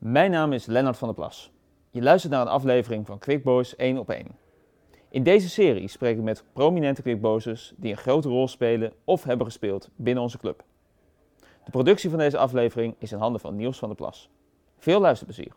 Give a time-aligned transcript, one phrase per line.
[0.00, 1.50] Mijn naam is Lennart van der Plas.
[1.90, 4.26] Je luistert naar een aflevering van Quick Boys 1 op 1.
[5.10, 9.46] In deze serie spreek ik met prominente Quickboysers die een grote rol spelen of hebben
[9.46, 10.64] gespeeld binnen onze club.
[11.64, 14.30] De productie van deze aflevering is in handen van Niels van der Plas.
[14.78, 15.52] Veel luisterplezier.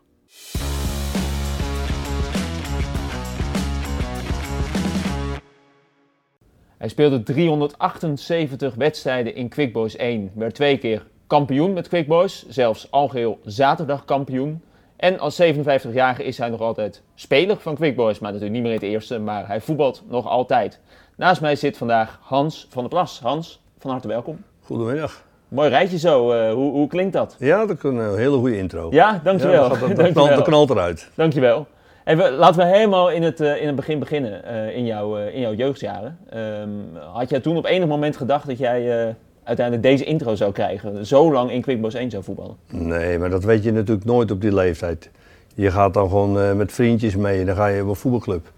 [6.78, 12.48] Hij speelde 378 wedstrijden in Quick Boys 1, werd twee keer kampioen met Quick Boys,
[12.48, 14.62] zelfs algeheel zaterdag kampioen.
[14.96, 18.80] En als 57-jarige is hij nog altijd speler van Quick Boys, maar natuurlijk niet meer
[18.80, 20.80] in het eerste, maar hij voetbalt nog altijd.
[21.16, 23.20] Naast mij zit vandaag Hans van der Plas.
[23.20, 24.42] Hans, van harte welkom.
[24.60, 25.22] Goedemiddag.
[25.48, 27.36] Mooi rijtje zo, uh, hoe, hoe, klinkt dat?
[27.38, 28.88] Ja, dat is een hele goede intro.
[28.90, 29.62] Ja, dankjewel.
[29.62, 31.10] Ja, dat, dat, dat, knalt, dat knalt eruit.
[31.14, 31.66] Dankjewel.
[32.04, 35.40] Even, laten we helemaal in het, uh, in het begin beginnen, uh, in, jouw, in
[35.40, 36.18] jouw jeugdjaren.
[36.36, 41.06] Um, had jij toen op enig moment gedacht dat jij uiteindelijk deze intro zou krijgen.
[41.06, 42.56] Zo lang in Quickboys 1 zou voetballen.
[42.70, 45.10] Nee, maar dat weet je natuurlijk nooit op die leeftijd.
[45.54, 48.52] Je gaat dan gewoon uh, met vriendjes mee en dan ga je op een voetbalclub.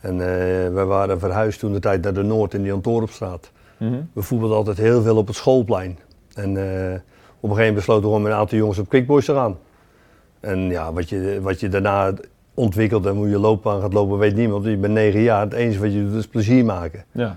[0.00, 0.26] En uh,
[0.74, 3.50] we waren verhuisd toen de tijd naar de Noord in die Antoropstraat.
[3.76, 4.10] Mm -hmm.
[4.12, 5.98] We voetbalden altijd heel veel op het schoolplein.
[6.34, 6.64] En uh,
[7.40, 9.58] op een gegeven moment besloten we gewoon met een aantal jongens op Quickboys te gaan.
[10.40, 12.12] En ja, wat je, wat je daarna
[12.54, 14.64] ontwikkelt en hoe je loopbaan gaat lopen, weet niemand.
[14.64, 15.40] Je bent negen jaar.
[15.40, 17.04] Het enige wat je doet is plezier maken.
[17.12, 17.36] Ja.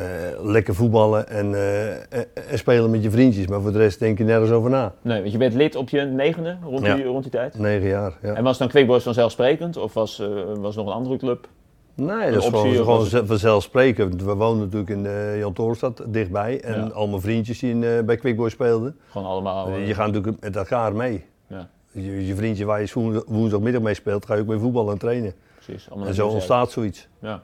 [0.00, 3.46] Uh, lekker voetballen en, uh, en, spelen met je vriendjes.
[3.46, 4.92] Maar voor de rest denk je nergens over na.
[5.02, 6.94] Nee, want je bent lid op je negende rond, ja.
[6.94, 7.58] die, rond die tijd?
[7.58, 8.34] Negen jaar, ja.
[8.34, 9.76] En was dan Quickboys vanzelfsprekend?
[9.76, 10.28] Of was, uh,
[10.58, 11.48] was nog een andere club?
[11.94, 14.22] Nee, dat is gewoon, gewoon vanzelfsprekend.
[14.22, 16.60] We woonden natuurlijk in Jan Torenstad dichtbij.
[16.60, 16.90] En ja.
[16.90, 18.96] al mijn vriendjes die in, bij Quickboys speelden.
[19.08, 19.70] Gewoon allemaal?
[19.70, 21.24] je gaat natuurlijk met elkaar mee.
[21.46, 21.68] Ja.
[21.92, 25.34] Je, je vriendje waar je woensdagmiddag mee speelt, ga je ook mee voetballen en trainen.
[25.54, 25.88] Precies.
[26.06, 27.08] En zo ontstaat zoiets.
[27.18, 27.42] Ja.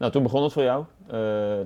[0.00, 0.84] Nou, toen begon het voor jou.
[1.06, 1.14] Uh,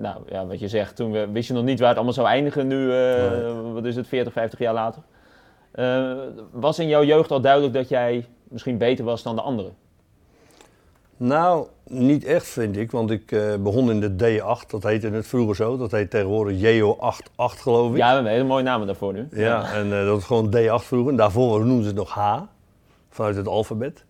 [0.01, 2.27] nou ja, wat je zegt, toen we, wist je nog niet waar het allemaal zou
[2.27, 3.73] eindigen nu, uh, nee.
[3.73, 5.03] wat is het, 40, 50 jaar later.
[5.75, 6.13] Uh,
[6.51, 9.75] was in jouw jeugd al duidelijk dat jij misschien beter was dan de anderen?
[11.17, 13.27] Nou, niet echt vind ik, want ik
[13.63, 17.97] begon in de D8, dat heette het vroeger zo, dat heet tegenwoordig JO88 geloof ik.
[17.97, 19.29] Ja, we hebben hele mooie namen daarvoor nu.
[19.31, 19.73] Ja, ja.
[19.73, 22.41] en dat was gewoon D8 vroeger, en daarvoor noemden ze het nog H,
[23.11, 24.05] vanuit het alfabet.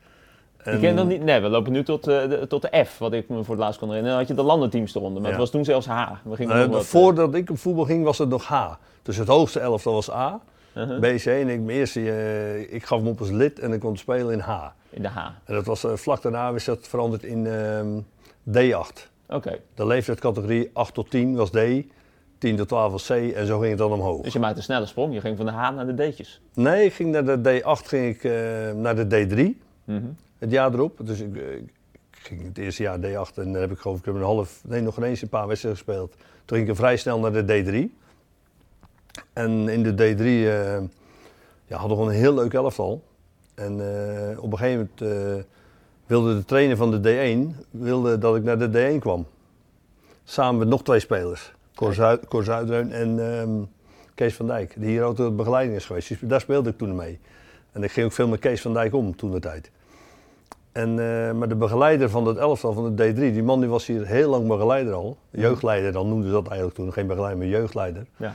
[0.65, 0.75] En...
[0.75, 1.23] Ik ken dat niet.
[1.23, 3.65] Nee, we lopen nu tot, uh, de, tot de F, wat ik me voor het
[3.65, 4.19] laatst kon herinneren.
[4.19, 5.37] Dan had je de landenteams eronder, maar ja.
[5.37, 6.11] het was toen zelfs H.
[6.25, 8.73] We gingen uh, wat, voordat ik op voetbal ging, was het nog H.
[9.03, 10.41] Dus het hoogste elftal was A,
[10.77, 10.99] uh -huh.
[10.99, 11.27] B, C.
[11.27, 14.39] En ik, mijn eerste, ik gaf hem op als lid en ik kon spelen in
[14.39, 14.67] H.
[14.91, 15.19] In de H.
[15.45, 17.47] En dat was, vlak daarna is dat veranderd in
[18.51, 18.57] D8.
[18.57, 19.35] Oké.
[19.35, 19.61] Okay.
[19.75, 21.59] De leeftijdscategorie 8 tot 10 was D.
[22.39, 24.23] 10 tot 12 was C en zo ging het dan omhoog.
[24.23, 26.41] Dus je maakte een snelle sprong, je ging van de H naar de D'tjes?
[26.55, 28.23] Nee, ik ging naar de D8 ging ik,
[28.75, 29.63] naar de D3.
[29.85, 31.01] -hmm het jaar erop.
[31.03, 31.73] Dus ik, ik,
[32.11, 34.97] ging het eerste jaar D8 en dan heb ik geloof ik een half, nee nog
[34.97, 36.15] ineens een paar wedstrijden gespeeld.
[36.45, 38.03] Toen ging ik vrij snel naar de D3.
[39.33, 40.45] En in de D3 uh,
[41.67, 43.03] ja, hadden we gewoon een heel leuk elftal.
[43.55, 45.45] En uh, op een gegeven moment uh,
[46.07, 49.27] wilde de trainer van de D1 wilde dat ik naar de D1 kwam.
[50.25, 51.53] Samen met nog twee spelers.
[51.75, 53.69] Cor, Zuid, Cor Zuidreun en um,
[54.15, 54.75] Kees van Dijk.
[54.77, 56.09] Die hier ook de begeleiding is geweest.
[56.09, 57.19] Dus daar speelde ik toen mee.
[57.73, 59.71] En ik ging ook veel met Kees van Dijk om toen de tijd.
[60.75, 63.87] En, uh, maar de begeleider van het elftal van de D3, die man die was
[63.87, 65.17] hier heel lang begeleider al.
[65.31, 66.93] Jeugdleider, dan noemden ze dat eigenlijk toen.
[66.93, 68.07] Geen begeleider, maar jeugdleider.
[68.17, 68.35] Ja.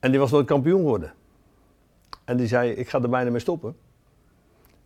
[0.00, 1.12] En die was nooit kampioen geworden.
[2.24, 3.76] En die zei, ik ga er bijna mee stoppen.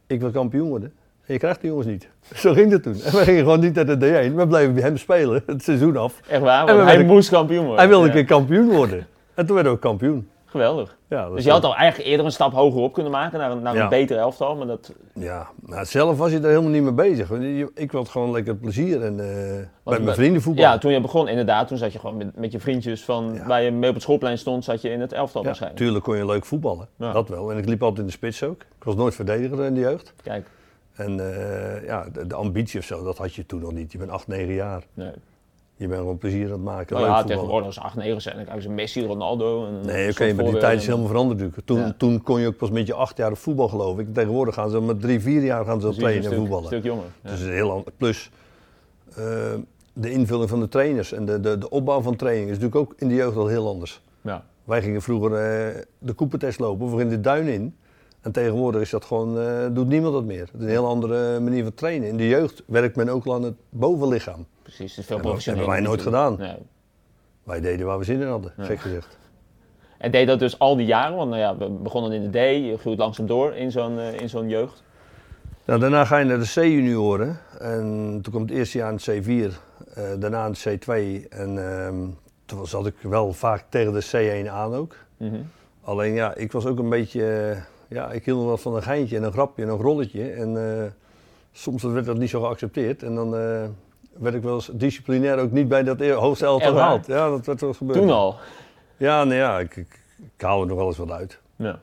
[0.07, 0.93] Ik wil kampioen worden.
[1.27, 2.09] En je krijgt die jongens niet.
[2.35, 2.95] Zo ging het toen.
[2.95, 3.97] En we gingen gewoon niet naar de
[4.31, 4.35] D1.
[4.35, 6.21] We bleven bij hem spelen, het seizoen af.
[6.29, 6.69] Echt waar?
[6.69, 7.79] En hij moest kampioen worden.
[7.79, 8.11] Hij wilde ja.
[8.11, 9.07] een keer kampioen worden.
[9.35, 10.29] En toen werden we kampioen.
[10.53, 10.97] Geweldig.
[11.09, 13.63] Ja, dus je had al eigenlijk eerder een stap hoger op kunnen maken naar een,
[13.63, 13.89] naar een ja.
[13.89, 14.57] beter elftal.
[14.57, 14.93] Maar dat...
[15.15, 17.31] Ja, maar zelf was je er helemaal niet mee bezig.
[17.75, 20.65] Ik wilde gewoon lekker plezier en uh, met mijn vrienden voetbal.
[20.65, 23.47] Ja, toen je begon inderdaad, toen zat je gewoon met, met je vriendjes van ja.
[23.47, 25.83] waar je mee op het schoolplein stond, zat je in het elftal ja, waarschijnlijk.
[25.83, 27.51] Tuurlijk kon je leuk voetballen, dat wel.
[27.51, 28.61] En ik liep altijd in de spits ook.
[28.61, 30.15] Ik was nooit verdediger in de jeugd.
[30.23, 30.47] Kijk.
[30.93, 33.93] En uh, ja, de, de, ambitie of zo, dat had je toen nog niet.
[33.93, 34.83] Je bent 8, 9 jaar.
[34.95, 35.13] Nee.
[35.77, 36.97] Je bent gewoon plezier aan het maken.
[36.97, 38.37] Nou ja, tegenwoordig als 8, 9 zijn.
[38.37, 39.67] Dan krijg je Messi, Ronaldo.
[39.67, 41.67] En nee, oké, okay, maar die tijd is helemaal veranderd natuurlijk.
[41.67, 41.95] Toen, ja.
[41.99, 44.15] toen kon je ook pas met je 8 jaar voetbal geloof ik.
[44.15, 46.63] Tegenwoordig gaan ze met 3, 4 jaar gaan ze al trainen en voetballen.
[46.63, 47.05] Een stuk jonger.
[47.23, 47.31] Ja.
[47.31, 47.85] Dus is heel lang.
[47.97, 48.31] Plus
[49.11, 49.17] uh,
[49.93, 52.95] de invulling van de trainers en de, de, de opbouw van training is natuurlijk ook
[52.99, 54.01] in de jeugd al heel anders.
[54.21, 54.45] Ja.
[54.65, 57.77] Wij gingen vroeger uh, de koepentest lopen, we gingen de duin in.
[58.21, 60.41] En tegenwoordig is dat gewoon, uh, doet niemand dat meer.
[60.41, 62.09] Het is een heel andere manier van trainen.
[62.09, 64.47] In de jeugd werkt men ook al aan het bovenlichaam.
[64.77, 65.33] Precies, het is veel.
[65.33, 66.37] Dat hebben wij nooit gedaan.
[66.39, 66.57] Nee.
[67.43, 68.65] Wij deden waar we zin in hadden, ja.
[68.65, 69.19] gek gezegd.
[69.99, 71.17] En deed dat dus al die jaren?
[71.17, 74.21] Want nou ja, we begonnen in de D, je groeit langzaam door in zo'n uh,
[74.21, 74.83] in zo'n jeugd.
[75.65, 77.39] Nou, daarna ga je naar de C-junioren.
[77.59, 77.85] En
[78.23, 79.53] toen kwam het eerste jaar het C4, uh,
[80.19, 80.93] daarna het C2.
[81.29, 81.89] En uh,
[82.45, 84.97] toen zat ik wel vaak tegen de C1 aan ook.
[85.17, 85.51] Mm -hmm.
[85.83, 87.57] Alleen ja, ik was ook een beetje
[87.89, 90.31] ja, ik hield wel van een geintje en een grapje en een rolletje.
[90.31, 90.91] En eh,
[91.53, 93.03] soms werd dat niet zo geaccepteerd.
[93.03, 93.65] En dan eh,
[94.19, 97.07] werd ik wel eens disciplinair ook niet bij dat e- hoogste elftal gehaald.
[97.07, 97.99] Ja, dat werd wel gebeurd.
[97.99, 98.37] Toen al.
[98.97, 99.99] Ja, nou ja, ik, ik,
[100.37, 101.39] er nog wel eens wat uit.
[101.57, 101.79] Ja.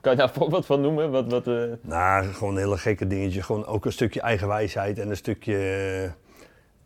[0.00, 1.10] Kan je daar een voorbeeld van noemen?
[1.10, 3.42] Wat, wat, eh, Nou, gewoon een hele gekke dingetje.
[3.42, 6.10] Gewoon ook een stukje eigenwijsheid en een stukje eh,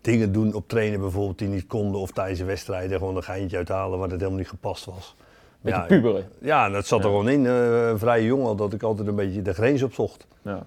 [0.00, 2.00] dingen doen op trainen bijvoorbeeld die niet konden.
[2.00, 5.16] Of tijdens de wedstrijden gewoon een geintje uithalen waar het helemaal niet gepast was.
[5.60, 6.28] Beetje ja, puberen.
[6.40, 7.10] Ja, dat zat er Ja.
[7.10, 7.46] gewoon in.
[7.46, 10.26] eh, vrij jong al, dat ik altijd een beetje de grens opzocht.
[10.42, 10.66] Ja.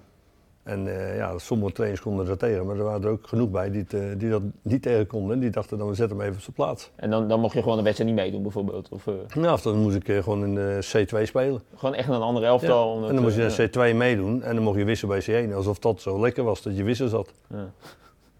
[0.66, 3.70] En eh, ja, sommige trainers konden dat tegen, maar er waren er ook genoeg bij
[3.70, 5.34] die, het, eh, die dat niet tegen konden.
[5.34, 6.90] En die dachten dan, we zetten hem even op zijn plaats.
[6.96, 8.88] En dan, dan mocht je gewoon een wedstrijd niet meedoen, bijvoorbeeld.
[8.88, 11.62] Of eh, Nou, of dan moest ik gewoon in de C2 spelen.
[11.76, 12.88] gewoon echt een andere elftal.
[12.88, 12.92] Ja.
[12.94, 15.54] omdat, En dan moest je naar C2 meedoen en dan mocht je wisselen bij C1.
[15.54, 17.32] Alsof dat zo lekker was dat je wissel zat.
[17.50, 17.70] ja.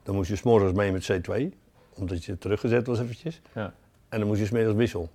[0.03, 1.43] Dan moest je s'morgens mee met C2,
[1.95, 3.41] omdat je teruggezet was eventjes.
[3.55, 3.73] Ja.
[4.09, 5.09] En dan moest je smiddags wissel.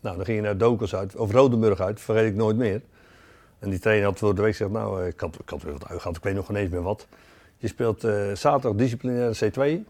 [0.00, 2.80] Nou, dan ging je naar Dokers uit, of Rodenburg uit, vergeet ik nooit meer.
[3.62, 5.72] En die trainer had voor de week gezegd, nou, eh, ik had, ik had weer
[5.72, 7.06] wat uitgehaald, ik weet nog geen eens meer wat.
[7.56, 9.84] Je speelt eh, zaterdag disciplinaire C2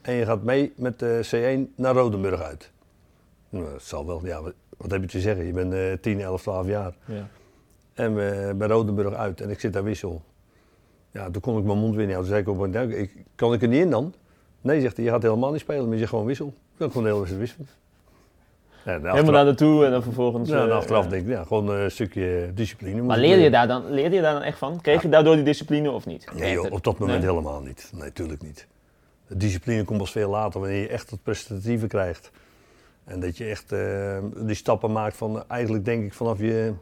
[0.00, 2.70] en je gaat mee met de C1 naar Rodenburg uit.
[3.48, 5.44] Nou, dat zal wel, ja, wat, wat heb je te zeggen?
[5.46, 6.94] Je bent eh 10, 11, 12 jaar.
[7.04, 7.28] Ja.
[7.94, 10.22] En we bij Rodenburg uit en ik zit daar wissel.
[11.10, 12.34] Ja, toen kon ik mijn mond weer niet houden.
[12.34, 14.14] Toen zei ik op een ik, kan ik er niet in dan?
[14.60, 16.46] Nee, zegt hij, je gaat helemaal niet spelen, maar je gewoon wissel.
[16.46, 17.83] Ik kan gewoon de hele wedstrijd wisselen.
[18.84, 20.48] Ja, Helemaal achteraf, naar naartoe en dan vervolgens...
[20.48, 23.02] ja, en eh, achteraf denk ik, ja, gewoon een stukje discipline.
[23.02, 24.80] Maar leerde je, daar dan, leerde je daar dan echt van?
[24.80, 26.26] Kreeg je daardoor die discipline of niet?
[26.36, 27.28] Nee joh, op dat moment Nee?
[27.30, 27.90] helemaal niet.
[27.94, 28.66] Nee, tuurlijk niet.
[29.28, 32.30] De discipline komt pas veel later, wanneer je echt het prestatieve krijgt.
[33.04, 36.72] En dat je echt eh, die stappen maakt van, eigenlijk denk ik vanaf je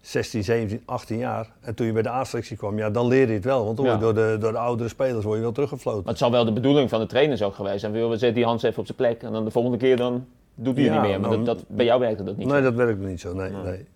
[0.00, 1.50] 16, 17, 18 jaar.
[1.60, 3.64] En toen je bij de A-selectie kwam, ja, dan leer je het wel.
[3.64, 3.96] Want dan Ja.
[3.96, 6.00] door, de, door de oudere spelers word je wel teruggefloten.
[6.02, 7.92] Maar het zal wel de bedoeling van de trainers ook geweest zijn.
[7.92, 10.76] We zetten die Hans even op zijn plek en dan de volgende keer dan doet
[10.76, 11.20] Ja, niet meer.
[11.20, 12.62] Maar dan- dat, dat, bij jou werkte dat niet nee, zo.
[12.62, 13.34] dat werkt niet zo.
[13.34, 13.62] Nee, Nee.
[13.62, 13.86] nee.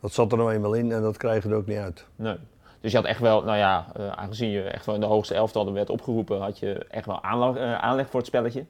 [0.00, 2.06] Dat zat er nou eenmaal in en dat krijg je er ook niet uit.
[2.16, 2.36] Nee.
[2.80, 5.34] Dus je had echt wel, nou ja, eh, aangezien je echt wel in de hoogste
[5.34, 8.64] elftal werd opgeroepen, had je echt wel aanleg, eh, aanleg voor het spelletje.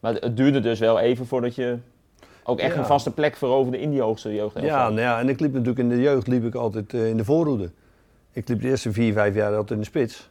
[0.00, 1.78] Maar het, het duurde dus wel even voordat je
[2.44, 2.80] ook echt Ja.
[2.80, 4.62] een vaste plek veroverde in die hoogste jeugdelftal.
[4.76, 7.16] Ja, nou ja, en ik liep natuurlijk in de jeugd liep ik altijd eh, in
[7.16, 7.70] de voorhoede.
[8.32, 10.30] Ik liep de eerste vier, vijf jaar altijd in de spits.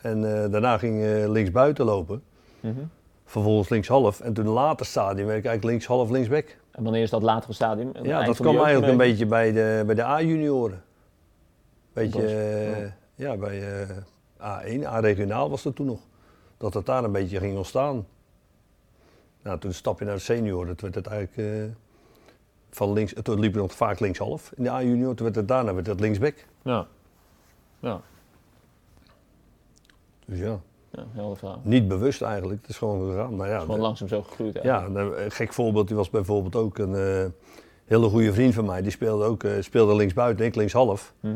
[0.00, 2.22] En daarna ging links buiten lopen.
[2.60, 2.80] Mhm.
[3.30, 4.20] Vervolgens linkshalf.
[4.20, 6.56] En toen een later stadium werd ik eigenlijk linkshalf, linksback.
[6.70, 7.92] En wanneer is dat latere stadium?
[8.02, 10.82] Ja, dat kwam eigenlijk een beetje bij de, bij de A-junioren.
[11.92, 13.96] Beetje, eh, ja, bij eh,
[14.38, 16.00] A1, A-regionaal was dat toen nog.
[16.56, 18.06] Dat het daar een beetje ging ontstaan.
[19.42, 20.76] Nou, toen stap je naar de senioren.
[20.76, 21.76] Toen werd het eigenlijk eh,
[22.70, 25.14] van links, toen liep je nog vaak linkshalf in de A-junior.
[25.14, 26.46] Toen werd het daarna werd het linksback.
[26.62, 26.86] Ja.
[27.80, 28.00] Ja,
[30.24, 30.60] Dus ja,
[30.92, 31.60] ja verhaal.
[31.64, 32.60] niet bewust eigenlijk.
[32.60, 33.36] Het is gewoon gegaan.
[33.36, 34.58] Maar ja, Gewoon de- langzaam zo gegroeid.
[34.62, 35.16] ja eigenlijk.
[35.18, 35.86] een gek voorbeeld.
[35.88, 37.26] Die was bijvoorbeeld ook een eh,
[37.84, 38.82] hele goede vriend van mij.
[38.82, 41.14] Die speelde ook eh, speelde linksbuiten, ik linkshalf.
[41.20, 41.34] Mhm.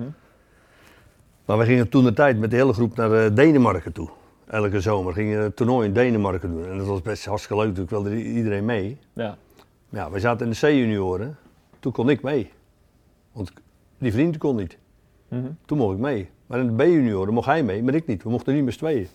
[1.44, 4.08] Maar we gingen toen de tijd met de hele groep naar eh, Denemarken toe.
[4.46, 6.66] Elke zomer gingen we een toernooi in Denemarken doen.
[6.66, 8.98] En dat was best hartstikke leuk, natuurlijk wilde iedereen mee.
[9.12, 9.36] ja.
[9.88, 11.36] Ja, we zaten in de C-junioren.
[11.80, 12.50] Toen kon ik mee.
[13.32, 13.52] Want
[13.98, 14.78] die vriend kon niet.
[15.28, 15.46] Mhm.
[15.66, 16.28] Toen mocht ik mee.
[16.46, 18.22] Maar in de B-junioren mocht hij mee, maar ik niet.
[18.22, 19.08] We mochten niet met z'n tweeën.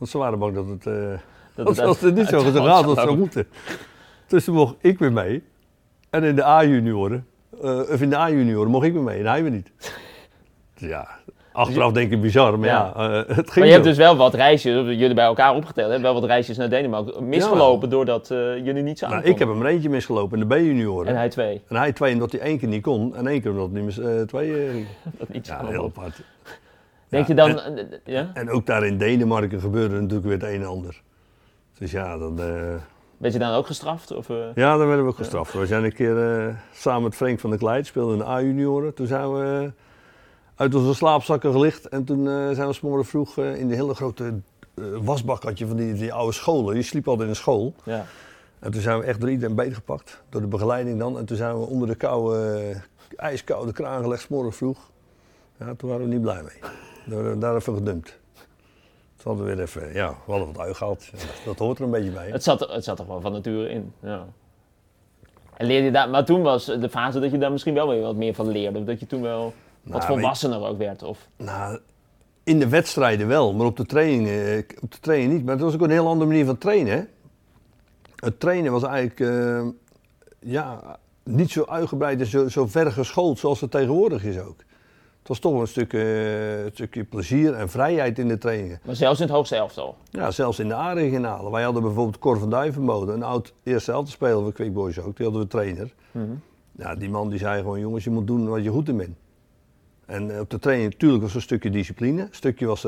[0.00, 0.94] Want ze waren bang dat het, eh
[1.54, 3.46] Dat als, het als het niet zo gegaan hand was, zou moeten.
[4.26, 5.42] Dus toen mocht ik weer mee.
[6.10, 7.26] En in de A-junioren,
[7.62, 9.70] eh, of in de A-junioren mocht ik weer mee en hij weer niet.
[10.78, 11.08] Dus ja,
[11.52, 13.10] achteraf denk ik bizar, maar ja, Ja.
[13.10, 16.12] eh, het ging Maar je hebt dus wel wat reisjes, jullie bij elkaar opgeteld, hebben
[16.12, 19.66] wel wat reisjes naar Denemarken misgelopen doordat jullie niet samen Nou, ik heb hem er
[19.66, 21.06] eentje misgelopen in de B-junioren.
[21.08, 21.62] En hij twee.
[21.68, 24.22] En hij twee omdat hij één keer niet kon en één keer omdat hij eh,
[24.26, 24.86] twee.
[25.18, 26.20] Dat niet Ja, heel apart.
[27.10, 28.30] Denk Ja, je dan, en- eh, ja?
[28.34, 31.02] En ook daar in Denemarken gebeurde natuurlijk weer het een en ander.
[31.78, 32.36] Dus ja, dan,
[33.16, 34.10] Werd je dan ook gestraft?
[34.12, 34.36] Of, eh?
[34.54, 35.52] ja, dan werden we ook gestraft.
[35.52, 38.94] We zijn een keer samen met Frank van der Kleid, speelden in de A-junioren.
[38.94, 39.72] Toen zijn we
[40.54, 41.88] uit onze slaapzakken gelicht.
[41.88, 42.24] En toen
[42.54, 44.32] zijn we 's morgen vroeg in de hele grote
[45.02, 46.76] wasbak had je van die, die oude scholen.
[46.76, 47.74] Je sliep altijd in een school.
[47.84, 48.04] Ja.
[48.58, 50.22] En toen zijn we echt door iedereen beet gepakt.
[50.28, 51.18] Door de begeleiding dan.
[51.18, 52.72] En toen zijn we onder de koude,
[53.16, 54.90] ijskoude kraan gelegd, 's morgen vroeg.
[55.58, 56.70] Ja, toen waren we niet blij mee.
[57.10, 58.18] Daar, daar even gedumpt.
[59.16, 61.08] Toen hadden we weer even, ja, we hadden wat ui gehad.
[61.12, 62.30] Ja, dat hoort er een beetje bij.
[62.30, 63.92] Het, zat, er- het zat er gewoon van nature in.
[64.02, 64.26] Ja.
[65.56, 68.00] En leerde je daar, maar toen was de fase dat je daar misschien wel weer
[68.02, 68.84] wat meer van leerde.
[68.84, 71.02] Dat je toen wel wat Nou, volwassener ook werd.
[71.02, 71.78] Of, Nou,
[72.44, 75.44] in de wedstrijden wel, maar op de training, eh, op de training niet.
[75.44, 76.92] Maar het was ook een heel andere manier van trainen.
[76.92, 77.02] Hè?
[78.16, 79.66] Het trainen was eigenlijk eh,
[80.38, 84.56] ja, niet zo uitgebreid en zo, zo ver geschoold zoals het tegenwoordig is ook.
[85.20, 88.80] Het was toch een stuk, eh, een stukje plezier en vrijheid in de trainingen.
[88.84, 89.96] maar zelfs in het hoogste elftal.
[90.10, 91.50] Ja, zelfs in de A-regionale.
[91.50, 95.16] Wij hadden bijvoorbeeld Cor van Duivenbode, een oud eerste helft speler van Quick Boys ook.
[95.16, 95.94] Die hadden we trainer.
[96.10, 96.24] Mhm.
[96.72, 99.16] Ja, die man die zei gewoon, jongens, je moet doen wat je goed in bent.
[100.06, 102.20] En op de training natuurlijk was er een stukje discipline.
[102.20, 102.86] Een stukje was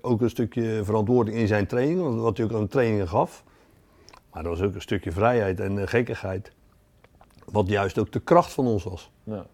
[0.00, 3.44] ook een stukje verantwoording in zijn training, wat hij ook aan trainingen gaf.
[4.32, 6.52] Maar er was ook een stukje vrijheid en gekkigheid.
[7.44, 9.10] Wat juist ook de kracht van ons was.
[9.24, 9.46] Ja.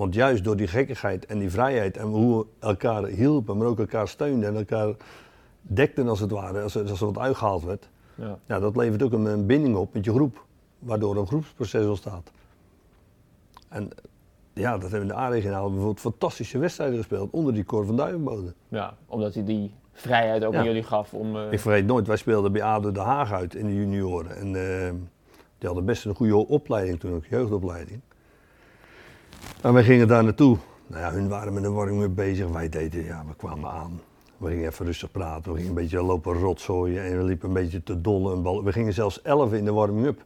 [0.00, 3.78] Want juist door die gekkigheid en die vrijheid en hoe we elkaar hielpen, maar ook
[3.78, 4.94] elkaar steunden en elkaar
[5.62, 7.88] dekten als het ware, als er, als er wat uitgehaald werd.
[8.14, 8.38] Ja.
[8.46, 8.58] ja.
[8.58, 10.44] dat levert ook een, binding op met je groep,
[10.78, 12.30] waardoor een groepsproces ontstaat.
[13.68, 13.88] En
[14.52, 17.96] ja, dat hebben we in de A-regionaal bijvoorbeeld fantastische wedstrijden gespeeld onder die Cor van
[17.96, 18.54] Duivenbode.
[18.68, 21.36] Ja, omdat hij die vrijheid ook aan jullie gaf om...
[21.36, 21.52] Uh...
[21.52, 24.36] Ik vergeet nooit, wij speelden bij ADO De Haag uit in de junioren.
[24.36, 24.90] En uh,
[25.58, 28.00] die hadden best een goede opleiding toen ook, jeugdopleiding.
[29.62, 30.56] En wij gingen daar naartoe.
[30.86, 32.48] Nou ja, hun waren met een warming bezig.
[32.48, 34.00] Wij deden, ja, we kwamen aan.
[34.36, 35.50] We gingen even rustig praten.
[35.50, 37.04] We gingen een beetje lopen rotzooien.
[37.04, 38.64] En we liepen een beetje te dollen.
[38.64, 40.22] We gingen zelfs 11 in de warming-up.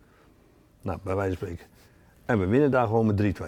[0.82, 1.66] Nou, bij wijze van spreken.
[2.24, 3.44] En we winnen daar gewoon met 3-2.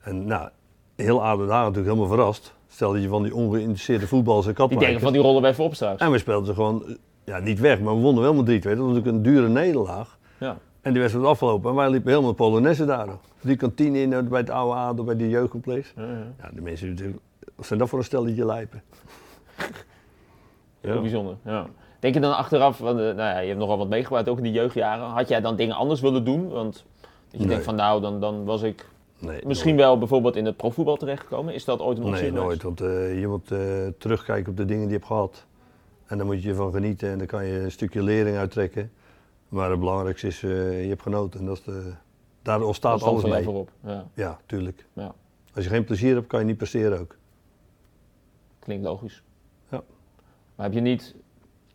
[0.00, 0.48] En nou,
[0.96, 2.54] heel aardig daar natuurlijk helemaal verrast.
[2.68, 5.56] Stel dat je van die ongeïnteresseerde voetballers een kat Die denken van die rollen bij
[5.56, 6.00] op straks.
[6.00, 8.62] En we speelden ze gewoon, ja, niet weg, maar we wonnen wel met 3-2.
[8.62, 10.18] Dat was natuurlijk een dure nederlaag.
[10.38, 10.58] Ja.
[10.82, 11.70] En die wedstrijd afgelopen.
[11.70, 13.08] En wij liepen helemaal Polonaise daar.
[13.40, 15.92] Die kantine in bij het oude Adel, bij die jeugdcomplex.
[15.96, 16.26] Ja, ja.
[16.42, 17.20] ja, de mensen,
[17.54, 18.82] wat zijn dat voor een stelletje lijpen?
[20.80, 21.66] Heel bijzonder, ja.
[21.98, 24.42] Denk je dan achteraf, want, uh, nou ja, je hebt nogal wat meegemaakt ook in
[24.42, 25.04] die jeugdjaren.
[25.04, 26.48] Had jij dan dingen anders willen doen?
[26.48, 26.84] Want
[27.30, 28.86] dat je denkt van nou, dan, dan was ik
[29.18, 31.54] nee, misschien wel bijvoorbeeld in het profvoetbal terechtgekomen.
[31.54, 32.62] Is dat ooit een optie Nee, nooit.
[32.62, 33.58] Want uh, je moet uh,
[33.98, 35.46] terugkijken op de dingen die je hebt gehad.
[36.06, 38.90] En daar moet je van genieten en dan kan je een stukje lering uittrekken.
[39.52, 41.40] Maar het belangrijkste is, uh, je hebt genoten.
[41.40, 41.92] En dat de,
[42.42, 43.42] daar ontstaat alles mee.
[43.42, 43.70] Voorop.
[43.84, 44.86] Ja, ja tuurlijk.
[44.92, 45.14] Ja.
[45.54, 47.16] Als je geen plezier hebt, kan je niet presteren ook.
[48.58, 49.22] Klinkt logisch.
[49.68, 49.82] Ja.
[50.54, 51.14] Maar heb je niet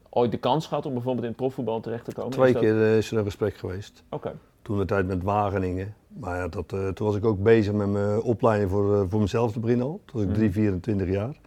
[0.09, 2.31] ooit de kans gehad om bijvoorbeeld in het profvoetbal terecht te komen?
[2.31, 4.03] Twee keer uh, is er een gesprek geweest.
[4.09, 4.33] Oké.
[4.61, 5.95] Toen de tijd met Wageningen.
[6.07, 9.51] Maar ja, dat, uh, toen was ik ook bezig met mijn opleiding voor, voor mezelf
[9.51, 10.01] te beginnen al.
[10.05, 11.39] Toen was ik 3, 24 jaar.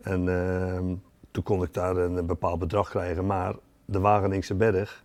[0.00, 0.94] En ehm,
[1.30, 3.26] toen kon ik daar een, bepaald bedrag krijgen.
[3.26, 5.03] Maar de Wageningse berg,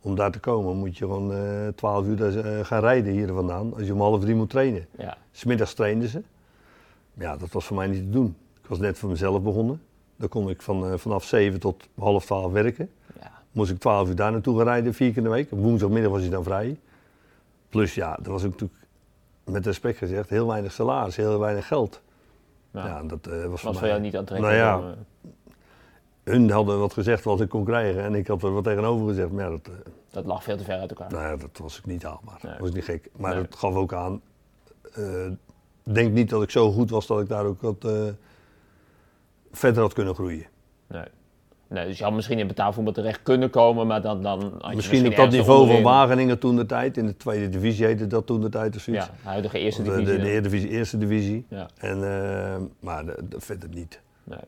[0.00, 3.32] om daar te komen moet je gewoon uh, eh, 12 uur uh, gaan rijden hier
[3.32, 3.74] vandaan.
[3.74, 4.86] Als je om half drie moet trainen.
[4.98, 5.16] Ja.
[5.30, 6.22] Smiddags trainden ze.
[7.14, 8.36] Ja, dat was voor mij niet te doen.
[8.62, 9.82] Ik was net voor mezelf begonnen.
[10.16, 12.90] Dan kon ik van, uh, vanaf 7 tot half 12 werken.
[13.20, 13.30] Ja.
[13.52, 15.52] Moest ik 12 uur daar naartoe gaan rijden, vier keer in de week.
[15.52, 16.78] Op woensdagmiddag was hij dan vrij.
[17.68, 18.80] Plus ja, dat was ook natuurlijk,
[19.44, 22.00] met respect gezegd, heel weinig salaris, heel weinig geld.
[22.70, 24.56] Ja, ja dat was, was voor, mij, jou niet aantrekkelijk.
[24.62, 24.94] Nou ja,
[26.28, 29.30] hun hadden wat gezegd wat ik kon krijgen en ik had er wat tegenover gezegd.
[29.30, 29.74] Maar ja, dat, uh,
[30.10, 31.10] dat lag veel te ver uit elkaar.
[31.10, 32.38] Nou ja, dat was ik niet haalbaar.
[32.42, 33.10] Dat was niet gek.
[33.16, 33.42] Maar nee.
[33.42, 34.20] dat gaf ook aan.
[34.98, 35.26] Uh,
[35.82, 37.92] denk niet dat ik zo goed was dat ik daar ook wat uh,
[39.52, 40.46] verder had kunnen groeien.
[40.86, 41.04] Nee.
[41.68, 41.86] nee.
[41.86, 45.06] Dus je had misschien in betaalvoetbal terecht kunnen komen, maar dan, dan had je misschien,
[45.06, 46.96] op dat niveau van Wageningen toen de tijd.
[46.96, 49.06] In de tweede divisie heette dat toen de tijd of zoiets.
[49.06, 50.04] Ja, huidige eerste divisie.
[50.04, 51.46] De, de, de Eredivisie, eerste divisie.
[51.48, 51.68] Ja.
[51.76, 51.98] En,
[52.80, 54.00] maar de, de, verder niet.
[54.24, 54.38] Nee.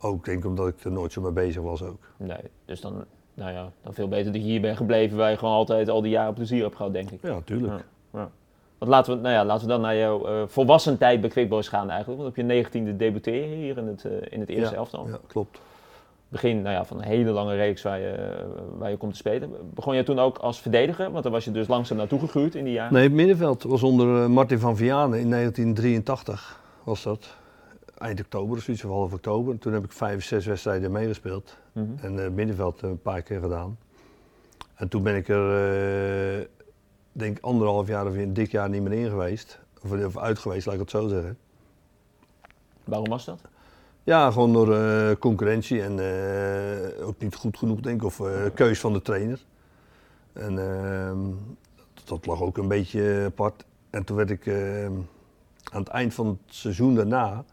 [0.00, 2.00] Ook denk ik omdat ik er nooit zo mee bezig was ook.
[2.16, 3.04] Nee, dus dan,
[3.34, 6.02] nou ja, dan veel beter dat je hier bent gebleven waar je gewoon altijd al
[6.02, 7.22] die jaren plezier hebt gehad, denk ik.
[7.22, 7.72] Ja, tuurlijk.
[7.72, 8.30] Ja, ja.
[8.78, 11.68] Want laten we, nou ja, laten we dan naar jouw uh, volwassen tijd bij Quickboys
[11.68, 12.20] gaan eigenlijk.
[12.20, 15.08] Want op je negentiende debuteer je hier in het, uh, in het eerste ja, elftal.
[15.08, 15.60] Ja, klopt.
[16.28, 18.44] Begin nou ja, van een hele lange reeks waar je,
[18.78, 19.50] waar je komt te spelen.
[19.74, 21.10] Begon je toen ook als verdediger?
[21.10, 22.92] Want daar was je dus langzaam naartoe gegroeid in die jaren.
[22.92, 27.36] Nee, het middenveld was onder uh, Martin van Vianen in 1983 was dat
[28.00, 29.58] eind oktober of zoiets, of half oktober.
[29.58, 31.56] toen heb ik vijf, zes wedstrijden meegespeeld.
[31.72, 31.86] Mhm.
[32.00, 33.78] En uh, middenveld een paar keer gedaan.
[34.74, 36.46] En toen ben ik er, uh,
[37.12, 39.60] denk anderhalf jaar of een dik jaar niet meer in geweest.
[39.82, 41.38] Of, of uit geweest, laat ik het zo zeggen.
[42.84, 43.40] Waarom was dat?
[44.04, 45.92] Ja, gewoon door uh, concurrentie en
[47.02, 48.22] ook niet goed genoeg, denk ik, of
[48.54, 49.44] keus van de trainer.
[50.32, 51.18] En ehm,
[51.94, 53.64] dat, dat, lag ook een beetje apart.
[53.90, 54.92] En toen werd ik ehm,
[55.72, 57.44] aan het eind van het seizoen daarna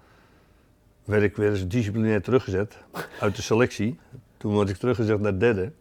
[1.08, 2.78] werd ik weer eens disciplinair teruggezet
[3.20, 4.00] uit de selectie.
[4.38, 5.72] Toen word ik teruggezet naar derde.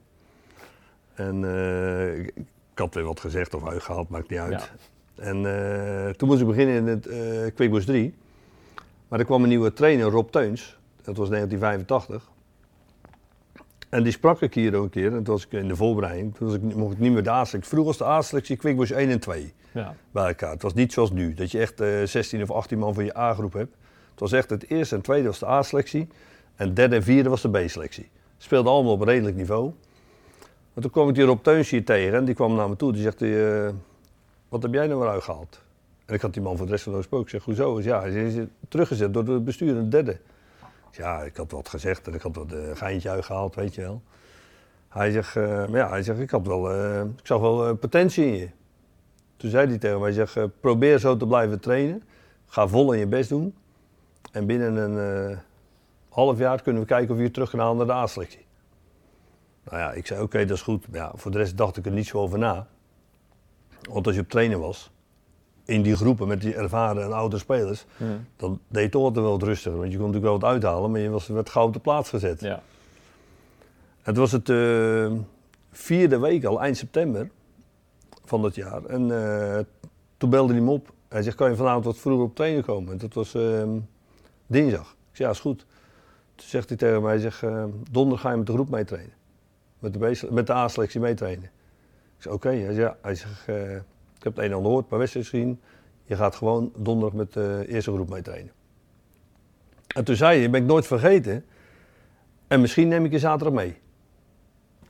[1.14, 2.32] En uh, ik,
[2.74, 4.72] had weer wat gezegd of uitgehaald, maakt niet uit.
[5.14, 8.14] En uh, toen moest ik beginnen in het uh, Quickboys 3.
[9.08, 10.78] Maar er kwam een nieuwe trainer, Rob Teuns.
[11.02, 12.30] Dat was 1985.
[13.88, 15.12] En die sprak ik hier ook een keer.
[15.12, 16.34] En toen was ik in de voorbereiding.
[16.34, 17.70] Toen was ik, mocht ik niet meer de A-selectie.
[17.70, 19.94] Vroeger was de A-selectie Quickboys 1 en 2 ja.
[20.10, 20.50] bij elkaar.
[20.50, 21.34] Het was niet zoals nu.
[21.34, 23.76] Dat je echt 16 of 18 man van je A-groep hebt.
[24.16, 26.08] Het was echt het eerste en tweede was de A-selectie.
[26.54, 28.08] En derde en vierde was de B-selectie.
[28.38, 29.72] Speelden allemaal op redelijk niveau.
[30.72, 32.92] Maar toen kwam ik die Rob Teuns hier tegen en die kwam naar me toe.
[32.92, 33.68] Die zegt, uh,
[34.48, 35.60] wat heb jij nou weer uitgehaald?
[36.06, 37.26] En ik had die man voor de rest van de gesproken.
[37.26, 37.80] Ik zeg, hoezo?
[37.80, 40.18] Ja, hij is teruggezet door het bestuur de derde.
[40.90, 44.02] Ja, ik had wat gezegd en ik had wat uh, geintje uitgehaald, weet je wel.
[44.88, 46.70] Hij zegt, uh, maar ja, hij zegt, ik, had wel,
[47.02, 48.48] ik zag wel potentie in je.
[49.36, 52.02] Toen zei hij tegen mij, hij probeer zo te blijven trainen.
[52.46, 53.54] ga vol in je best doen.
[54.36, 55.36] En binnen een uh,
[56.08, 58.46] half jaar kunnen we kijken of je terug kan halen naar de A-selectie.
[59.64, 60.88] Nou ja, ik zei oké, dat is goed.
[60.88, 62.66] Maar ja, voor de rest dacht ik er niet zo over na.
[63.90, 64.90] Want als je op trainen was,
[65.64, 67.86] in die groepen met die ervaren en oude spelers,
[68.36, 69.78] dan deed je toch altijd wel wat rustiger.
[69.78, 72.08] Want je kon natuurlijk wel wat uithalen, maar je was, werd gauw op de plaats
[72.08, 72.40] gezet.
[72.40, 72.62] Ja.
[74.02, 75.12] Het was het uh,
[75.70, 77.30] vierde week al, eind september
[78.24, 78.84] van dat jaar.
[78.84, 79.58] En uh,
[80.16, 80.92] toen belde hij me op.
[81.08, 82.92] Hij zegt, kan je vanavond wat vroeger op trainen komen?
[82.92, 83.62] En dat was uh,
[84.46, 84.90] dinsdag.
[84.90, 85.66] Ik zei, ja, is goed.
[86.34, 89.12] Toen zegt hij tegen mij, ehm, donderdag ga je met de groep meetrainen.
[89.78, 91.44] Met de, met de A-selectie meetrainen.
[92.16, 92.48] Ik zei, oké.
[92.48, 92.96] Hij, ja.
[93.02, 93.76] hij zegt, eh,
[94.16, 95.60] ik heb het een en ander gehoord, paar wedstrijden gezien.
[96.04, 98.52] Je gaat gewoon donderdag met de eerste groep meetrainen.
[99.94, 101.44] En toen zei hij, ben ik nooit vergeten.
[102.48, 103.78] En misschien neem ik je zaterdag mee.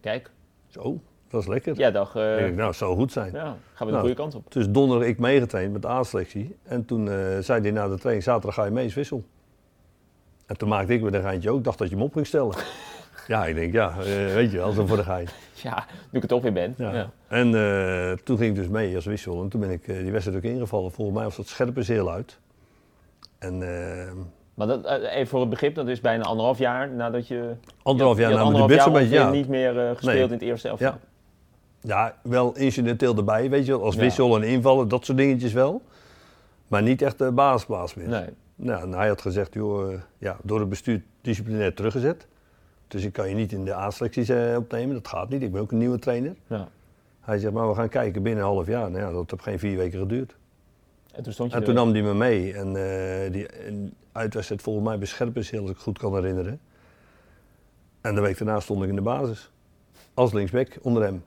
[0.00, 0.30] Kijk.
[0.66, 1.78] Zo, dat is lekker.
[1.78, 2.16] Ja, dag.
[2.16, 2.46] Uh...
[2.46, 3.32] Ik, nou, zou goed zijn.
[3.32, 4.52] Ja, gaan we de nou, goede kant op.
[4.52, 6.56] Dus donderdag ik meegetraind met de A-selectie.
[6.62, 9.24] En toen uh, zei hij na de training, zaterdag ga je mee, is wissel.
[10.46, 11.64] En toen maakte ik weer een geintje ook.
[11.64, 12.54] Dacht dat je hem op ging stellen.
[13.26, 15.28] ja, ik denk, ja, uh, weet je, als een voor de gein.
[15.54, 16.74] Ja, nu ik het toch weer ben.
[16.78, 17.10] Ja.
[17.28, 17.50] En
[18.24, 19.42] toen ging ik dus mee als wissel.
[19.42, 20.92] En toen ben ik die wedstrijd ook ingevallen.
[20.92, 22.38] Volgens mij was dat scherpe zeel uit.
[23.38, 23.58] En...
[24.54, 27.54] Maar dat, even voor het begrip, dat is bijna anderhalf jaar nadat je...
[27.82, 29.30] Anderhalf jaar nadat je, je, ja.
[29.30, 30.88] niet meer gespeeld in het eerste elftal.
[30.88, 30.98] Ja.
[31.86, 35.82] Ja, wel incidenteel erbij, weet je Als wissel en invallen, dat soort dingetjes wel.
[36.66, 38.08] Maar niet echt de basisplaats meer.
[38.08, 38.28] Nee.
[38.56, 42.26] Nou, en hij had gezegd, joh, uh, ja, door het bestuur disciplinair teruggezet.
[42.88, 45.42] Dus ik kan je niet in de A-selecties uh, opnemen, dat gaat niet.
[45.42, 46.34] Ik ben ook een nieuwe trainer.
[46.46, 46.68] Ja.
[47.20, 48.90] Hij zegt, maar we gaan kijken binnen een half jaar.
[48.90, 50.36] Nou ja, dat heeft geen vier weken geduurd.
[51.12, 52.54] En toen, stond je en toen nam hij me mee.
[52.54, 53.46] En uh, die
[54.12, 56.60] uitwedstrijd volgens mij bescherpen is, als ik goed kan herinneren.
[58.00, 59.50] En de week daarna stond ik in de basis.
[60.14, 61.24] Als linksback onder hem.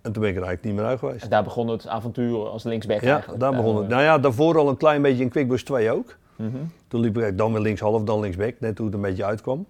[0.00, 1.22] En toen ben ik er eigenlijk niet meer uit geweest.
[1.22, 3.40] En daar begon het avontuur als linksback ja, eigenlijk.
[3.40, 3.88] daar begon het.
[3.88, 6.16] Nou ja, daarvoor al een klein beetje in Quickbus 2 ook.
[6.38, 6.70] Mm -hmm.
[6.88, 9.66] Toen liep ik dan weer linkshalf, dan linksback, net toen het een beetje uitkwam.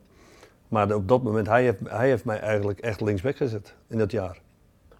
[0.68, 4.10] Maar op dat moment, hij heeft, hij heeft mij eigenlijk echt linksback gezet in dat
[4.10, 4.40] jaar.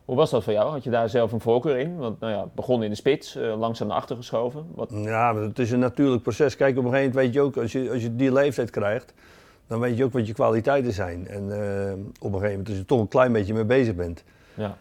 [0.05, 0.71] Hoe was dat voor jou?
[0.71, 1.97] Had je daar zelf een voorkeur in?
[1.97, 4.67] Want nou ja, begon in de spits, uh, langzaam naar achter geschoven.
[4.75, 4.91] Wat...
[4.91, 6.57] Ja, maar het is een natuurlijk proces.
[6.57, 9.15] Kijk, op een gegeven moment weet je ook, als je, als je die leeftijd krijgt,
[9.67, 11.27] dan weet je ook wat je kwaliteiten zijn.
[11.27, 14.25] En uh, op een gegeven moment, als je toch een klein beetje mee bezig bent.
[14.55, 14.77] Ja.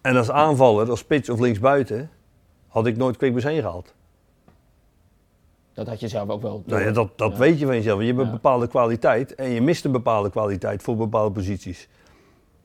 [0.00, 2.10] En als aanvaller, als spits of linksbuiten,
[2.68, 3.94] had ik nooit Quickbus heen gehaald.
[5.76, 6.62] Dat had je zelf ook wel.
[6.66, 8.00] Nou ja, dat dat weet je van jezelf.
[8.00, 11.88] Je hebt een bepaalde kwaliteit en je mist een bepaalde kwaliteit voor bepaalde posities.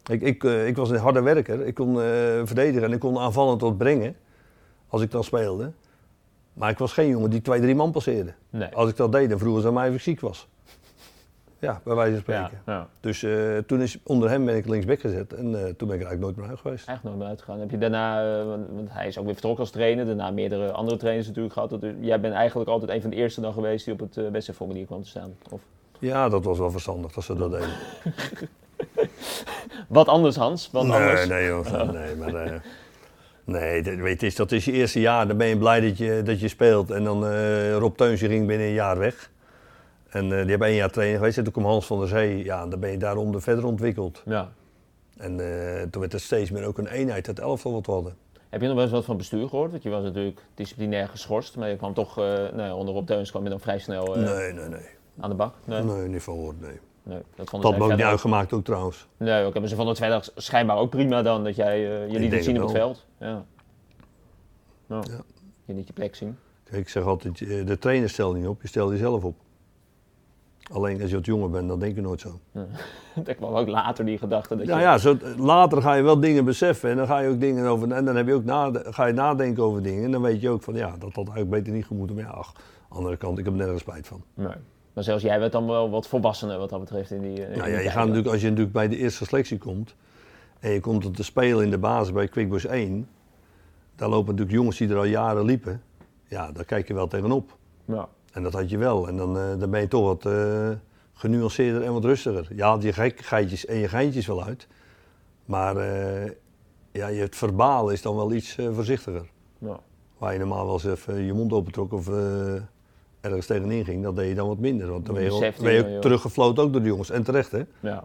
[0.06, 1.66] Ik, ik, uh, ik was een harde werker.
[1.66, 2.04] Ik kon uh,
[2.44, 4.16] verdedigen en ik kon aanvallend tot brengen.
[4.88, 5.72] Als ik dan speelde.
[6.54, 8.34] Maar ik was geen jongen die twee, drie man passeerde.
[8.50, 8.76] Nee.
[8.76, 10.48] Als ik dat deed, dan vroegen ze aan mij of ik ziek was.
[11.62, 12.62] Ja, bij wijze van spreken.
[12.66, 16.00] Ja, Dus uh, toen is onder hem ben ik linksback gezet en uh, toen ben
[16.00, 16.88] ik eigenlijk nooit meer uit geweest.
[16.88, 17.60] Echt nooit meer uitgegaan.
[17.60, 20.98] Heb je daarna, uh, want hij is ook weer vertrokken als trainer, daarna meerdere andere
[20.98, 21.70] trainers natuurlijk gehad.
[21.70, 24.54] Dus jij bent eigenlijk altijd een van de eerste dan geweest die op het beste
[24.54, 25.34] formulier kwam te staan?
[25.50, 25.62] Of?
[26.00, 27.70] Ja, dat was wel verstandig dat ze dat deden.
[29.88, 30.70] Wat anders Hans?
[30.72, 31.28] Wat nee, anders?
[31.28, 32.64] nee joh, nee, maar...
[33.44, 35.28] Nee, dat, weet je, dat is je eerste jaar.
[35.28, 36.92] Dan ben je blij dat je, dat je speelt.
[36.92, 37.34] En dan
[37.74, 39.31] Rob Teunsje ging binnen een jaar weg.
[40.12, 41.38] En uh, die hebben één jaar training geweest.
[41.38, 42.44] En toen kwam Hans van der Zee.
[42.44, 44.24] Ja, dan ben je daarom verder ontwikkeld.
[44.26, 44.52] Ja.
[45.18, 48.16] En uh, toen werd het steeds meer ook een eenheid, het elftal wat we hadden.
[48.50, 49.72] Heb je nog wel eens wat van bestuur gehoord?
[49.72, 51.58] Want je was natuurlijk disciplinair geschorst.
[51.58, 54.68] Maar je kwam toch, uh, onder Rob Teuns kwam je dan vrij snel nee, nee,
[54.68, 54.86] nee.
[55.20, 55.56] aan de bak?
[55.66, 56.80] Nee, nee niet van gehoord, nee.
[57.04, 59.08] nee dat dat had me ook niet uitgemaakt ook trouwens.
[59.18, 61.44] Nee, ook hebben ze van de tweede dag schijnbaar ook prima dan.
[61.44, 63.06] Dat jij je liet het zien op het veld.
[63.20, 63.46] Ja.
[64.88, 65.22] Nou, ja.
[65.66, 66.38] Je niet je plek zien.
[66.64, 69.36] Kijk, ik zeg altijd, de trainer stelt niet op, je stelt jezelf op.
[70.72, 72.40] Alleen als je wat jonger bent, dan denk je nooit zo.
[73.24, 74.56] Dat kwam ook later die gedachte.
[74.56, 74.84] Dat ja, je...
[74.84, 77.92] ja zo, later ga je wel dingen beseffen en dan ga je ook dingen over.
[77.92, 80.04] En dan heb je ook na, ga je nadenken over dingen.
[80.04, 82.16] En dan weet je ook van ja, dat had eigenlijk beter niet gemoeten.
[82.16, 82.54] Maar ja, ach,
[82.90, 84.24] andere kant, ik heb nergens spijt van.
[84.34, 84.54] Nee.
[84.94, 87.48] Maar zelfs jij werd dan wel wat volwassener wat dat betreft in die.
[87.48, 89.96] In nou ja, je gaat natuurlijk, als je natuurlijk bij de eerste selectie komt.
[90.60, 93.08] En je komt te spelen in de basis bij Quickboys 1.
[93.96, 95.82] Daar lopen natuurlijk jongens die er al jaren liepen.
[96.28, 97.58] Ja, daar kijk je wel tegenop.
[97.86, 98.08] Ja.
[98.32, 99.08] En dat had je wel.
[99.08, 100.70] En dan, uh, dan ben je toch wat uh,
[101.14, 102.48] genuanceerder en wat rustiger.
[102.56, 104.68] Je haalt je geitjes en je geintjes wel uit.
[105.46, 106.32] Maar uh,
[106.92, 109.30] ja, het verbaal is dan wel iets voorzichtiger.
[109.58, 109.80] Ja.
[110.18, 112.10] Waar je normaal wel eens even je mond opentrok of
[113.22, 114.88] ergens tegenin ging, dat deed je dan wat minder.
[114.88, 117.10] Want dan ben je, ben je ook teruggefloten ook door de jongens.
[117.10, 117.62] En terecht, hè?
[117.80, 118.04] Ja.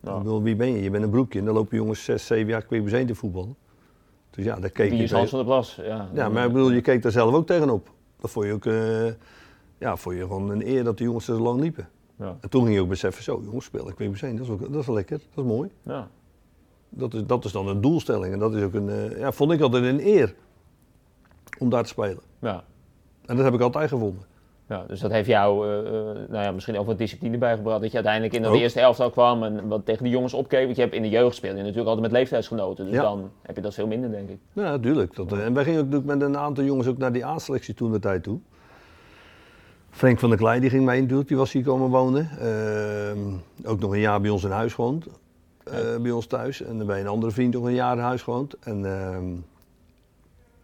[0.00, 0.22] ja.
[0.22, 0.82] wie ben je?
[0.82, 3.56] Je bent een broekje en dan lopen jongens 6, 7 jaar kweekbezeen te voetballen.
[4.30, 5.04] Dus ja, daar keek Die je...
[5.04, 6.08] is Hans van der Plas, ja.
[6.14, 7.90] Ja, maar ik bedoel, je keek daar zelf ook tegenop.
[8.20, 8.64] Dat vond je ook
[9.80, 11.88] ja, vond je gewoon een eer dat de jongens er zo lang liepen.
[12.18, 12.36] Ja.
[12.40, 14.80] En toen ging je ook beseffen, zo jongens spelen ik weet dat is, ook, dat
[14.80, 15.70] is wel lekker, dat is mooi.
[15.82, 16.08] Ja.
[16.88, 19.52] Dat, is, dat is dan een doelstelling en dat is ook een, uh, ja, vond
[19.52, 20.34] ik altijd een eer
[21.58, 22.22] om daar te spelen.
[22.38, 22.64] Ja.
[23.26, 24.22] En dat heb ik altijd gevonden.
[24.70, 25.90] Ja, dus dat heeft jou uh, uh,
[26.28, 27.80] nou ja, misschien ook wat discipline bijgebracht.
[27.80, 28.58] Dat je uiteindelijk in dat Ook.
[28.58, 30.64] eerste elftal kwam en wat tegen die jongens opkeek.
[30.64, 32.84] Want je hebt in de jeugd gespeeld je natuurlijk altijd met leeftijdsgenoten.
[32.84, 33.02] Dus Ja.
[33.02, 34.38] dan heb je dat veel minder, denk ik.
[34.52, 35.14] Ja, natuurlijk.
[35.14, 37.74] Dat, eh, en wij gingen ook natuurlijk met een aantal jongens ook naar die A-selectie
[37.74, 38.38] toen de tijd toe.
[39.90, 42.28] Frank van der Kleij die ging mee natuurlijk, die was hier komen wonen.
[42.38, 43.18] Ehm,
[43.64, 45.06] ook nog een jaar bij ons in huis gewoond.
[45.64, 46.62] eh, bij ons thuis.
[46.62, 48.56] En bij een andere vriend nog een jaar in huis gewoond.
[48.58, 49.24] En ehm,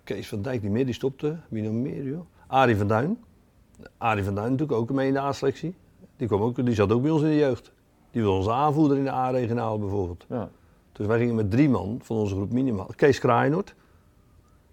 [0.05, 1.37] Kees van Dijk niet meer, die stopte.
[1.49, 2.21] Wie nog meer joh?
[2.47, 3.19] Arie van Duin.
[3.99, 5.75] Arie van Duin natuurlijk ook mee in de A-selectie.
[6.17, 7.73] Die, kwam ook, die zat ook bij ons in de jeugd.
[8.11, 10.25] Die was onze aanvoerder in de A-regionaal bijvoorbeeld.
[10.29, 10.49] Ja.
[10.93, 12.91] Dus wij gingen met drie man van onze groep minimaal.
[12.97, 13.75] Kees Kraaienoord.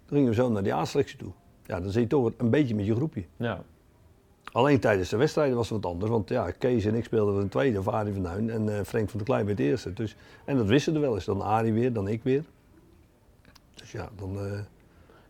[0.04, 1.32] Toen gingen we zo naar die A-selectie toe.
[1.66, 3.24] Ja, dan zit je toch een beetje met je groepje.
[3.36, 3.62] Ja.
[4.54, 6.10] Alleen tijdens de wedstrijden was het wat anders.
[6.10, 8.50] Want ja, Kees en ik speelden een tweede, of Arie van Duin.
[8.50, 9.92] En eh, Frank van der Klein bij het eerste.
[9.92, 11.24] Dus, en dat wisten er wel eens.
[11.24, 12.44] Dan Arie weer, dan ik weer.
[13.74, 14.38] Dus ja, dan...
[14.38, 14.58] eh,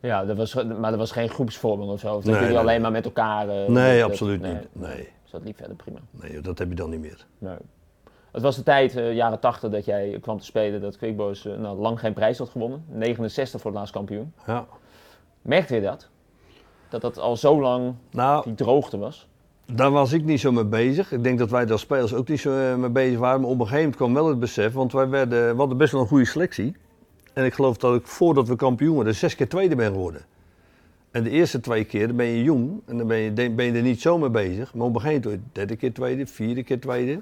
[0.01, 2.07] Ja, dat was, maar er was geen groepsvorming of zo.
[2.15, 2.81] Of dat Nee, jullie nee, alleen nee.
[2.83, 3.49] maar met elkaar...
[3.49, 4.69] eh, nee, dat- absoluut niet.
[4.73, 5.99] Nee, Dus dat liep verder prima.
[6.11, 7.27] nee, dat heb je dan niet meer.
[7.39, 7.57] Nee.
[8.33, 11.57] Het was de tijd, jaren 80, dat jij kwam te spelen dat Quick Boys eh,
[11.57, 12.85] nou, lang geen prijs had gewonnen.
[12.89, 14.33] 69 voor het laatst kampioen.
[14.47, 14.67] Ja.
[15.43, 16.09] Merkte je dat?
[16.89, 19.29] Dat dat al zo lang Nou, die droogte was?
[19.73, 21.13] Daar was ik niet zo mee bezig.
[21.13, 23.41] Ik denk dat wij als spelers ook niet zo eh, mee bezig waren.
[23.41, 24.73] Maar op een gegeven moment kwam wel het besef.
[24.73, 26.77] Want wij werden, we hadden best wel een goede selectie.
[27.33, 30.23] En ik geloof dat ik voordat we kampioen werden zes keer tweede ben geworden.
[31.11, 32.81] En de eerste twee keer ben je jong.
[32.87, 34.75] En dan ben je, ben je er niet zo mee bezig.
[34.75, 37.21] Maar op een gegeven moment derde keer tweede, vierde keer tweede.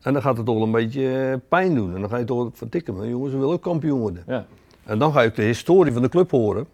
[0.00, 1.94] En dan gaat het toch een beetje eh, pijn doen.
[1.94, 2.96] En dan ga je toch van tikken.
[2.96, 4.22] Maar jongens, we willen ook kampioen worden.
[4.26, 4.46] Ja.
[4.84, 6.66] En dan ga je ook de historie van de club horen.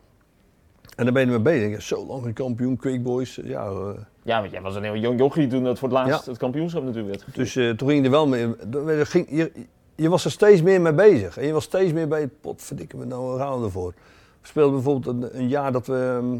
[0.96, 1.82] En dan ben je ermee bezig.
[1.82, 3.40] Zo lang geen kampioen, Quick Boys.
[3.44, 3.88] Ja, eh,
[4.22, 6.30] Ja, want jij was een heel jong jochie toen dat voor het laatst Ja.
[6.30, 7.34] het kampioenschap natuurlijk werd.
[7.36, 8.54] Dus eh, toen ging je er wel mee.
[8.86, 9.52] er Ging, je,
[9.94, 11.36] je was er steeds meer mee bezig.
[11.36, 12.28] En je was steeds meer bij.
[12.40, 13.94] Potverdikke me, nou waar gaan we ervoor?
[14.40, 16.38] We speelden bijvoorbeeld een, een jaar dat we ehm,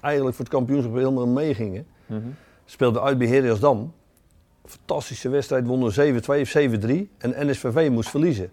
[0.00, 1.86] eigenlijk voor het kampioenschap helemaal meegingen.
[2.06, 2.20] Mhm.
[2.64, 3.92] Speelden uit bij.
[4.64, 7.08] Fantastische wedstrijd, wonnen 7-2 of 7-3.
[7.18, 8.50] En NSVV moest verliezen.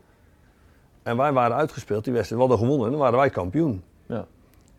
[1.04, 2.42] En wij waren uitgespeeld, die wedstrijd.
[2.42, 3.84] We hadden gewonnen en dan waren wij kampioen.
[4.06, 4.26] Ja.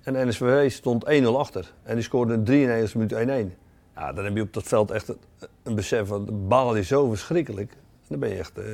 [0.03, 1.73] En NSVV stond 1-0 achter.
[1.83, 3.57] En die scoorde in 93 minuut 1-1.
[3.97, 5.17] Ja, dan heb je op dat veld echt een,
[5.63, 7.73] een besef van de bal is zo verschrikkelijk.
[8.09, 8.59] Dan ben je echt.
[8.59, 8.65] eh,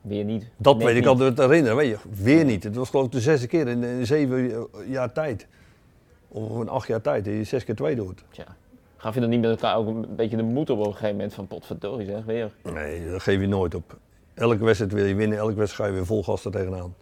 [0.00, 0.46] Weer niet.
[0.56, 1.76] dat Net weet ik altijd herinneren.
[1.76, 2.64] Weet je, weer niet.
[2.64, 5.46] Het was geloof ik de zesde keer in, in zeven eh, jaar tijd.
[6.28, 7.24] Of in acht jaar tijd.
[7.24, 8.24] Dat je zes keer tweede wordt.
[8.30, 8.44] Tja.
[8.96, 11.14] Gaf je dan niet met elkaar ook een beetje de moed op op een gegeven
[11.16, 12.52] moment van potverdorie zeg, weer.
[12.62, 13.96] Nee, dat geef je nooit op.
[14.34, 15.38] Elke wedstrijd wil je winnen.
[15.38, 16.94] Elke wedstrijd ga je weer vol gas er tegenaan.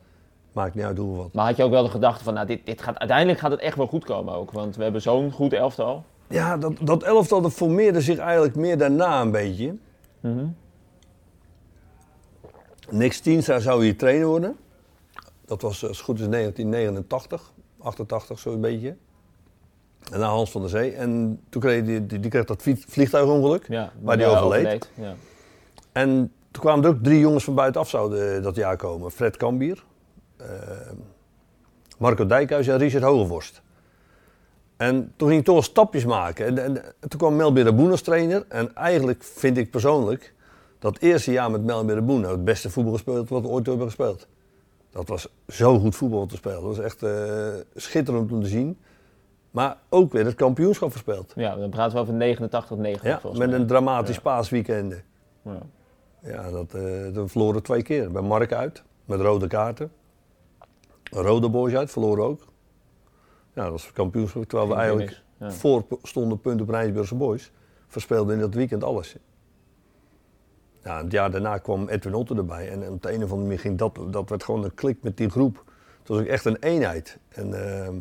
[0.55, 1.33] Maakt niet uit hoe wat.
[1.33, 3.61] Maar had je ook wel de gedachte van, nou, dit, dit gaat, uiteindelijk gaat het
[3.61, 4.51] echt wel goed komen ook.
[4.51, 6.05] Want we hebben zo'n goed elftal.
[6.29, 9.75] Ja, dat, dat elftal dat formeerde zich eigenlijk meer daarna een beetje.
[10.21, 10.47] Mhm.
[12.91, 14.57] Niks Tienstra zou hier trainer worden.
[15.47, 18.97] Dat was als het goed is 1989, 88 zo'n beetje.
[20.13, 20.93] En na Hans van der Zee.
[20.93, 23.65] En toen kreeg die, die, die kreeg dat vlieg- vliegtuigongeluk.
[23.69, 24.91] Ja, Waar die ja, overleed.
[24.95, 25.15] Ja.
[25.93, 29.11] En toen kwamen er ook drie jongens van buitenaf zouden dat jaar komen.
[29.11, 29.83] Fred Kambier, eh,
[31.99, 33.63] Marco Dijkhuis en Richard Hogevorst.
[34.77, 36.47] En toen ging ik toch stapjes maken.
[36.47, 36.75] En, en,
[37.09, 38.45] toen kwam Melbir Boen als trainer.
[38.49, 40.35] En eigenlijk vind ik persoonlijk
[40.79, 44.27] dat eerste jaar met Melbir Boen het beste voetbal gespeeld wat we ooit hebben gespeeld.
[44.91, 46.57] Dat was zo goed voetbal te spelen.
[46.63, 48.79] Dat was echt eh, schitterend om te zien.
[49.51, 51.33] Maar ook weer het kampioenschap verspeeld.
[51.37, 54.21] ja, dan praten we over 89, 90 Ja, met een dramatisch Ja.
[54.21, 54.95] paasweekend.
[55.43, 55.59] Ja.
[56.23, 58.11] Ja, dat, eh dat verloren twee keer.
[58.13, 59.91] Bij Mark uit, met rode kaarten.
[61.15, 62.41] Rode boys uit, verloren ook.
[63.55, 64.45] Ja, dat was kampioenschap.
[64.45, 65.23] Terwijl we eigenlijk.
[65.39, 65.51] Ja.
[65.51, 67.53] voor stonden punt op Rijnsburgse boys.
[67.87, 69.17] Verspeelden in dat weekend alles.
[70.85, 72.71] Ja, het jaar daarna kwam Edwin Otter erbij.
[72.71, 75.17] En op de een of andere manier ging dat, dat werd gewoon een klik met
[75.17, 75.63] die groep.
[75.99, 77.19] Het was ook echt een eenheid.
[77.29, 77.95] En, ehm,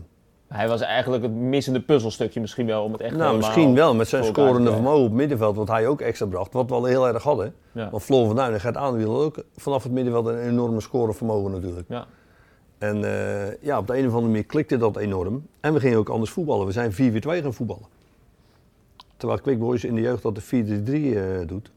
[0.48, 4.08] Hij was eigenlijk het missende puzzelstukje misschien wel om het echt nou, misschien wel met
[4.08, 6.54] zijn scorende vermogen op het middenveld, wat hij ook extra bracht.
[6.54, 7.56] Wat we al heel erg hadden.
[7.72, 7.90] Ja.
[7.90, 11.52] Want Floor van Duin en Gert Aanwiel had ook vanaf het middenveld een enorme scorevermogen
[11.52, 11.86] natuurlijk.
[11.90, 12.06] Ja.
[12.84, 15.48] En eh, ja, op de een of andere manier klikte dat enorm.
[15.60, 16.66] En we gingen ook anders voetballen.
[16.66, 16.96] We zijn 4-4-2
[17.44, 17.86] gaan voetballen.
[19.18, 21.72] Terwijl Quick Boys in de jeugd dat de 4-3-3 eh, doet.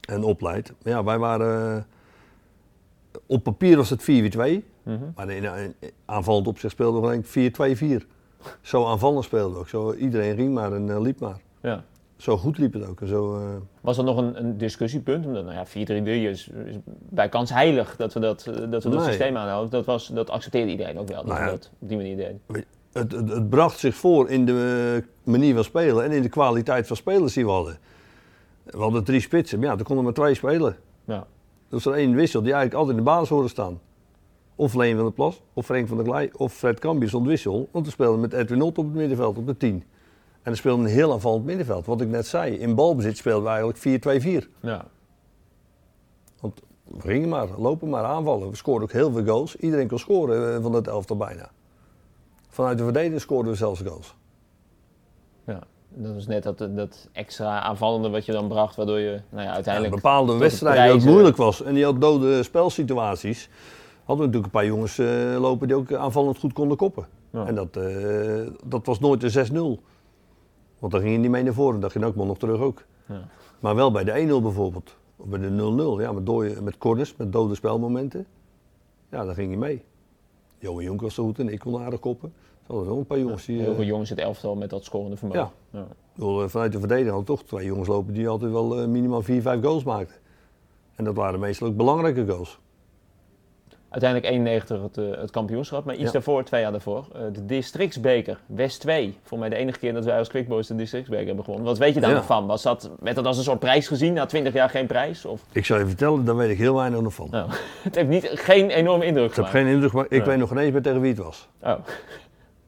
[0.00, 0.72] En opleidt.
[0.82, 1.76] Maar ja, wij waren...
[1.76, 4.06] eh, op papier was het 4-4-2.
[4.82, 4.98] Mhm.
[5.14, 7.22] Maar in, in aanvallend opzicht speelden we
[7.54, 8.06] gewoon 4-2-4.
[8.60, 9.68] Zo aanvallend speelden we ook.
[9.68, 11.40] Zo, iedereen ging maar en eh, liep maar.
[11.60, 11.84] Ja.
[12.22, 13.00] Zo goed liep het ook.
[13.00, 13.46] En zo, eh,
[13.80, 15.26] Was er nog een, een discussiepunt?
[15.26, 16.76] Omdat, nou ja, 4-3-3 is, is
[17.08, 19.08] bij kans heilig dat we dat, eh, dat, we dat Nee.
[19.08, 19.70] systeem aanhouden.
[19.70, 22.40] Dat, was, dat accepteerde iedereen ook wel, dat Nou we dat op die manier deden.
[22.92, 26.28] het, het, het bracht zich voor in de eh, manier van spelen en in de
[26.28, 27.78] kwaliteit van spelers die we hadden.
[28.64, 30.76] We hadden drie spitsen, maar ja, er konden maar twee spelen.
[31.04, 31.26] Ja.
[31.68, 33.80] Dus er één wissel die eigenlijk altijd in de basis hoorde staan.
[34.56, 37.68] of Leen van der Plas, of Frank van der Klei, of Fred Cambier stond wissel.
[37.72, 39.84] Want we speelden met Edwin Ott op het middenveld, op de 10.
[40.42, 41.86] En dan speelden een heel aanvallend middenveld.
[41.86, 44.48] Wat ik net zei, in balbezit speelden we eigenlijk 4-2-4.
[44.60, 44.84] Ja.
[46.40, 48.50] Want we gingen maar, lopen maar, aanvallen.
[48.50, 49.56] We scoorden ook heel veel goals.
[49.56, 51.50] Iedereen kon scoren eh, van dat elftal bijna.
[52.48, 54.14] Vanuit de verdediging scoorden we zelfs goals.
[55.46, 55.60] ja.
[55.94, 59.48] Dat is net dat, dat extra aanvallende wat je dan bracht, waardoor je nou ja,
[59.48, 59.94] Ja, uiteindelijk...
[59.94, 63.48] bepaalde tot de wedstrijden die ook moeilijk was en die had dode spelsituaties.
[64.04, 67.06] Hadden we natuurlijk een paar jongens eh, lopen die ook aanvallend goed konden koppen.
[67.30, 67.46] Ja.
[67.46, 69.82] En dat, eh, dat was nooit de 6-0.
[70.82, 72.84] Want dan ging je niet mee naar voren, dat ging ook wel nog terug ook.
[73.06, 73.28] Ja.
[73.60, 74.96] Maar wel bij de 1-0 bijvoorbeeld.
[75.16, 75.48] Of bij de
[75.98, 78.26] 0-0, ja, met, dode, met corners, met dode spelmomenten.
[79.10, 79.82] Ja, dan ging je mee.
[80.58, 82.32] Johan Jonk was zo goed en ik kon aardig koppen.
[82.36, 83.58] Er hadden wel een paar jongens die...
[83.58, 85.50] Heel eh, veel jongens in het elftal met dat scorende vermogen.
[85.70, 85.86] Ja.
[86.14, 89.22] Bedoel, eh, vanuit de verdediging hadden toch twee jongens lopen die altijd wel eh, minimaal
[89.22, 90.16] 4, 5 goals maakten.
[90.94, 92.58] En dat waren meestal ook belangrijke goals.
[93.92, 96.10] Uiteindelijk 91 het, eh, het kampioenschap, maar iets Ja.
[96.12, 99.16] daarvoor, twee jaar daarvoor, eh, de districtsbeker, West 2.
[99.22, 101.68] Voor mij de enige keer dat wij als Quickboys de districtsbeker hebben gewonnen.
[101.68, 102.16] Wat weet je daar Ja.
[102.16, 102.46] nog van?
[102.46, 105.24] Was dat, werd dat als een soort prijs gezien, na 20 jaar geen prijs?
[105.24, 107.28] Of, Ik zou je vertellen, daar weet ik heel weinig nog van.
[107.30, 107.48] nou,
[107.82, 109.52] het heeft niet, geen enorme indruk gemaakt.
[109.52, 110.28] geen indruk, maar ik Ja.
[110.28, 111.48] weet nog geen eens meer tegen wie het was.
[111.62, 111.74] Oh,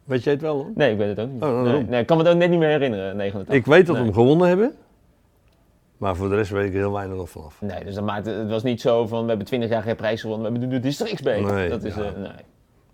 [0.05, 0.55] Weet jij het wel?
[0.57, 0.71] Hoor?
[0.75, 1.43] nee, ik weet het ook niet.
[1.43, 3.55] Oh, nou, nee, ik kan me het ook net niet meer herinneren, 89.
[3.55, 4.75] Ik weet dat we hem gewonnen hebben.
[6.05, 7.61] Maar voor de rest weet ik er heel weinig nog vanaf.
[7.61, 10.21] Nee, dus dat maakt, het was niet zo van, we hebben 20 jaar geen prijs
[10.21, 11.53] gewonnen, we hebben nu de districtsbeker.
[11.53, 12.03] Nee, dat is, ja.
[12.03, 12.31] eh, nee.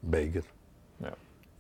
[0.01, 0.45] Beker.
[0.97, 1.13] Ja.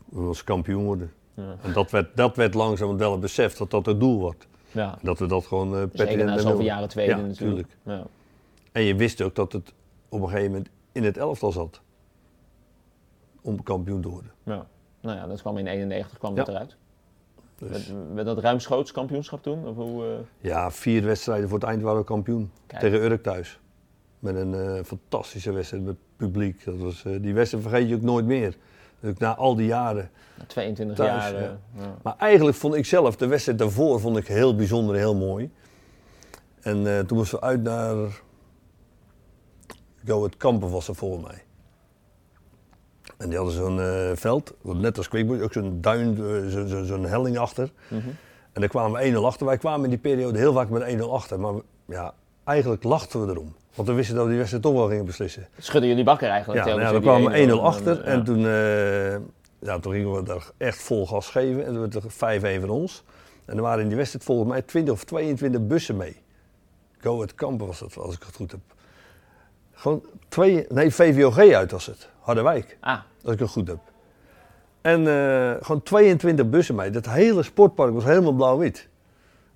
[0.04, 1.12] We moesten kampioen worden.
[1.34, 1.56] Ja.
[1.62, 4.46] En dat werd, dat werd langzaam wel het besef dat dat het doel wordt.
[4.72, 4.98] Ja.
[5.02, 7.76] Dat we dat gewoon uh, Zeker na zoveel jaren tweede Ja, natuurlijk.
[7.82, 8.06] Ja.
[8.72, 9.72] En je wist ook dat het
[10.08, 11.80] op een gegeven moment in het elftal zat.
[13.42, 14.32] Om kampioen te worden.
[14.42, 14.66] Ja.
[15.00, 16.76] Nou ja, dat kwam in 91 kwam dat eruit.
[17.68, 19.66] Dus, Werd, dat ruimschoots kampioenschap toen?
[19.66, 22.50] Of hoe, eh, ja, vier wedstrijden voor het eind waren we kampioen.
[22.66, 22.80] Kijk.
[22.80, 23.60] Tegen Urk thuis.
[24.18, 26.64] Met een eh, fantastische wedstrijd met publiek.
[26.64, 28.56] Dat was, eh, die wedstrijd vergeet je ook nooit meer.
[29.18, 30.10] Na al die jaren.
[30.46, 31.42] 22 Thuis, jaar.
[31.42, 31.58] ja.
[31.76, 31.96] ja.
[32.02, 35.50] Maar eigenlijk vond ik zelf de wedstrijd daarvoor vond ik heel bijzonder en heel mooi.
[36.60, 38.22] En toen moesten we uit naar
[40.04, 41.42] Go het Kampen was er voor mij.
[43.20, 46.84] En die hadden zo'n eh, veld, net als Quickboy, ook zo'n duin, eh, zo- zo-
[46.84, 47.70] zo'n helling achter.
[47.88, 48.00] Mhm.
[48.52, 49.46] En daar kwamen we 1-0 achter.
[49.46, 51.40] Wij kwamen in die periode heel vaak met 1-0 achter.
[51.40, 53.54] Maar we- ja, eigenlijk lachten we erom.
[53.74, 55.48] Want we wisten dat we die wedstrijd toch wel gingen beslissen.
[55.58, 56.64] Schudden jullie bakker eigenlijk?
[56.64, 58.00] Ja, nou die kwamen we 1-0 1-0 achter.
[58.04, 59.12] En toen, eh,
[59.68, 61.66] ja, toen gingen we daar echt vol gas geven.
[61.66, 63.04] En toen werd er 5-1 van ons.
[63.44, 66.16] En er waren in die wedstrijd volgens mij 20 of 22 bussen mee.
[66.98, 68.60] Go het Kampen was dat, als ik het goed heb.
[69.72, 72.08] Gewoon twee, nee, VVOG uit was het.
[72.34, 73.78] Harderwijk, Ah, als ik het goed heb.
[74.80, 76.90] En eh, gewoon 22 bussen mee.
[76.90, 78.88] Dat hele sportpark was helemaal blauw-wit.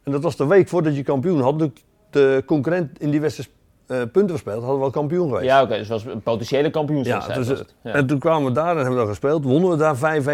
[0.03, 1.59] En dat was de week voordat je kampioen had.
[1.59, 1.71] De,
[2.11, 3.51] de concurrent in die wedstrijd
[3.87, 5.45] eh, punten verspeeld, hadden we al kampioen geweest.
[5.45, 5.69] ja, oké.
[5.71, 7.45] dus het was een potentiële kampioenswedstrijd.
[7.47, 7.75] Ja, dus, het.
[7.83, 7.93] Ja.
[7.93, 9.45] En toen kwamen we daar en hebben we daar gespeeld.
[9.45, 10.27] Wonnen we daar 5-1.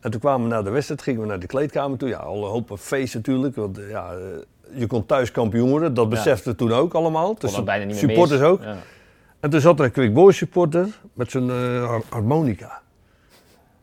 [0.00, 2.08] En toen kwamen we naar de wedstrijd, gingen we naar de kleedkamer toe.
[2.08, 3.56] Ja, al een hoop feest natuurlijk.
[3.56, 5.94] Want eh, ja, eh, je kon thuis kampioen worden.
[5.94, 6.36] Dat Ja.
[6.44, 7.34] we toen ook allemaal.
[7.38, 8.48] Dus bijna niet meer supporters mis.
[8.48, 8.62] ook.
[8.62, 8.76] Ja.
[9.40, 11.48] En toen zat er een Quick Boys supporter met zijn
[11.80, 12.80] har- harmonica.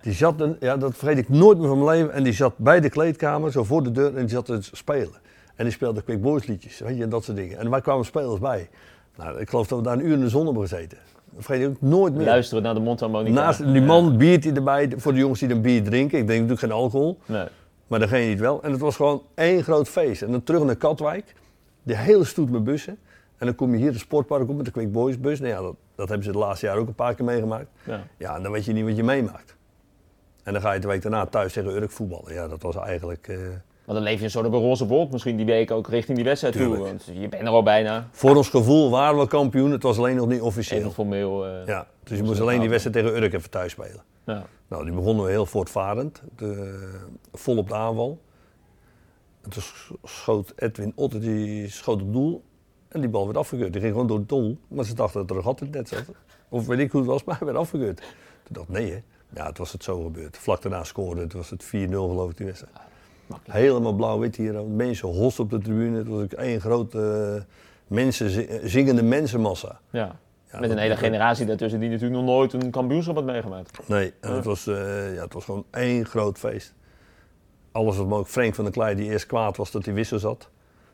[0.01, 2.13] Die zat, een, ja, dat vergeet ik nooit meer van mijn leven.
[2.13, 5.13] En die zat bij de kleedkamer, zo voor de deur, en die zat te spelen.
[5.55, 7.57] En die speelde Quick Boys liedjes, weet je, en dat soort dingen.
[7.57, 8.69] En wij kwamen spelers bij.
[9.17, 10.97] Nou, ik geloof dat we daar een uur in de zon hebben gezeten.
[11.35, 12.25] Dat vergeet ik ook nooit meer.
[12.25, 13.35] Luisteren naar de mondharmonica.
[13.35, 16.19] Naast die man biert hij erbij voor de jongens die een bier drinken.
[16.19, 17.47] Ik denk natuurlijk geen alcohol, Nee.
[17.87, 18.63] maar degene niet wel.
[18.63, 20.21] En het was gewoon één groot feest.
[20.21, 21.35] En dan terug naar Katwijk,
[21.83, 22.97] de hele stoet met bussen.
[23.37, 25.39] En dan kom je hier de sportpark op met de Quick Boys bus.
[25.39, 27.67] Nou ja, dat, dat hebben ze de laatste jaren ook een paar keer meegemaakt.
[27.85, 28.03] Ja.
[28.17, 29.55] Ja, en dan weet je niet wat je meemaakt.
[30.43, 32.33] En dan ga je de week daarna thuis tegen Urk voetballen.
[32.33, 33.27] Ja, dat was eigenlijk...
[33.27, 33.37] eh,
[33.85, 36.17] Maar dan leef je een soort op een roze wolk misschien die week ook richting
[36.17, 36.77] die wedstrijd toe.
[36.77, 38.07] Want je bent er al bijna.
[38.11, 39.71] voor ons gevoel waren we kampioen.
[39.71, 40.91] Het was alleen nog niet Even officieel.
[40.91, 41.45] formeel.
[41.45, 44.03] eh, Ja, dus je moest alleen die wedstrijd tegen Urk even thuis spelen.
[44.25, 44.45] ja.
[44.67, 46.21] Nou, die begonnen we heel voortvarend.
[46.35, 46.79] De,
[47.33, 48.19] vol op de aanval.
[49.41, 52.43] En toen sch- schoot Edwin Otter, die schoot op doel.
[52.95, 53.71] En die bal werd afgekeurd.
[53.71, 54.57] Die ging gewoon door het doel.
[54.67, 56.03] Maar ze dachten dat er een gat in het net zat.
[56.49, 57.97] Of weet ik hoe het was, maar hij werd afgekeurd.
[57.97, 58.07] Toen
[58.49, 59.01] dacht ik, nee hè.
[59.35, 60.37] Ja, het was het zo gebeurd.
[60.37, 61.33] Vlak daarna scoorde het.
[61.33, 62.73] was het 4-0 geloof ik die wedstrijd.
[63.43, 64.63] Helemaal blauw-wit hier.
[64.65, 65.97] Mensen host op de tribune.
[65.97, 67.43] Het was ook één grote eh,
[67.87, 69.79] mensen, zi- zingende mensenmassa.
[69.89, 70.15] Ja.
[70.51, 73.87] Ja, Met een hele generatie daartussen die natuurlijk nog nooit een kampioenschap had meegemaakt.
[73.87, 74.35] Nee, en Ja.
[74.35, 76.73] het, was, eh, ja, het was gewoon één groot feest.
[77.71, 78.29] Alles wat mogelijk.
[78.31, 80.49] Frank van der Klei, die eerst kwaad was dat hij wissel zat,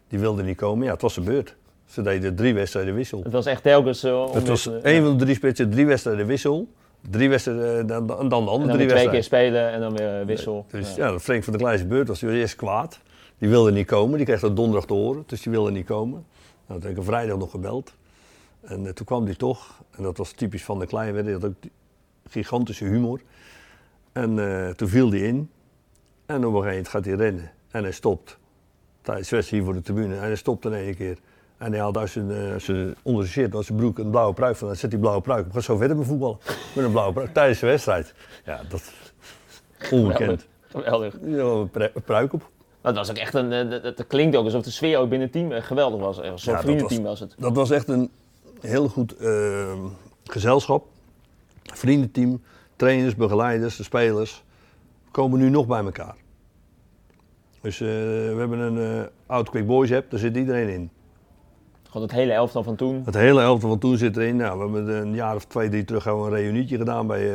[0.08, 0.86] die wilde niet komen.
[0.86, 1.56] Ja, het was zijn beurt.
[1.92, 3.24] Ze deden drie wedstrijden wissel.
[3.24, 4.24] Het was echt telkens zo.
[4.24, 6.68] om Het was eh, één van de drie spitsen, drie wedstrijden wissel.
[7.10, 9.72] Drie wedstrijden, eh, dan, dan dan de En andere dan drie weer twee keer spelen
[9.72, 10.66] en dan weer wissel.
[10.72, 11.08] Dus Ja.
[11.08, 13.00] ja, Frank van der Klei zijn beurt was eerst kwaad.
[13.38, 16.26] Die wilde niet komen, die kreeg dat donderdag te horen, dus die wilde niet komen.
[16.68, 17.94] Nou, toen heb ik vrijdag nog gebeld.
[18.62, 21.54] En toen kwam hij toch, en dat was typisch van de kleine, hij had ook
[22.30, 23.22] gigantische humor.
[24.12, 24.36] En
[24.76, 25.50] toen viel hij in.
[26.26, 27.52] En op een gegeven moment gaat hij rennen.
[27.72, 28.38] En hij stopt.
[29.02, 30.16] Tijdens de wedstrijd hier voor de tribune.
[30.16, 31.18] En hij stopt in één keer.
[31.62, 34.56] En hij haalt uit zijn, uh, zijn, onder zijn shirt, zijn broek, een blauwe pruik
[34.56, 34.68] van.
[34.68, 35.52] Dan zet die blauwe pruik op.
[35.52, 36.38] Gaat zo verder met voetballen.
[36.76, 38.14] Met een blauwe pruik tijdens de wedstrijd.
[38.46, 38.92] Ja, dat
[39.92, 40.48] onbekend.
[40.62, 41.18] Geweldig.
[41.26, 42.50] Ja, een pruik op.
[42.82, 43.70] Dat was ook echt een.
[43.70, 46.16] Dat, dat klinkt ook alsof de sfeer ook binnen het team geweldig was.
[46.16, 47.36] Zo'n ja, vriendenteam was, was, het.
[47.38, 48.10] Dat was echt een
[48.60, 49.74] heel goed uh,
[50.24, 50.86] gezelschap.
[51.64, 52.42] Vriendenteam,
[52.76, 54.44] trainers, begeleiders, de spelers.
[55.12, 56.16] komen nu nog bij elkaar.
[57.62, 60.92] Dus uh, we hebben een uh, oud Quick Boys app, daar zit iedereen in.
[61.92, 63.02] Gewoon het hele elftal van toen?
[63.06, 64.36] Het hele elftal van toen zit erin.
[64.36, 67.32] Nou, we hebben een jaar of twee, drie terug een reunietje gedaan bij,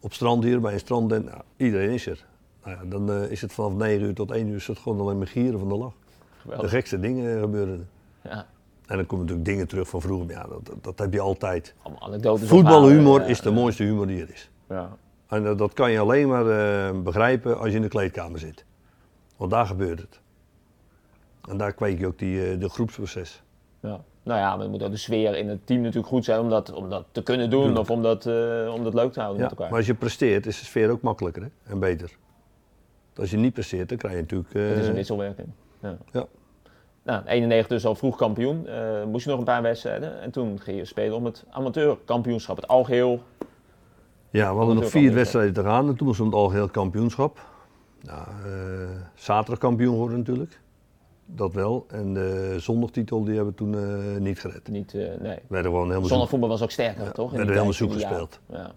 [0.00, 1.12] op strand hier, bij een strand.
[1.12, 2.24] En, nou, iedereen is er.
[2.64, 5.18] Nou ja, dan is het vanaf 9 uur tot 1 uur is het gewoon alleen
[5.18, 5.92] maar gieren van de lach.
[6.40, 6.70] Geweldig.
[6.70, 7.88] De gekste dingen gebeuren.
[8.22, 8.46] Ja.
[8.86, 10.30] En dan komen natuurlijk dingen terug van vroeger.
[10.30, 11.74] Ja, dat, dat, heb je altijd.
[12.34, 14.50] Voetbalhumor is de mooiste humor die er is.
[14.68, 14.96] Ja.
[15.28, 18.64] En dat, dat kan je alleen maar begrijpen als je in de kleedkamer zit.
[19.36, 20.20] Want daar gebeurt het.
[21.48, 23.42] En daar kweek je ook die, de groepsproces.
[23.80, 24.00] Ja.
[24.28, 26.72] Nou ja, maar moet ook de sfeer in het team natuurlijk goed zijn om dat,
[26.72, 29.48] om dat te kunnen doen of om dat, uh, om dat leuk te houden ja,
[29.48, 29.68] met elkaar.
[29.68, 31.48] Maar als je presteert is de sfeer ook makkelijker hè?
[31.72, 32.16] en beter.
[33.16, 34.52] Als je niet presteert, dan krijg je natuurlijk...
[34.52, 35.48] het is een wisselwerking.
[35.80, 35.96] Ja.
[36.12, 36.26] ja.
[37.02, 38.64] Nou, 91 dus al vroeg kampioen.
[38.66, 40.20] Uh, moest je nog een paar wedstrijden.
[40.20, 43.22] En toen ging je spelen om het amateurkampioenschap, het algeheel.
[44.30, 47.40] Ja, we hadden nog vier wedstrijden te gaan en toen was het algeheel kampioenschap.
[48.00, 48.26] Nou,
[49.14, 50.60] zaterdag kampioen geworden natuurlijk.
[51.30, 51.86] Dat wel.
[51.88, 54.68] En de zondagtitel die hebben we toen uh, niet gered.
[54.68, 55.38] Niet, nee.
[55.48, 57.30] Werden gewoon helemaal Zondagvoetbal was ook sterker, ja, toch?
[57.30, 58.40] We werden helemaal zoek gespeeld.
[58.46, 58.72] Ja.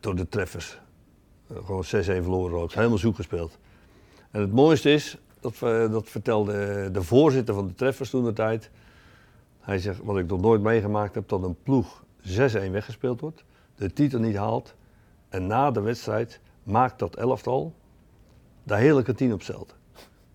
[0.00, 0.80] door de treffers.
[1.52, 2.72] gewoon 6-1 verloren ook.
[2.72, 3.58] Helemaal zoek gespeeld.
[4.30, 5.58] En het mooiste is, dat,
[5.90, 8.70] dat vertelde de voorzitter van de treffers toen de tijd.
[9.60, 13.44] Hij zegt, wat ik nog nooit meegemaakt heb, dat een ploeg 6-1 weggespeeld wordt,
[13.74, 14.74] de titel niet haalt
[15.28, 17.74] en na de wedstrijd maakt dat elftal
[18.62, 19.76] de hele kantine op zelden.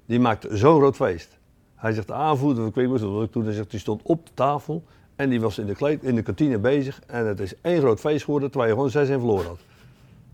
[0.05, 1.37] Die maakt zo'n groot feest.
[1.75, 4.25] Hij zegt, de aanvoerder van Quickboys, dat was ik toen, hij zegt, die stond op
[4.25, 4.83] de tafel
[5.15, 7.99] en die was in de, kleed, in de kantine bezig en het is één groot
[7.99, 9.59] feest geworden terwijl je gewoon 6-1 verloren had.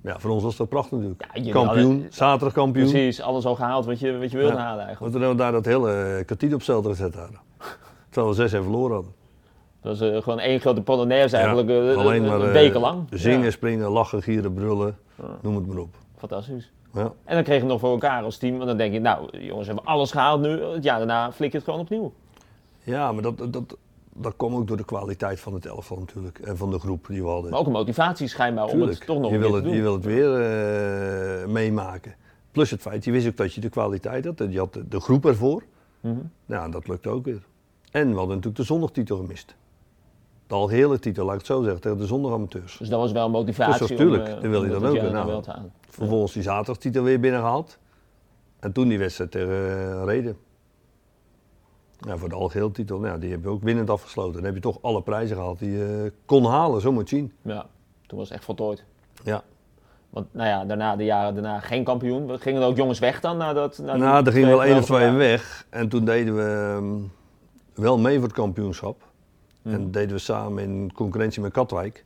[0.02, 1.26] Ja, voor ons was dat prachtig natuurlijk.
[1.34, 2.90] Ja, kampioen, zaterdag kampioen.
[2.90, 5.00] Precies, alles al gehaald wat je, wat je wilde halen eigenlijk.
[5.00, 7.40] Want we hebben daar dat hele eh, kantine op zelden gezet hadden.
[8.10, 9.14] Terwijl we zes en verloren hadden.
[9.82, 13.08] Dat was uh, gewoon één grote polonaise eigenlijk, uh, alleen maar, een weken lang.
[13.10, 14.98] Zingen, springen, lachen, gieren, brullen,
[15.42, 15.96] noem het maar op.
[16.18, 16.72] Fantastisch.
[16.94, 17.14] Ja.
[17.24, 19.68] En dan kreeg je nog voor elkaar als team, want dan denk je, nou jongens,
[19.68, 22.14] we hebben alles gehaald nu, het jaar daarna flik je het gewoon opnieuw.
[22.84, 23.78] Ja, maar dat, dat,
[24.14, 27.22] dat komt ook door de kwaliteit van het elftal natuurlijk en van de groep die
[27.24, 27.52] we hadden.
[27.52, 30.06] Maar ook een motivatie schijnbaar om het toch nog je wil het, Je wil het
[30.06, 32.16] weer uh, meemaken.
[32.52, 34.44] Plus het feit, je wist ook dat je de kwaliteit had.
[34.50, 35.64] Je had de, groep ervoor.
[36.00, 36.32] Mm -hmm.
[36.46, 37.42] Nou, dat lukte ook weer.
[37.92, 39.56] En we hadden natuurlijk de zondagtitel gemist.
[40.52, 42.78] De algehele titel, laat ik het zo zeggen, tegen de zondag-amateurs.
[42.78, 45.44] Dus dat was wel een motivatie dus natuurlijk, uh, dan wil je dan ook nou,
[45.90, 47.78] Vervolgens die zaterdagtitel weer binnengehaald.
[48.60, 50.38] En toen die wedstrijd tegen uh, Reden.
[52.00, 54.34] Ja, voor de algeheel titel, nou, die heb je ook winnend afgesloten.
[54.34, 57.34] Dan heb je toch alle prijzen gehad die je kon halen, zo moet je zien.
[57.42, 57.66] Ja,
[58.08, 58.84] toen was het echt voltooid.
[59.24, 59.44] Ja.
[60.10, 62.40] Want nou ja, daarna, de jaren daarna geen kampioen.
[62.40, 63.38] Gingen er ook jongens weg dan?
[63.38, 65.66] Nadat, na nou, er gingen wel één of twee weg.
[65.70, 67.12] En toen deden we um,
[67.74, 69.10] wel mee voor het kampioenschap.
[69.64, 72.06] En deden we samen in concurrentie met Katwijk.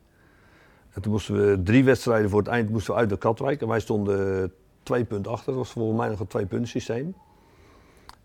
[0.90, 3.60] En toen moesten we drie wedstrijden voor het eind moesten we uit de Katwijk.
[3.60, 5.46] En wij stonden twee punten achter.
[5.46, 7.14] Dat was volgens mij nog een twee punten systeem.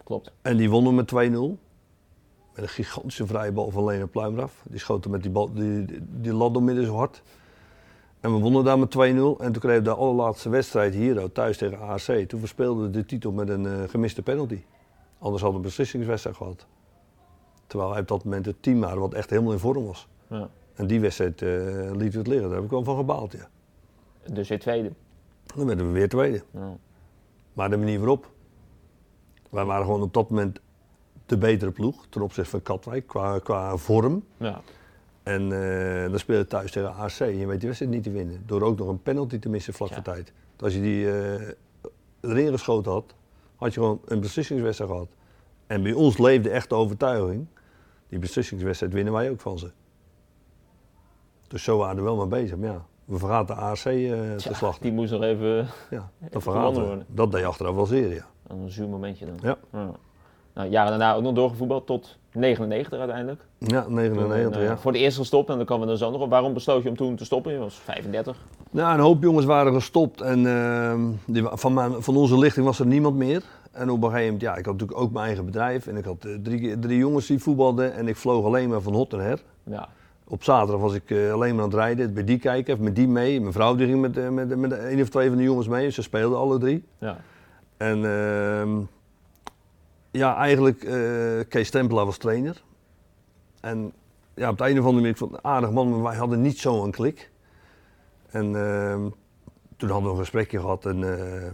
[0.03, 0.31] Klopt.
[0.41, 1.15] En die wonnen met 2-0.
[2.53, 4.63] Met een gigantische vrije bal van Lena Pluimraf.
[4.69, 7.23] Die schoten met die, bal, die, die, die lat midden zo hard.
[8.19, 8.97] En we wonnen daar met 2-0.
[8.97, 12.27] En toen kregen we de allerlaatste wedstrijd hier thuis tegen ARC.
[12.27, 14.63] Toen verspeelden we de titel met een uh, gemiste penalty.
[15.19, 16.65] Anders hadden we een beslissingswedstrijd gehad.
[17.71, 20.07] Terwijl hij op dat moment het team waren wat echt helemaal in vorm was.
[20.27, 20.49] Ja.
[20.73, 21.49] En die wedstrijd uh,
[21.91, 22.47] lieten we het liggen.
[22.47, 23.49] Daar heb ik wel van gebaald, ja.
[24.33, 24.91] Dus weer tweede?
[25.55, 26.43] Dan werden we weer tweede.
[26.51, 26.77] Ja.
[27.53, 28.29] Maar de manier waarop.
[29.49, 30.59] Wij waren gewoon op dat moment
[31.25, 34.23] de betere ploeg ten opzichte van Katwijk qua, qua vorm.
[34.37, 34.61] Ja.
[35.23, 38.11] En uh, dan speel je thuis tegen AC en je weet die wedstrijd niet te
[38.11, 38.43] winnen.
[38.45, 40.33] Door ook nog een penalty te missen vlak voor tijd.
[40.59, 41.33] Als je die uh,
[42.21, 43.15] erin geschoten had,
[43.55, 45.09] had je gewoon een beslissingswedstrijd gehad.
[45.67, 47.47] En bij ons leefde echt de overtuiging,
[48.11, 49.71] die beslissingswedstrijd winnen wij ook van ze.
[51.47, 52.57] Dus zo waren we wel mee bezig.
[52.57, 54.81] Maar ja, we vergaten de AC uh, te slachten.
[54.81, 55.67] Die moest nog even.
[55.89, 58.25] Ja, dat vergaten Dat deed achteraf wel zeer, ja.
[58.47, 59.37] Een zuur momentje dan.
[59.41, 59.57] Ja.
[59.71, 59.91] ja.
[60.53, 63.41] Nou, jaren daarna ook nog doorgevoetbald tot 99 uiteindelijk.
[63.57, 64.77] Ja, 99, Toen, eh, ja.
[64.77, 66.29] Voor het eerst gestopt en dan komen we er zo nog op.
[66.29, 67.51] Waarom besloot je om toen te stoppen?
[67.51, 68.37] Je was 35.
[68.71, 72.79] Nou, een hoop jongens waren gestopt en ehm, die, van, mijn, van onze lichting was
[72.79, 73.43] er niemand meer.
[73.71, 76.05] En op een gegeven moment, ja, ik had natuurlijk ook mijn eigen bedrijf en ik
[76.05, 79.21] had eh, drie, drie jongens die voetbalden en ik vloog alleen maar van hot naar
[79.21, 79.39] her.
[79.63, 79.87] Ja.
[80.27, 83.07] Op zaterdag was ik eh, alleen maar aan het rijden, bij die kijken, met die
[83.07, 83.41] mee.
[83.41, 86.01] Mijn vrouw die ging met, met, met een of twee van de jongens mee, ze
[86.01, 86.83] speelden alle drie.
[86.97, 87.17] ja.
[87.77, 88.69] En ehm,
[90.11, 92.63] ja, eigenlijk, eh, Kees Stempelaar was trainer.
[93.61, 93.93] En
[94.33, 96.59] ja, op het einde van de ik vond een aardig man, maar wij hadden niet
[96.59, 97.31] zo'n klik.
[98.29, 99.09] En ehm,
[99.77, 101.47] toen hadden we een gesprekje gehad en eh,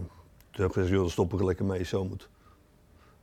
[0.50, 2.28] toen heb ik gezegd, joh, stop ik er lekker mee, zo moet.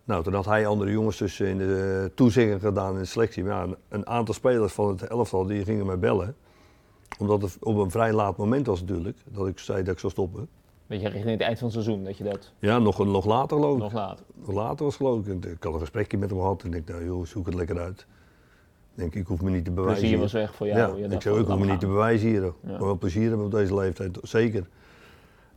[0.04, 3.44] Nou, toen had hij andere jongens dus in de toezegging gedaan in de selectie.
[3.44, 6.36] Maar ja, een aantal spelers van het elftal die gingen mij bellen.
[7.18, 10.12] Omdat het op een vrij laat moment was natuurlijk, dat ik zei dat ik zou
[10.12, 10.50] stoppen.
[10.88, 13.76] Beetje richting het eind van het seizoen dat je dat Ja, nog, nog later geloof
[13.76, 13.82] ik.
[13.82, 14.26] nog later.
[14.46, 15.46] Later was geloof ik.
[15.46, 17.80] Ik had een gesprekje met hem gehad en ik dacht, nou joh, zoek het lekker
[17.80, 18.00] uit.
[18.00, 20.00] Ik denk, ik hoef me niet te bewijzen.
[20.00, 20.24] Plezier hier.
[20.26, 20.98] was weg voor jou.
[21.00, 22.44] ja, Je ik zei, ik hoef me niet te bewijzen hier.
[22.46, 22.78] Ik Ja.
[22.78, 24.68] wil wel plezier hebben op deze leeftijd, zeker.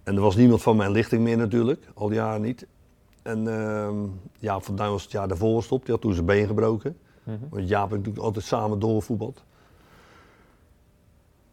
[0.03, 2.67] En er was niemand van mijn lichting meer natuurlijk, al die jaren niet.
[3.23, 3.95] En ehm
[4.39, 6.97] ja, Van Duin was het jaar daarvoor gestopt, die had toen zijn been gebroken.
[7.23, 7.37] Mhm.
[7.51, 9.45] Want Jaap en ik natuurlijk altijd samen doorgevoetbald.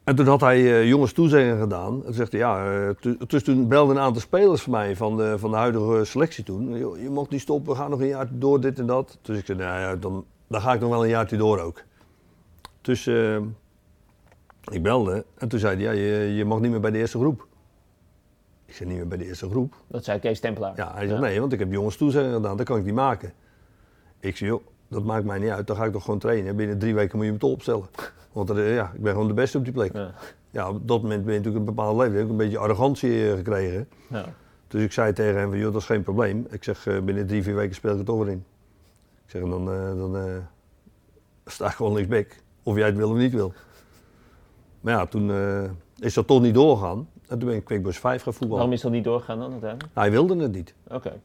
[0.05, 1.93] En toen had hij eh, jongens toezeggingen gedaan.
[1.95, 5.17] En toen zegt hij, ja, tu- dus toen belden een aantal spelers van mij van
[5.17, 6.77] de, van de huidige selectie toen.
[6.77, 9.17] "Joh, Je mocht niet stoppen, we gaan nog een jaar door, dit en dat.
[9.21, 11.83] Dus ik zei, nou ja, dan, dan ga ik nog wel een jaartje door ook.
[12.81, 13.37] Dus eh,
[14.71, 17.17] ik belde en toen zei hij, ja, je, je mag niet meer bij de eerste
[17.19, 17.47] groep.
[18.65, 19.73] Ik zei, niet meer bij de eerste groep?
[19.87, 20.73] Dat zei Kees Tempelaar.
[20.75, 23.33] Ja, hij zegt, nee, want ik heb jongens toezeggingen gedaan, dat kan ik niet maken.
[24.19, 26.55] Ik zei, joh, dat maakt mij niet uit, dan ga ik toch gewoon trainen.
[26.55, 27.85] Binnen drie weken moet je me toch opstellen.
[28.31, 29.93] Want er, ja, ik ben gewoon de beste op die plek.
[29.93, 30.11] Ja.
[30.49, 32.13] Ja, op dat moment ben je natuurlijk een bepaalde leeftijd.
[32.13, 33.87] Ik heb een beetje arrogantie eh, gekregen.
[34.09, 34.25] Ja.
[34.67, 36.47] Dus ik zei tegen hem van, joh, dat is geen probleem.
[36.49, 38.45] Ik zeg, eh, binnen drie, vier weken speel ik er toch weer in.
[39.25, 40.37] Ik zeg, en dan, eh, dan eh,
[41.45, 42.35] sta ik gewoon linksback.
[42.63, 43.53] Of jij het wil of niet wil.
[44.81, 45.63] Maar ja, toen eh,
[45.99, 47.09] is dat toch niet doorgegaan.
[47.27, 48.55] En toen ben ik Quickboys 5 gaan voetballen.
[48.55, 49.93] Waarom is dat niet doorgegaan dan uiteindelijk?
[49.93, 50.73] Hij wilde het niet.
[50.87, 51.19] Oké.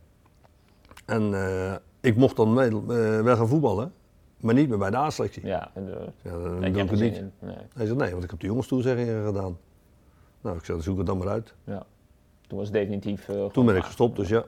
[1.06, 3.92] En eh, ik mocht dan mee, eh, wel gaan voetballen,
[4.40, 5.46] maar niet meer bij de A-selectie.
[5.46, 7.16] Ja, en de, Ja, dan doe ik het niet.
[7.16, 7.32] in.
[7.38, 7.56] Nee.
[7.74, 9.58] Hij zei, nee, want ik heb de jongens toezeggingen gedaan.
[10.40, 11.54] Nou, ik zei, dan zoek het dan maar uit.
[11.64, 11.86] Ja.
[12.46, 13.28] Toen was het definitief.
[13.28, 14.44] eh, Toen ben ik gestopt, dus ja.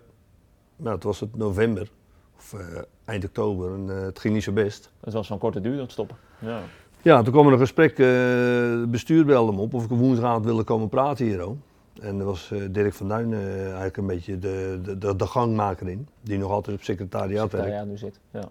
[0.76, 1.90] Nou, het was het november,
[2.36, 2.60] of eh,
[3.04, 4.90] eind oktober, en het ging niet zo best.
[5.00, 6.16] Het was van korte duur dat stoppen.
[6.38, 6.60] Ja.
[7.02, 10.64] Ja, toen kwam er een gesprek, het bestuur belde me op of ik woensdagavond wilde
[10.64, 11.40] komen praten hier.
[11.40, 11.56] ook.
[12.00, 15.26] En er was eh, Dirk van Duin eh, eigenlijk een beetje de, de, de, de
[15.26, 18.20] gangmaker in, die nog altijd op secretariaat Daar ja, nu zit.
[18.30, 18.48] Ja.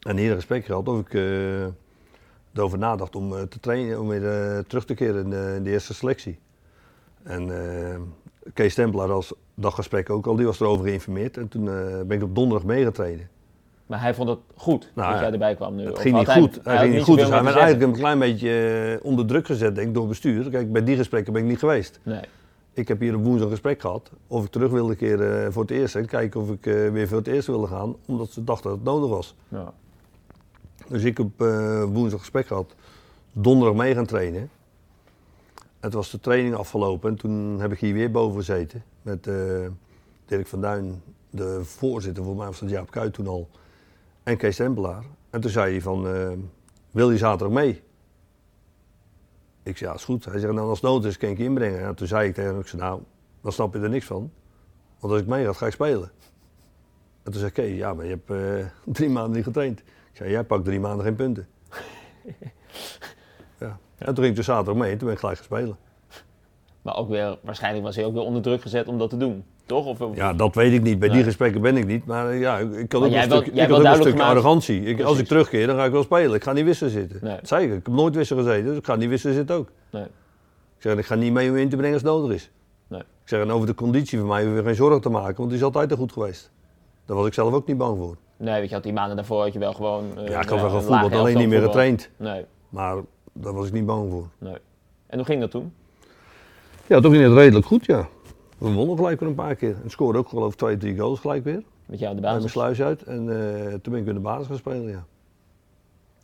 [0.00, 1.62] En hier een gesprek gehad of ik eh,
[2.52, 5.94] erover nadacht om te trainen, om weer terug te keren in de, in de eerste
[5.94, 6.38] selectie.
[7.22, 7.50] En
[8.54, 11.36] Kees Tempelaar als dat gesprek ook al, die was erover geïnformeerd.
[11.36, 11.64] En toen
[12.06, 13.28] ben ik op donderdag meegetreden.
[13.88, 15.86] Maar hij vond het goed Nou, dat jij erbij kwam nu.
[15.86, 16.60] Het ging niet goed.
[16.62, 17.18] hij ging niet goed.
[17.18, 18.50] Dus hij werd eigenlijk een klein beetje
[19.00, 20.50] eh, onder druk gezet denk ik, door bestuur.
[20.50, 22.00] Kijk, bij die gesprekken ben ik niet geweest.
[22.02, 22.20] Nee.
[22.72, 25.70] Ik heb hier op woensdag een gesprek gehad of ik terug wilde keren voor het
[25.70, 25.94] eerst.
[25.94, 28.78] En kijken of ik eh, weer voor het eerst wilde gaan, omdat ze dachten dat
[28.78, 29.34] het nodig was.
[29.48, 29.72] Ja.
[30.88, 32.74] Dus ik heb eh, woensdag gesprek gehad.
[33.32, 34.50] Donderdag mee gaan trainen.
[35.80, 38.82] Het was de training afgelopen en toen heb ik hier weer boven gezeten.
[39.02, 39.34] Met eh,
[40.26, 43.48] Dirk van Duin, de voorzitter, voor mij was dat Jaap Kuit toen al.
[44.28, 45.04] En Kees Tempelaar.
[45.30, 46.32] En toen zei hij van, eh,
[46.90, 47.82] wil je zaterdag mee?
[49.62, 50.24] Ik zei, ja, is goed.
[50.24, 51.80] Hij zegt, nou als het nood is, kan ik je inbrengen.
[51.80, 53.02] Ja, toen zei ik tegen hem, ik zei, nou,
[53.42, 54.30] dan snap je er niks van.
[54.98, 56.10] Want als ik mee ga, ga ik spelen.
[57.22, 58.66] En toen zei Kees, ja, maar je hebt eh,
[58.96, 59.78] drie maanden niet getraind.
[59.80, 61.48] Ik zei, jij pakt drie maanden geen punten.
[63.60, 63.78] ja.
[63.98, 65.76] En toen ging ik dus zaterdag mee en toen ben ik gelijk gaan spelen.
[66.82, 69.44] Maar ook weer, waarschijnlijk was hij ook weer onder druk gezet om dat te doen.
[69.68, 69.86] Toch?
[69.86, 70.98] Of, of- Ja, dat weet ik niet.
[70.98, 72.06] Bij die gesprekken ben ik niet.
[72.06, 74.02] Maar eh, ja, ik ik Maar ook jij een stuk, jij ik had ook een
[74.10, 74.82] gemaakt- arrogantie.
[74.82, 76.34] Ik, als ik terugkeer, dan ga ik wel spelen.
[76.34, 77.18] Ik ga niet wisselen zitten.
[77.22, 77.38] Nee.
[77.42, 79.68] Zeker, ik heb nooit wisselen gezeten, dus ik ga niet wisselen zitten ook.
[79.90, 80.02] Nee.
[80.02, 80.08] Ik
[80.84, 82.50] zeg, ik ga niet mee om in te brengen als het nodig is.
[82.88, 83.00] Nee.
[83.00, 85.48] Ik zeg, en over de conditie van mij hoef je geen zorgen te maken, want
[85.48, 86.50] die is altijd al goed geweest.
[87.06, 88.16] Daar was ik zelf ook niet bang voor.
[88.36, 90.04] Nee, weet je, had die maanden daarvoor had je wel gewoon...
[90.16, 92.10] eh, ja, ik had wel gevoetbald, alleen niet meer getraind.
[92.16, 92.96] Nee, Maar
[93.32, 94.28] daar was ik niet bang voor.
[94.38, 94.56] nee.
[95.06, 95.72] En hoe ging dat toen?
[96.86, 98.08] Ja, toen ging het redelijk goed, ja.
[98.58, 99.76] We wonnen gelijk weer een paar keer.
[99.82, 101.62] En scoorde ook geloof ik twee, drie goals gelijk weer.
[101.86, 102.50] Met jou de basis?
[102.50, 103.02] sluis uit.
[103.02, 103.24] En
[103.82, 105.04] toen ben ik weer de basis gaan spelen, ja.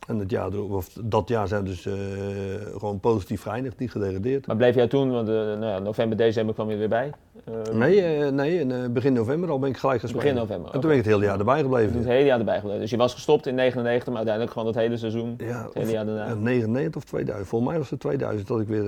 [0.07, 1.93] En het jaar, of dat jaar zijn we dus eh,
[2.77, 4.47] gewoon positief geëindigd, niet gedegradeerd.
[4.47, 7.11] Maar bleef jij toen, want eh, nou ja, november, december kwam je weer bij?
[7.43, 10.25] Eh, Nee, nee in begin november al ben ik gelijk gaan spelen.
[10.27, 11.97] Begin november, En toen ben ik het hele jaar erbij gebleven.
[11.97, 12.81] het hele jaar erbij gebleven.
[12.81, 15.33] Dus je was gestopt in 99, maar uiteindelijk gewoon het hele seizoen.
[15.37, 16.27] Ja, het hele jaar daarna.
[16.27, 17.47] ja, 99 of 2000.
[17.49, 18.83] Volgens mij was het 2000 dat ik weer,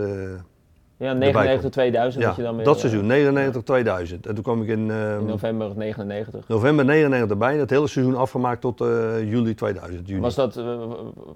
[1.00, 4.26] Ja, erbij 99 2000 Ja, dat je dan dat eh, seizoen, 99, 2000.
[4.28, 6.48] En toen kwam ik in, In november 99.
[6.48, 7.58] november 99 erbij.
[7.58, 8.88] Het hele seizoen afgemaakt tot eh,
[9.30, 10.08] juli 2000.
[10.08, 10.22] Juni.
[10.22, 10.66] Was dat eh,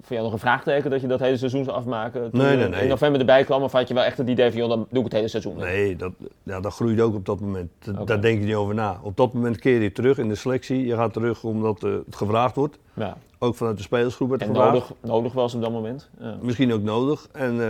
[0.08, 2.30] jou nog een vraagteken dat je dat hele seizoen zou afmaken?
[2.30, 2.82] Toen Nee, nee, nee.
[2.82, 4.98] in november erbij kwam, of had je wel echt het idee van, joh, dan doe
[4.98, 5.56] ik het hele seizoen?
[5.56, 7.70] Nee, dat, ja, dat groeide ook op dat moment.
[7.84, 8.06] Dat-.
[8.06, 9.00] Daar denk je niet over na.
[9.02, 10.86] Op dat moment keer je terug in de selectie.
[10.86, 12.78] Je gaat terug omdat het gevraagd wordt.
[12.94, 13.16] Ja.
[13.38, 14.72] Ook vanuit de spelersgroep werd En gevraagd.
[14.72, 16.10] nodig, nodig was op dat moment.
[16.20, 16.36] Ja.
[16.40, 17.28] Misschien ook nodig.
[17.32, 17.60] En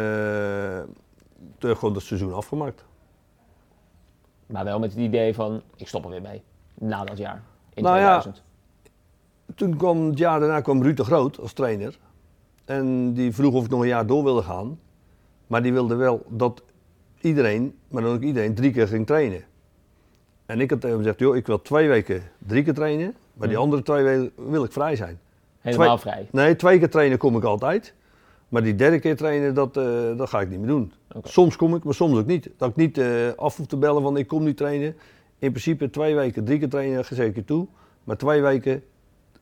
[1.64, 2.84] gewoon dat seizoen afgemaakt.
[4.46, 6.42] Maar wel met het idee van, ik stop er weer mee.
[6.74, 7.42] Na dat jaar.
[7.74, 8.44] In Nou ja, 2000.
[9.54, 11.98] Toen kwam het jaar daarna kwam Ruud de Groot als trainer.
[12.64, 14.78] En die vroeg of ik nog een jaar door wilde gaan.
[15.46, 16.62] Maar die wilde wel dat
[17.20, 19.44] iedereen, maar dan ook iedereen, drie keer ging trainen.
[20.46, 23.14] En ik had tegen hem gezegd, joh, ik wil twee weken drie keer trainen.
[23.34, 25.20] Maar die andere twee weken wil ik vrij zijn.
[25.60, 26.28] Helemaal vrij.
[26.30, 27.94] Nee, twee keer trainen kom ik altijd.
[28.52, 30.92] Maar die derde keer trainen, dat, eh, dat ga ik niet meer doen.
[31.22, 32.50] Soms kom ik, maar soms ook niet.
[32.56, 34.96] Dat ik niet eh, af hoef te bellen van ik kom niet trainen.
[35.38, 37.66] In principe twee weken, drie keer trainen ik je toe.
[38.04, 38.82] Maar twee weken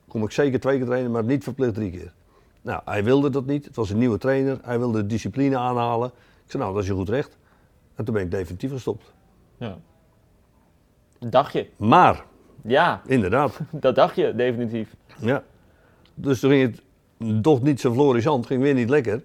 [0.07, 2.13] kom ik zeker twee keer trainen, maar niet verplicht drie keer.
[2.61, 3.65] Nou, hij wilde dat niet.
[3.65, 4.59] Het was een nieuwe trainer.
[4.61, 6.07] Hij wilde de discipline aanhalen.
[6.45, 7.37] Ik zei, nou, dat is je goed recht.
[7.95, 9.13] En toen ben ik definitief gestopt.
[9.57, 9.77] Ja.
[11.19, 11.67] Dacht je.
[11.77, 12.23] Maar,
[12.61, 14.95] Ja, inderdaad, dat dacht je, definitief.
[15.19, 15.43] ja.
[16.13, 16.81] Dus toen ging het
[17.41, 19.23] toch niet zo florissant, ging weer niet lekker.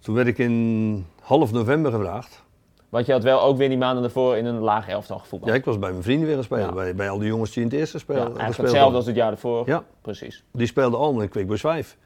[0.00, 2.42] Toen werd ik in half november gevraagd.
[2.88, 5.50] Want je had wel ook weer die maanden ervoor in een laag elftal gevoetbald.
[5.52, 6.64] Ja, ik was bij mijn vrienden weer spelen.
[6.66, 6.72] Ja.
[6.72, 8.24] Bij, bij al die jongens die in het eerste Ja, speelden.
[8.24, 9.62] eigenlijk gespeeld hetzelfde als het jaar ervoor.
[9.66, 10.44] Ja, Precies.
[10.52, 11.96] die speelden allemaal in Quickboys 5.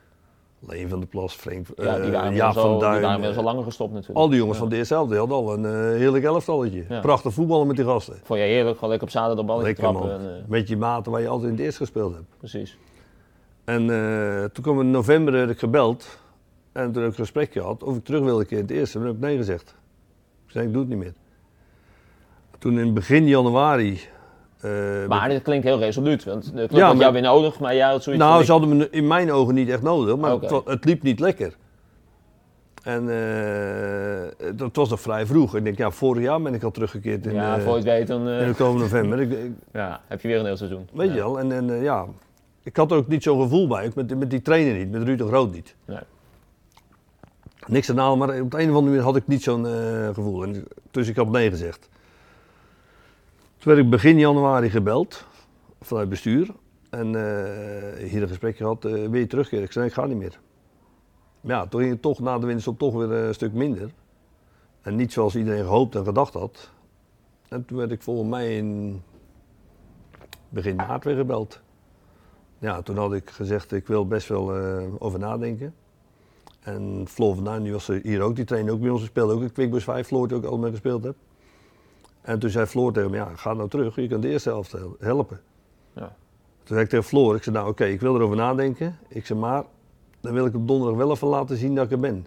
[0.61, 3.38] Leen van der Plas, Frank, Ja, die eh, waren, Jaap van die waren wel zo
[3.38, 4.18] eh, langer gestopt natuurlijk.
[4.18, 4.62] al die jongens Ja.
[4.62, 6.84] van de eerste helft, die hadden al een eh, heerlijk elftalletje.
[6.88, 7.01] Ja.
[7.01, 8.14] Prachtig voetballen met die gasten.
[8.22, 10.03] Vond je heerlijk, gewoon lekker op zaterdag balletje Lekker man.
[10.03, 10.20] trappen.
[10.20, 12.26] En, Met je maten waar je altijd in het eerste gespeeld hebt.
[12.38, 12.78] precies.
[13.69, 16.19] En eh, toen kwam in november werd ik gebeld.
[16.73, 18.99] En toen heb ik een gesprek gehad of ik terug wilde keren in het eerste.
[18.99, 19.75] Maar toen heb ik nee gezegd.
[20.47, 21.12] Ik zei, ik doe het niet meer.
[22.59, 24.01] Toen in begin januari...
[24.61, 24.71] eh,
[25.09, 27.91] Maar dit klinkt heel resoluut, want de club Ja, maar- jou weer nodig, maar jij
[27.91, 30.85] had zoiets Nou, ze hadden me in mijn ogen niet echt nodig, maar het, het
[30.85, 31.57] liep niet lekker.
[32.83, 35.57] En eh, dat was nog vrij vroeg.
[35.57, 38.29] Ik denk, ja, vorig jaar ben ik al teruggekeerd in, ja, voor het weet, dan
[38.29, 39.21] in oktober, november.
[39.21, 40.89] Ik, ik- ja, heb je weer een heel seizoen.
[40.93, 41.14] weet ja.
[41.14, 42.07] je wel, en, en ja,
[42.69, 43.87] ik had er ook niet zo'n gevoel bij.
[43.87, 45.77] Ook met, met die trainer niet, met Ruud de Groot niet.
[45.85, 46.01] Nee.
[47.66, 50.14] Niks aan halen, maar op de een of andere manier had ik niet zo'n eh,
[50.14, 50.43] gevoel.
[50.43, 51.89] En, dus ik had nee gezegd.
[53.57, 55.27] Toen werd ik begin januari gebeld
[55.81, 56.49] vanuit bestuur.
[56.91, 59.64] En eh, hier een gesprek gehad, eh wil je terugkeren?
[59.64, 60.39] Ik zei, nee, ik ga niet meer.
[61.41, 63.91] Ja, toen ging het toch na de winterstop toch weer een stuk minder.
[64.83, 66.71] En niet zoals iedereen gehoopt en gedacht had.
[67.49, 69.03] En toen werd ik volgens mij in
[70.49, 71.61] begin maart weer gebeld.
[72.59, 75.74] Ja, toen had ik gezegd, ik wil best wel eh, over nadenken.
[76.61, 79.32] En Floor van Duin, die was er hier ook, die trainde ook bij ons, speelde
[79.32, 81.14] ook in Quickboys 5, Floor die ook allemaal gespeeld heb.
[82.20, 84.72] En toen zei Floor tegen me, ja, ga nou terug, je kan de eerste helft
[84.72, 85.40] hel- helpen.
[85.92, 86.16] Ja.
[86.59, 88.98] Toen zei ik tegen Floor, ik zei, nou oké, ik wil erover nadenken.
[89.09, 89.64] Ik zei, maar
[90.20, 92.26] dan wil ik op donderdag wel even laten zien dat ik er ben.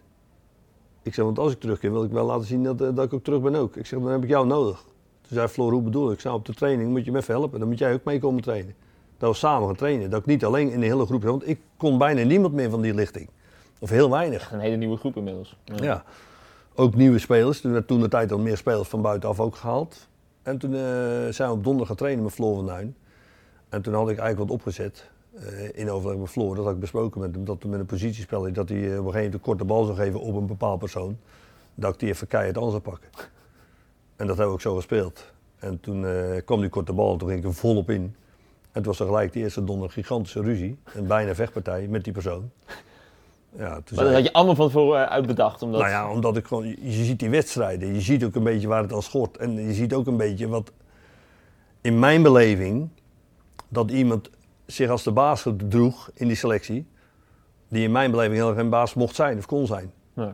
[1.02, 3.14] Ik zei, want als ik terugkom, wil ik wel laten zien dat, eh, dat ik
[3.14, 3.76] ook terug ben ook.
[3.76, 4.84] Ik zeg, dan heb ik jou nodig.
[5.22, 6.14] Toen zei Floor, hoe bedoel ik?
[6.14, 8.20] Ik zei, op de training moet je me even helpen, dan moet jij ook mee
[8.20, 8.76] komen trainen.
[9.22, 11.60] Dat we samen gaan trainen, dat ik niet alleen in de hele groep, want ik
[11.78, 13.30] kon bijna niemand meer van die lichting.
[13.80, 14.52] Of heel weinig.
[14.52, 15.58] Een hele nieuwe groep inmiddels.
[15.64, 16.04] Ja.
[16.76, 17.64] Ook nieuwe spelers.
[17.64, 20.08] Er werd toen de tijd al meer spelers van buitenaf ook gehaald.
[20.44, 20.80] En toen eh,
[21.30, 22.96] zijn we op donderdag gaan trainen met Floor van Duin.
[23.70, 26.56] En toen had ik eigenlijk wat opgezet eh, in overleg met Floor.
[26.56, 27.46] Dat had ik besproken met hem.
[27.46, 29.98] Dat met een positiespel, dat hij eh, op een gegeven moment een korte bal zou
[29.98, 31.18] geven op een bepaald persoon.
[31.76, 33.10] Dat ik die even keihard aan zou pakken.
[34.16, 35.34] En dat hebben we ook zo gespeeld.
[35.60, 36.06] En toen
[36.46, 38.16] kwam die korte bal en toen ging ik er volop in.
[38.72, 40.80] Het was tegelijk de eerste donderdag gigantische ruzie.
[40.94, 42.52] En bijna vechtpartij met die persoon.
[43.58, 45.62] Ja, toen Maar dat had je allemaal van tevoren eh, uitbedacht.
[45.62, 45.80] Omdat...
[45.80, 48.82] nou ja, omdat ik gewoon, je ziet die wedstrijden, je ziet ook een beetje waar
[48.82, 49.38] het aan schort.
[49.38, 50.72] En je ziet ook een beetje wat,
[51.82, 52.90] in mijn beleving,
[53.68, 54.30] dat iemand
[54.66, 56.88] zich als de baas gedroeg in die selectie,
[57.68, 59.92] die in mijn beleving erg geen baas mocht zijn of kon zijn.
[60.14, 60.32] Nee.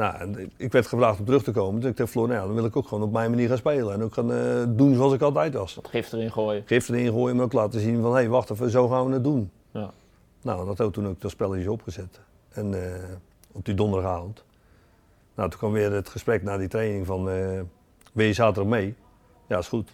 [0.00, 1.80] Nou, ik werd gevraagd om terug te komen.
[1.80, 3.56] Dus ik dacht, Floor, nou ja, dan wil ik ook gewoon op mijn manier gaan
[3.56, 3.92] spelen.
[3.94, 5.74] En ook gaan eh, doen zoals ik altijd was.
[5.74, 6.62] Wat gif erin gooien.
[6.66, 9.12] Gif erin gooien, maar ook laten zien van, hé, hey, wacht even, zo gaan we
[9.12, 9.50] het doen.
[9.70, 9.90] Ja.
[10.42, 12.20] Nou, dat we toen ook dat spelletje opgezet.
[12.48, 13.02] En eh,
[13.52, 14.44] op die donderdagavond.
[15.34, 17.60] Nou, toen kwam weer het gesprek na die training van, eh
[18.12, 18.94] wil je zaterdag mee?
[19.46, 19.90] Ja, is goed.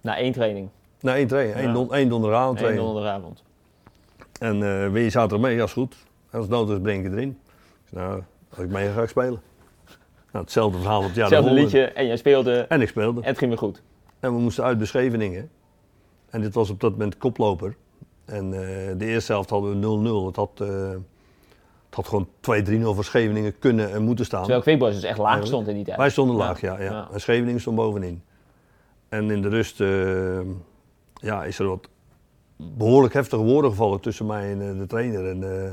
[0.00, 0.68] Na één training.
[1.00, 1.72] Nou, één training, één, Ja.
[1.72, 2.86] don, één donderdagavond Eén training.
[2.86, 3.42] donderdagavond.
[4.40, 5.56] En eh, wil je zaterdag mee?
[5.56, 5.96] Ja, is goed.
[6.30, 7.38] Als nood is, breng ik het erin.
[7.90, 9.40] Nou, als ik mee ga, spelen.
[10.32, 13.20] Nou, hetzelfde verhaal het jaar Hetzelfde liedje en jij speelde En ik speelde.
[13.20, 13.82] en het ging weer goed.
[14.20, 15.50] En we moesten uit Bescheveningen.
[16.30, 17.76] En dit was op dat moment koploper.
[18.24, 20.26] En eh, de eerste helft hadden we 0-0.
[20.26, 20.90] Het had, eh,
[21.86, 24.40] Het had gewoon 2-3-0 voor Scheveningen kunnen en moeten staan.
[24.40, 25.96] Terwijl Quickboys dus echt laag stond in die tijd.
[25.96, 26.78] Wij stonden laag, ja.
[26.78, 27.08] ja, ja.
[27.12, 28.22] En Scheveningen stond bovenin.
[29.08, 30.40] En in de rust uh,
[31.14, 31.88] ja, is er wat
[32.56, 35.28] behoorlijk heftige woorden gevallen tussen mij en uh, de trainer.
[35.28, 35.72] En, uh,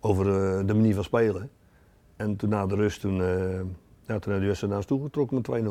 [0.00, 0.24] over
[0.66, 1.50] de manier van spelen.
[2.16, 3.18] En toen na de rust, toen,
[4.06, 5.64] hebben die wedstrijd naar ons toegetrokken met 2-0.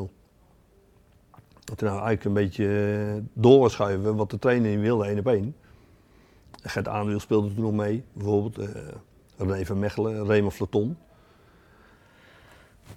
[1.75, 5.55] Toen nou eigenlijk een beetje doorschuiven wat de trainer wilde, één op één.
[6.63, 8.59] Gert Aanwiel speelde toen nog mee, bijvoorbeeld.
[8.59, 8.75] Uh,
[9.37, 10.97] René van Mechelen, Raymond Flaton.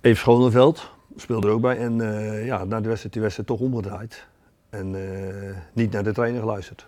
[0.01, 1.79] Even Schoneveld speelde er ook bij.
[1.79, 4.27] En uh, ja, na de wedstrijd die wedstrijd toch omgedraaid.
[4.71, 6.87] En uh, niet naar de trainer geluisterd.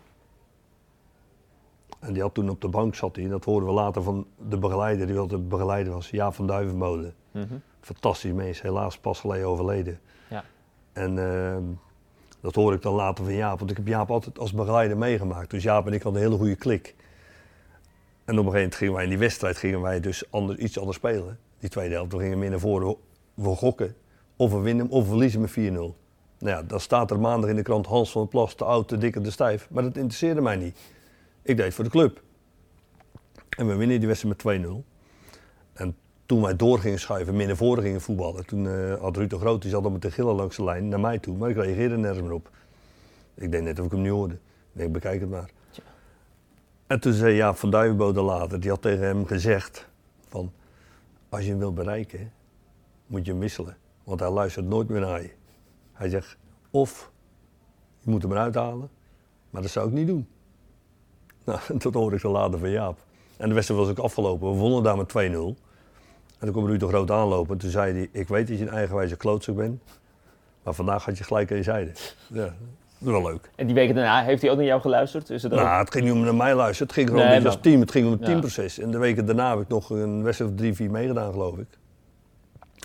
[2.06, 4.58] En die had toen op de bank zat hij, dat hoorden we later van de
[4.58, 7.12] begeleider, die wel de begeleider was, Jaap van Duivenbode.
[7.30, 7.62] Mm -hmm.
[7.80, 10.00] Fantastisch mens, helaas pas geleden overleden.
[10.28, 10.44] Ja.
[10.92, 11.56] En uh,
[12.40, 15.50] dat hoor ik dan later van Jaap, want ik heb Jaap altijd als begeleider meegemaakt.
[15.50, 16.94] Dus Jaap en ik hadden een hele goede klik.
[18.24, 20.78] En op een gegeven moment gingen wij in die wedstrijd gingen wij dus anders, iets
[20.78, 21.38] anders spelen.
[21.58, 22.96] Die tweede helft, we gingen meer naar voren,
[23.34, 23.94] we gokken.
[24.36, 25.54] Of we winnen of we verliezen met 4-0.
[25.54, 25.94] Nou
[26.38, 28.98] ja, dan staat er maandag in de krant Hans van der Plas, te oud, te
[28.98, 29.68] dik en te stijf.
[29.70, 30.78] Maar dat interesseerde mij niet.
[31.46, 32.22] Ik deed het voor de club.
[33.48, 34.84] En we winnen die wedstrijd met 2-0.
[35.72, 39.30] En toen wij door gingen schuiven, meer naar voren gingen voetballen, toen uh, had Ruud
[39.30, 41.36] de Groot, die zat al met de gillen langs de lijn naar mij toe.
[41.36, 42.50] Maar ik reageerde nergens meer op.
[43.34, 44.34] Ik deed net of ik hem niet hoorde.
[44.34, 44.40] Ik
[44.72, 45.50] denk, bekijk het maar.
[45.70, 45.82] Ja.
[46.86, 49.88] En toen zei Jaap van Duivenbode later, die had tegen hem gezegd
[50.28, 50.52] van,
[51.28, 52.32] als je hem wilt bereiken,
[53.06, 53.76] moet je hem wisselen.
[54.04, 55.30] Want hij luistert nooit meer naar je.
[55.92, 56.36] Hij zegt,
[56.70, 57.10] of
[57.98, 58.90] je moet hem eruit halen,
[59.50, 60.26] maar dat zou ik niet doen.
[61.46, 62.98] Nou, dat hoorde ik zo later van Jaap.
[63.36, 64.52] En de wedstrijd was ook afgelopen.
[64.52, 65.14] We wonnen daar met 2-0.
[65.14, 65.54] En
[66.38, 67.52] toen kwam Ruud de Groot aanlopen.
[67.52, 69.82] En toen zei hij, ik weet dat je een eigenwijze klootzak bent.
[70.62, 71.90] Maar vandaag had je gelijk aan je zijde.
[72.28, 72.52] Ja, dat
[72.98, 73.50] is wel leuk.
[73.54, 75.30] En die weken daarna heeft hij ook naar jou geluisterd?
[75.30, 75.58] Is het ook...
[75.58, 76.86] Nou, het ging niet om naar mij luisteren.
[76.86, 77.80] Het ging gewoon nee, als team.
[77.80, 78.78] Het ging om het teamproces.
[78.78, 81.68] En de weken daarna heb ik nog een wedstrijd of drie, vier meegedaan, geloof ik.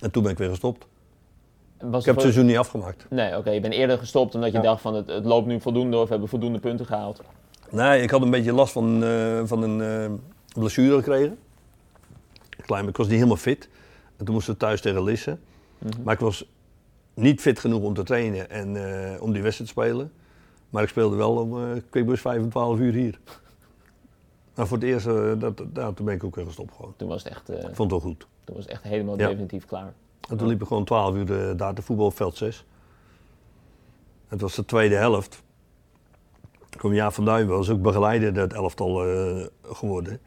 [0.01, 0.87] En toen ben ik weer gestopt.
[1.81, 3.05] Was ik heb het seizoen niet afgemaakt.
[3.09, 3.49] Nee, oké.
[3.49, 6.09] Je bent eerder gestopt omdat je dacht van het, het, loopt nu voldoende of we
[6.09, 7.21] hebben voldoende punten gehaald.
[7.71, 10.17] Nee, ik had een beetje last van, uh, van een uh,
[10.53, 11.37] blessure gekregen.
[12.49, 13.69] Klein, ik was niet helemaal fit.
[14.17, 15.37] En toen moesten we thuis tegen Lisse.
[15.77, 16.03] Mm -hmm.
[16.03, 16.45] Maar ik was
[17.13, 20.11] niet fit genoeg om te trainen en uh, om die wedstrijd te spelen.
[20.69, 23.19] Maar ik speelde wel om Quickbus 5 en 12 uur hier.
[24.55, 25.05] Maar voor het eerst,
[25.39, 26.93] dat, dat, toen ben ik ook weer gestopt gewoon.
[26.97, 27.49] Toen was het echt...
[27.49, 28.27] ik vond het wel goed.
[28.43, 29.27] Toen was het echt helemaal ja.
[29.27, 29.93] definitief klaar.
[30.29, 32.65] En toen liep ik gewoon 12 uur daar te voetbal op veld 6.
[34.27, 35.43] Het was de tweede helft
[36.77, 40.19] kwam Jaap van Duin was ook begeleider dat elftal uh, geworden.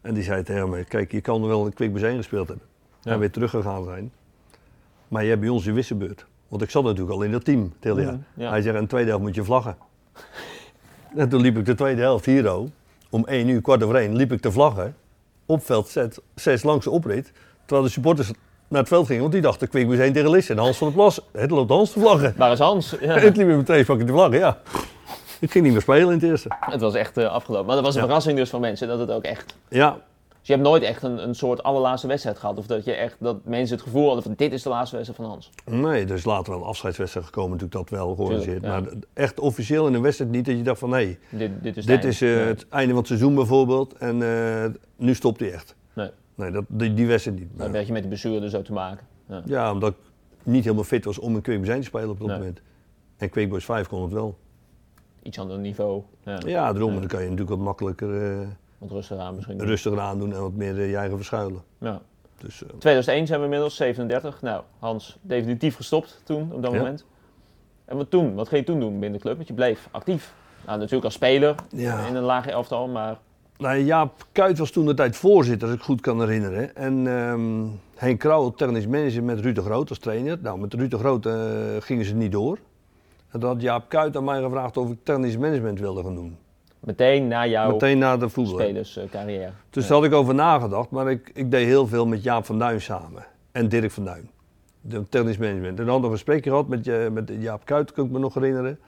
[0.00, 2.66] En die zei tegen me, kijk, je kan wel een kwik bezeen gespeeld hebben.
[3.00, 3.12] Ja.
[3.12, 4.12] En weer teruggegaan zijn.
[5.08, 6.26] Maar je hebt bij ons je wisselbeurt.
[6.48, 8.50] Want ik zat natuurlijk al in dat team, tel mm, ja.
[8.50, 9.76] Hij zei, in de tweede helft moet je vlaggen.
[11.16, 12.58] en toen liep ik de tweede helft hier
[13.10, 14.96] Om 1 uur, kwart over 1, liep ik te vlaggen.
[15.46, 15.96] Op veld
[16.34, 17.32] 6 langs de oprit.
[17.64, 18.32] Terwijl de supporters
[18.68, 19.20] naar het veld gingen.
[19.20, 21.20] Want die dachten, kwik bezeen tegen Lisse en Hans van der Plas.
[21.32, 22.34] Het loopt Hans te vlaggen.
[22.36, 22.96] Waar is Hans?
[23.00, 23.18] Ja.
[23.18, 24.58] het liep met twee pakken te vlaggen, ja.
[25.42, 26.48] Ik ging niet meer spelen in het eerste.
[26.60, 27.66] Het was echt uh, afgelopen.
[27.66, 29.56] Maar dat was een verrassing dus van mensen dat het ook echt...
[29.68, 29.90] Ja.
[30.28, 32.58] Dus je hebt nooit echt een, een soort allerlaatste wedstrijd gehad?
[32.58, 35.28] Of dat, je echt, dat mensen het gevoel hadden van dit is de laatste wedstrijd
[35.28, 35.50] van Hans?
[35.64, 38.62] Nee, er is later wel een afscheidswedstrijd gekomen natuurlijk dat wel georganiseerd.
[38.62, 38.82] Maar
[39.12, 42.04] echt officieel in een wedstrijd niet dat je dacht van nee, dit, dit is, dit
[42.04, 44.64] is uh, het einde van het seizoen bijvoorbeeld en uh,
[44.96, 45.74] nu stopt hij echt.
[45.92, 46.10] Nee.
[46.34, 47.48] Nee, dat, die, die wedstrijd niet.
[47.56, 49.06] Dan werd je met de blessure zo te maken.
[49.28, 49.42] Ja.
[49.44, 49.72] ja.
[49.72, 49.96] omdat ik
[50.42, 52.38] niet helemaal fit was om een Quick te spelen op dat nee.
[52.38, 52.60] moment.
[53.16, 54.38] En Quick Boys 5 kon het wel
[55.22, 56.02] iets ander niveau.
[56.22, 56.94] Ja, ja daarom.
[56.94, 58.40] Dan kan je natuurlijk wat makkelijker...
[58.40, 58.46] Uh,
[58.78, 59.64] wat rustiger aan misschien.
[59.64, 61.62] Rustiger aan doen en wat meer uh, je eigen verschuilen.
[61.78, 62.00] Ja.
[62.38, 64.42] Dus, uh, 2001 zijn we inmiddels, 37.
[64.42, 66.78] Nou, Hans, definitief gestopt toen, op dat ja.
[66.78, 67.04] moment.
[67.84, 68.34] En wat toen?
[68.34, 69.36] Wat ging je toen doen binnen de club?
[69.36, 70.34] Want je bleef actief.
[70.66, 72.06] Nou, natuurlijk als speler ja.
[72.06, 73.18] in een lage elftal, maar...
[73.58, 76.76] Nou, Jaap Kuit was toen de tijd voorzitter, als ik goed kan herinneren.
[76.76, 80.38] En um, Henk Krauw, technisch manager met Ruud de Groot als trainer.
[80.42, 81.28] Nou, met Ruud de Groot
[81.84, 82.58] gingen ze niet door.
[83.32, 86.36] En toen had Jaap Kuit aan mij gevraagd of ik technisch management wilde gaan doen.
[86.80, 89.50] Meteen na jouw Meteen na de spelerscarrière.
[89.70, 92.58] Dus daar had ik over nagedacht, maar ik, ik deed heel veel met Jaap van
[92.58, 93.26] Duin samen.
[93.52, 94.30] En Dirk van Duin.
[94.80, 95.78] De technisch management.
[95.78, 98.18] En dan hadden we een gesprekje gehad met, je, met Jaap Kuit, kan ik me
[98.18, 98.78] nog herinneren.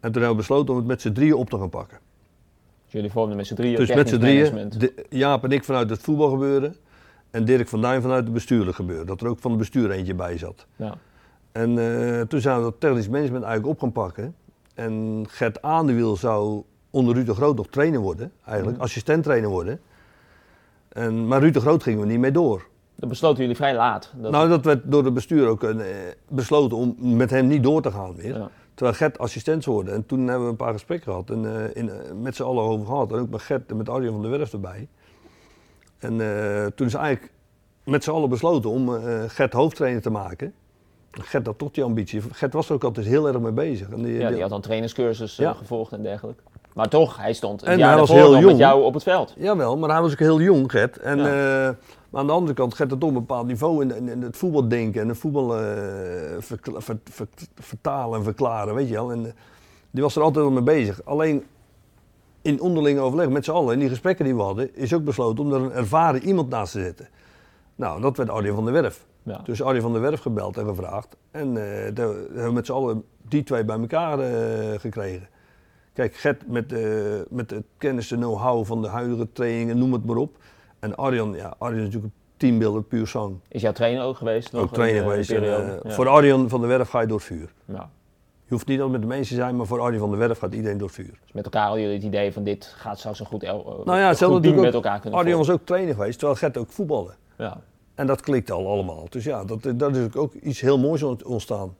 [0.00, 1.98] En toen hebben we besloten om het met z'n drieën op te gaan pakken.
[2.84, 4.70] Dus jullie vormden met z'n drieën Dus met z'n drieën,
[5.08, 6.76] Jaap en ik vanuit het voetbalgebeuren.
[7.30, 9.06] En Dirk van Duin vanuit het bestuurlijk gebeuren.
[9.06, 10.66] Dat er ook van het bestuur eentje bij zat.
[10.76, 10.96] Ja.
[11.54, 14.34] En uh, toen zijn we dat technisch management eigenlijk op gaan pakken.
[14.74, 18.82] En Gert Aandewiel zou onder Ruud de Groot nog trainer worden, eigenlijk, mm.
[18.82, 19.80] assistent trainer worden.
[20.88, 22.66] En, maar Ruud de Groot gingen we niet mee door.
[22.94, 24.12] Dat besloten jullie vrij laat?
[24.16, 25.82] Dat nou, dat werd door het bestuur ook uh,
[26.28, 28.38] besloten om met hem niet door te gaan weer.
[28.38, 28.50] Ja.
[28.74, 29.94] Terwijl Gert assistent zou worden.
[29.94, 31.90] En toen hebben we een paar gesprekken gehad en uh, in,
[32.22, 33.12] met z'n allen over gehad.
[33.12, 34.88] En ook met Gert en met Arjen van der Werf erbij.
[35.98, 36.16] En
[36.74, 37.32] toen is eigenlijk
[37.84, 38.88] met z'n allen besloten om
[39.28, 40.54] Gert hoofdtrainer te maken.
[41.20, 42.22] Gert had toch die ambitie.
[42.32, 43.88] Gert was er ook altijd heel erg mee bezig.
[43.90, 45.52] En die, ja, die had dan trainerscursus ja.
[45.52, 46.42] gevolgd en dergelijke.
[46.74, 48.44] Maar toch, hij stond een en jaar hij was heel jong.
[48.44, 49.34] met jou op het veld.
[49.38, 50.96] Jawel, maar hij was ook heel jong, Gert.
[50.96, 51.66] En, ja.
[51.68, 51.74] uh,
[52.10, 55.00] maar aan de andere kant, Gert had toch een bepaald niveau in, in, het voetbaldenken
[55.00, 55.62] en het voetbal uh,
[56.38, 59.12] ver, ver, ver, vertalen en verklaren, weet je wel.
[59.12, 59.30] En, uh,
[59.90, 61.04] die was er altijd al mee bezig.
[61.04, 61.44] Alleen
[62.42, 65.44] in onderling overleg met z'n allen, in die gesprekken die we hadden, is ook besloten
[65.44, 67.08] om er een ervaren iemand naast te zetten.
[67.74, 69.04] Nou, dat werd Arjen van der Werf.
[69.24, 69.40] Ja.
[69.44, 71.16] Dus Arjen van der Werf gebeld en gevraagd.
[71.30, 71.54] En uh,
[71.94, 75.28] daar hebben we met z'n allen die twee bij elkaar uh, gekregen.
[75.92, 80.04] Kijk, Gert met, uh, met het kennis en know-how van de huidige trainingen, noem het
[80.04, 80.36] maar op.
[80.78, 83.36] En Arjan, ja, Arjan is natuurlijk een teambeelder, puur zang.
[83.48, 84.52] Is jouw trainer ook geweest?
[84.52, 85.30] Nog ook trainer geweest.
[85.30, 85.78] En, ja.
[85.84, 87.52] Voor Arjan van der Werf ga je door het vuur.
[87.64, 87.90] Ja.
[88.44, 90.38] Je hoeft niet altijd met de mensen te zijn, maar voor Arjen van der Werf
[90.38, 91.18] gaat iedereen door het vuur.
[91.22, 94.14] Dus met elkaar hadden jullie het idee van dit gaat straks een goed, nou ja,
[94.14, 97.14] goed team met elkaar kunnen Arjen was ook trainer geweest, terwijl Gert ook voetballen.
[97.38, 97.60] Ja.
[97.94, 99.06] En dat klikt al allemaal.
[99.10, 101.76] Dus ja, dat, dat is ook iets heel moois ontstaan.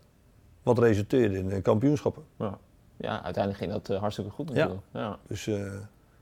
[0.62, 2.22] Wat resulteerde in kampioenschappen.
[2.38, 2.58] Ja,
[2.96, 4.80] ja uiteindelijk ging dat uh, hartstikke goed natuurlijk.
[4.92, 5.00] Ja.
[5.00, 5.18] ja.
[5.26, 5.72] Dus, uh,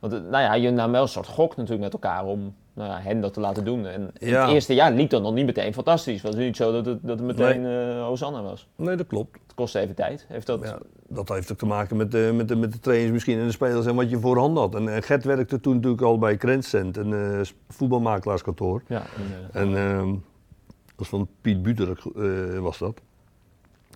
[0.02, 3.00] Want nou ja, je nam wel een soort gok natuurlijk met elkaar om nou ja,
[3.00, 3.86] hen dat te laten doen.
[3.86, 4.44] En ja.
[4.44, 6.22] het eerste jaar liep dat nog niet meteen fantastisch.
[6.22, 7.96] Het was niet zo dat het, dat het meteen nee.
[7.96, 8.68] uh, Hosanna was.
[8.76, 9.38] Nee, dat klopt.
[9.42, 10.26] Het kostte even tijd.
[10.28, 10.62] Heeft dat...
[10.62, 10.78] Ja,
[11.08, 13.52] dat heeft ook te maken met de, met, de, met de trainers misschien en de
[13.52, 14.74] spelers en wat je voorhand had.
[14.74, 18.82] En, en Gert werkte toen natuurlijk al bij Krenscent, een uh, voetbalmakelaarskantoor.
[18.86, 19.02] Ja,
[19.52, 20.22] en, uh, en
[20.86, 22.02] dat was van Piet Buter
[22.60, 23.00] was dat.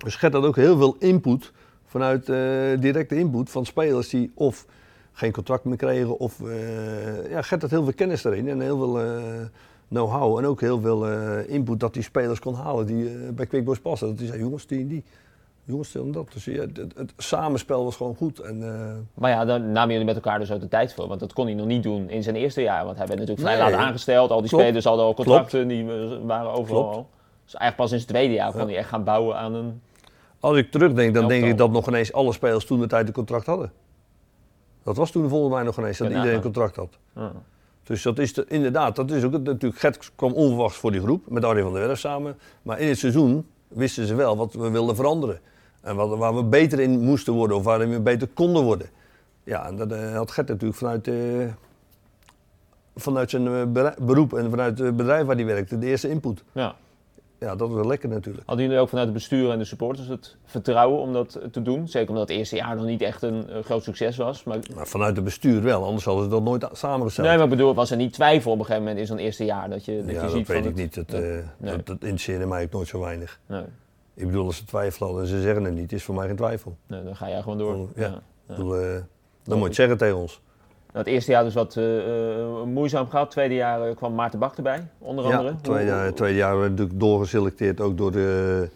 [0.05, 1.53] Dus Gert had ook heel veel input
[1.87, 2.27] vanuit
[2.81, 4.67] directe input van spelers die of
[5.17, 6.19] geen contract meer kregen.
[6.19, 9.11] Of uh, ja, Gert had heel veel kennis erin en heel veel uh,
[9.89, 10.39] know-how.
[10.39, 14.09] En ook heel veel uh, input dat die spelers kon halen die bij Quickboys passen.
[14.09, 15.05] Dat hij zei, jongens, die en die.
[15.65, 16.33] Jongens, dat.
[16.33, 18.39] Dus ja, het, het, samenspel was gewoon goed.
[18.39, 18.59] En,
[19.15, 21.09] maar ja, daar namen jullie met elkaar dus ook de tijd voor.
[21.09, 22.85] Want dat kon hij nog niet doen in zijn eerste jaar.
[22.85, 24.31] Want hij werd natuurlijk vrij nee, laat aangesteld.
[24.31, 24.65] Al die klopt.
[24.65, 25.85] spelers hadden al contracten, die
[26.23, 27.09] waren overal al.
[27.45, 29.81] Dus eigenlijk pas in zijn tweede jaar kon hij echt gaan bouwen aan een...
[30.41, 33.13] Als ik terugdenk, dan denk ik dat nog ineens alle spelers toen de tijd een
[33.13, 33.73] contract hadden.
[34.87, 36.99] Dat was toen volgens mij nog ineens dat iedereen een contract had.
[37.15, 37.33] Ja.
[37.83, 39.81] Dus dat is de, inderdaad, dat is ook natuurlijk.
[39.81, 42.37] Gert kwam onverwachts voor die groep met Arjen van der Werf samen.
[42.63, 45.41] Maar in het seizoen wisten ze wel wat we wilden veranderen.
[45.81, 48.89] En wat, waar we beter in moesten worden of waar we beter konden worden.
[49.45, 51.47] Ja, en dat uh, had Gert natuurlijk vanuit, uh,
[52.97, 56.45] vanuit zijn uh, beroep en vanuit het bedrijf waar hij werkte, de eerste input.
[56.53, 56.77] Ja
[57.39, 58.47] ja, dat was wel lekker natuurlijk.
[58.47, 61.89] Hadden jullie ook vanuit het bestuur en de supporters het vertrouwen om dat te doen?
[61.89, 64.45] Zeker omdat het eerste jaar nog niet echt een uh, groot succes was.
[64.45, 64.59] Maar...
[64.75, 64.87] maar...
[64.87, 67.27] vanuit het bestuur wel, anders hadden ze dat nooit samengesteld.
[67.27, 69.45] Nee, maar ik bedoel, was er niet twijfel op een gegeven moment in zo'n eerste
[69.45, 70.97] jaar dat je, dat ja, je ziet dat weet van ik het...
[70.97, 71.11] niet.
[71.11, 71.29] Dat, uh,
[71.59, 71.77] nee.
[71.77, 73.41] dat, dat interesseerde mij ook nooit zo weinig.
[73.47, 73.65] Nee.
[74.15, 76.37] Ik bedoel, als ze twijfelen hadden en ze zeggen het niet, is voor mij geen
[76.37, 76.77] twijfel.
[76.87, 77.73] Nee, dan ga jij gewoon door.
[77.73, 78.03] Dan, ja.
[78.03, 78.21] ja.
[78.47, 78.95] Bedoel, uh,
[79.45, 80.41] dan moet je het zeggen tegen ons.
[80.97, 83.31] Nou, het eerste jaar dus wat uh, moeizaam gehad.
[83.31, 85.49] Tweede jaar uh, kwam Maarten Bak erbij, onder andere.
[85.49, 88.69] Ja, tweede jaar, tweede jaar werd natuurlijk doorgeselecteerd ook door de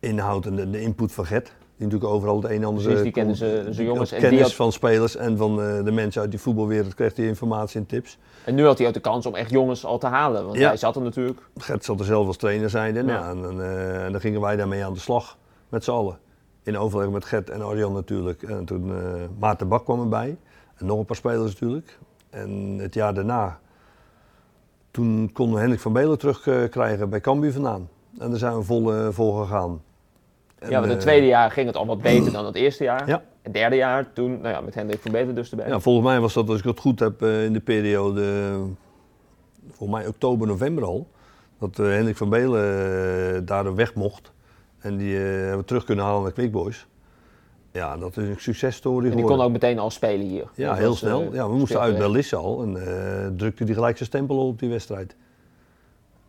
[0.00, 1.44] inhoud en de, de input van Gert.
[1.76, 2.82] Die natuurlijk overal het een en ander...
[2.82, 4.12] Precies, die kennen ze, ze jongens.
[4.12, 4.54] En kennis had...
[4.54, 8.18] van spelers en van uh, de mensen uit die voetbalwereld kreeg hij informatie en tips.
[8.44, 10.68] En nu had hij ook de kans om echt jongens al te halen, want ja.
[10.68, 11.40] hij zat er natuurlijk.
[11.56, 13.30] Gert zat er zelf als trainer zijn en, ja.
[13.30, 13.60] en, en,
[14.04, 15.36] en dan gingen wij daarmee aan de slag,
[15.68, 16.18] met z'n allen.
[16.62, 18.42] In overleg met Gert en Arjan natuurlijk.
[18.42, 18.92] En toen
[19.38, 20.36] Maarten Bak kwam erbij.
[20.78, 21.98] En nog een paar spelers natuurlijk.
[22.30, 23.58] En het jaar daarna,
[24.90, 27.88] toen konden we Hendrik van Belen terugkrijgen bij Cambuur vandaan.
[28.18, 29.82] En daar zijn we vol, uh, vol gegaan.
[30.58, 33.08] En, ja, want het tweede jaar ging het al wat beter dan het eerste jaar.
[33.08, 33.22] Ja.
[33.42, 35.68] Het derde jaar, toen nou ja, met Hendrik van Belen dus erbij.
[35.68, 38.54] Ja, volgens mij was dat, als ik het goed heb, uh, in de periode,
[39.70, 41.08] volgens mij oktober, november al.
[41.58, 44.32] Dat Hendrik van Belen daar weg mocht.
[44.78, 46.86] En die hebben we terug kunnen halen naar Quick Boys.
[47.72, 50.48] Ja, dat is een successtory En die kon ook meteen al spelen hier.
[50.54, 51.22] Ja, heel snel.
[51.22, 54.46] Uh, ja, we moesten uit bij Lisse al en uh, drukte die gelijk zijn stempel
[54.46, 55.16] op die wedstrijd.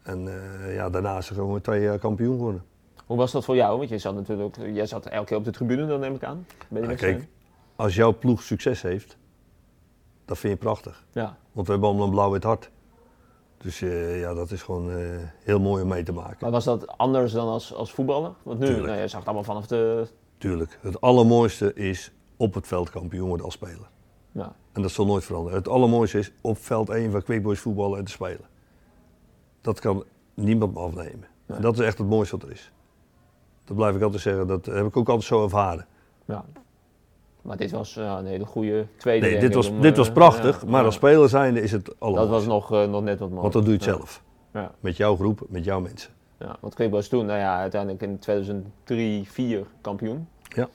[0.01, 2.63] En uh, ja, daarna is ze gewoon twee jaar kampioen geworden.
[3.05, 3.77] Hoe was dat voor jou?
[3.77, 6.23] Want je zat natuurlijk ook, jij zat elke keer op de tribune, dan neem ik
[6.23, 6.45] aan.
[6.95, 7.27] Kijk,
[7.75, 9.17] als jouw ploeg succes heeft,
[10.25, 11.05] dat vind je prachtig.
[11.11, 11.37] Ja.
[11.51, 12.69] Want we hebben allemaal een blauw-wit hart.
[13.57, 14.95] Dus uh, ja, dat is gewoon uh,
[15.43, 16.37] heel mooi om mee te maken.
[16.39, 18.31] Maar was dat anders dan als, als voetballer?
[18.43, 20.07] Want nu, nou, je zag het allemaal vanaf de
[20.39, 20.79] Tuurlijk.
[20.81, 23.89] Het allermooiste is op het veld kampioen worden als speler.
[24.31, 24.55] Ja.
[24.71, 25.57] En dat zal nooit veranderen.
[25.57, 28.45] Het allermooiste is op veld 1 van Quickboys voetballen en te spelen.
[29.61, 31.27] Dat kan niemand me afnemen.
[31.45, 31.55] Ja.
[31.55, 32.71] En dat is echt het mooiste wat er is.
[33.63, 34.47] Dat blijf ik altijd zeggen.
[34.47, 35.85] Dat heb ik ook altijd zo ervaren.
[36.25, 36.45] Ja.
[37.41, 39.25] Maar dit was uh, een hele goede tweede.
[39.25, 40.61] Nee, dit was, om, dit was eh, prachtig.
[40.61, 42.21] Ja, maar als speler zijnde is het allemaal.
[42.21, 43.41] Dat was nog, uh, nog net wat mooier.
[43.41, 44.23] Want dat doe je het zelf.
[44.79, 46.11] Met jouw groep, met jouw mensen.
[46.39, 50.27] Ja, wat Quickboys toen, nou ja, uiteindelijk in 2003, 2004 kampioen.
[50.55, 50.67] Ja.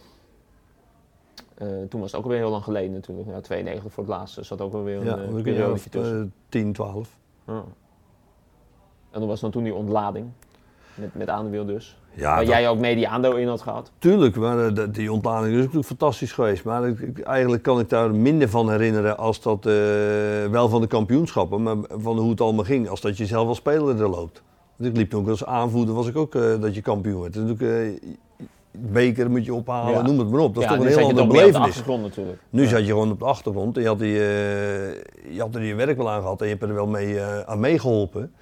[1.62, 3.28] Uh, toen was het ook alweer heel lang geleden natuurlijk.
[3.28, 4.42] Ja, 92 voor het laatste.
[4.48, 6.18] Dat ook alweer een ja, uh, periode tussen.
[6.18, 7.16] Uh, 10, 12.
[7.46, 7.64] Ja.
[9.10, 10.26] En dan was dan toen die ontlading.
[10.94, 11.98] Met, met aandewiel dus.
[12.12, 13.92] Ja, Waar dat- jij ook mee die aandeel in had gehad.
[13.98, 16.64] Tuurlijk, maar eh, dat- die ontlading is natuurlijk fantastisch geweest.
[16.64, 19.72] Maar ik- ik- eigenlijk kan ik daar minder van herinneren als dat eh,
[20.50, 23.56] wel van de kampioenschappen, maar van hoe het allemaal ging, als dat je zelf als
[23.56, 24.42] speler er loopt.
[24.78, 27.36] Ik liep ook als aanvoerder, was ik ook eh, dat je kampioen werd.
[27.36, 28.08] Is natuurlijk, eh,
[28.70, 30.02] beker moet je ophalen, Ja.
[30.02, 30.54] noem het maar op.
[30.54, 31.82] Dat is ja, toch een heel je andere belevenis.
[32.50, 32.68] Nu Ja.
[32.68, 34.24] zat je gewoon op de achtergrond en je had, die, eh,
[35.34, 37.60] je had er je werk wel aan gehad en je hebt er wel mee, aan
[37.60, 38.32] meegeholpen.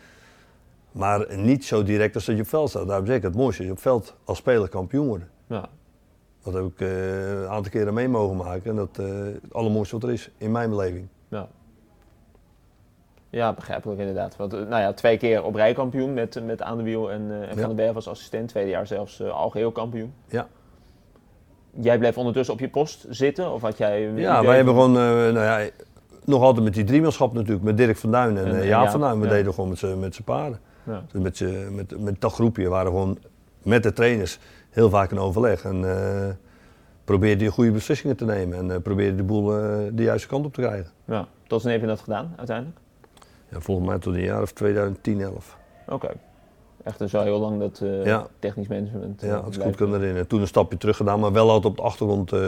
[0.92, 2.86] Maar niet zo direct als dat je op veld staat.
[2.86, 5.28] Daarom zeg ik het mooiste is op veld als speler kampioen worden.
[5.46, 5.68] Ja.
[6.42, 8.70] Dat heb ik een aantal keren mee mogen maken.
[8.70, 9.06] En dat eh
[9.42, 11.06] het allermooiste wat er is, in mijn beleving.
[11.28, 11.48] Ja.
[13.32, 14.36] Ja, begrijpelijk inderdaad.
[14.36, 17.26] Want, eh, nou ja, twee keer op rij kampioen met, met Aan de Wiel en,
[17.30, 18.48] eh, en Van den Berg als assistent.
[18.48, 20.14] Tweede jaar zelfs eh, algeheel kampioen.
[20.28, 20.48] Ja.
[21.80, 23.52] Jij bleef ondertussen op je post zitten?
[23.52, 24.10] Of had jij...
[24.14, 25.68] Ja, wij hebben gewoon, eh, nou ja,
[26.24, 27.64] nog altijd met die driemanschap natuurlijk.
[27.64, 29.20] Met Dirk van Duin en, En, Jaap van Duin.
[29.20, 29.32] We ja.
[29.32, 30.60] deden gewoon met z'n met z'n paarden.
[30.82, 31.02] Ja.
[31.12, 33.18] Dus met, met, met dat groepje waren we gewoon
[33.62, 34.38] met de trainers
[34.70, 35.64] heel vaak in overleg.
[35.64, 36.38] En
[37.04, 38.70] probeerde je goede beslissingen te nemen.
[38.70, 39.46] En probeerde de boel
[39.92, 40.90] de juiste kant op te krijgen.
[41.04, 41.28] ja.
[41.46, 42.78] Tot wanneer heb je dat gedaan uiteindelijk?
[43.52, 45.58] Ja, volgens mij tot een jaar of 2010, 11.
[45.88, 46.08] Oké.
[46.84, 48.26] Echt dus wel heel lang dat eh, Ja.
[48.38, 49.22] technisch management.
[49.22, 50.26] eh, Ja, als ik het goed kan herinneren.
[50.26, 52.40] Toen een stapje terug gedaan, maar wel altijd op de achtergrond eh,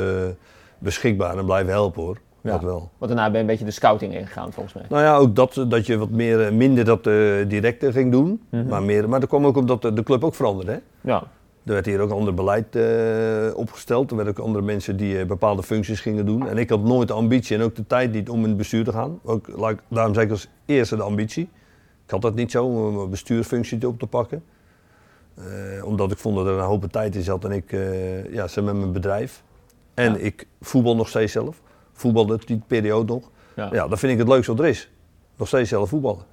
[0.78, 2.18] beschikbaar en blijven helpen hoor.
[2.40, 2.50] Ja.
[2.50, 2.90] Dat wel.
[2.98, 4.84] Want daarna ben je een beetje de scouting ingegaan volgens mij.
[4.88, 7.04] Nou ja, ook dat, dat je wat meer, minder dat
[7.50, 8.42] directe ging doen.
[8.50, 8.66] Mhm.
[8.68, 10.72] maar, meer, maar dat kwam ook omdat de, de club ook veranderde.
[10.72, 10.78] Hè?
[11.10, 11.22] Ja.
[11.64, 14.10] Er werd hier ook ander beleid eh, opgesteld.
[14.10, 16.48] Er werden ook andere mensen die eh, bepaalde functies gingen doen.
[16.48, 18.84] En ik had nooit de ambitie en ook de tijd niet om in het bestuur
[18.84, 19.18] te gaan.
[19.22, 19.46] Ook,
[19.88, 21.48] daarom zei ik als eerste de ambitie.
[22.04, 24.44] Ik had dat niet zo om een bestuursfunctie op te pakken.
[25.34, 25.44] Eh,
[25.84, 27.70] omdat ik vond dat er een hoop tijd in zat en ik
[28.30, 29.42] ja, ze met mijn bedrijf.
[29.94, 30.18] En Ja.
[30.18, 31.60] ik voetbal nog steeds zelf.
[31.92, 33.30] Voetbalde die periode nog.
[33.56, 33.68] Ja.
[33.72, 34.90] Ja, dat vind ik het leukste wat er is.
[35.36, 36.24] Nog steeds zelf voetballen.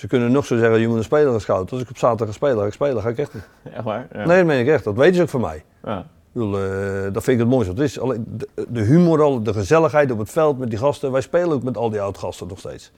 [0.00, 1.72] Ze kunnen nog zo zeggen, je moet een speler gaan scouten.
[1.72, 3.48] Als ik op zaterdag ga spelen, ga ik spelen, ga ik echt niet.
[3.74, 4.08] Echt waar?
[4.12, 4.26] Ja.
[4.26, 4.84] Nee, dat meen ik echt.
[4.84, 5.64] Dat weten ze ook van mij.
[5.84, 5.98] Ja.
[5.98, 8.00] Ik bedoel, eh, dat vind ik het mooiste wat er is.
[8.00, 11.12] Alleen de, de humor, de gezelligheid op het veld met die gasten.
[11.12, 12.92] Wij spelen ook met al die oud-gasten nog steeds.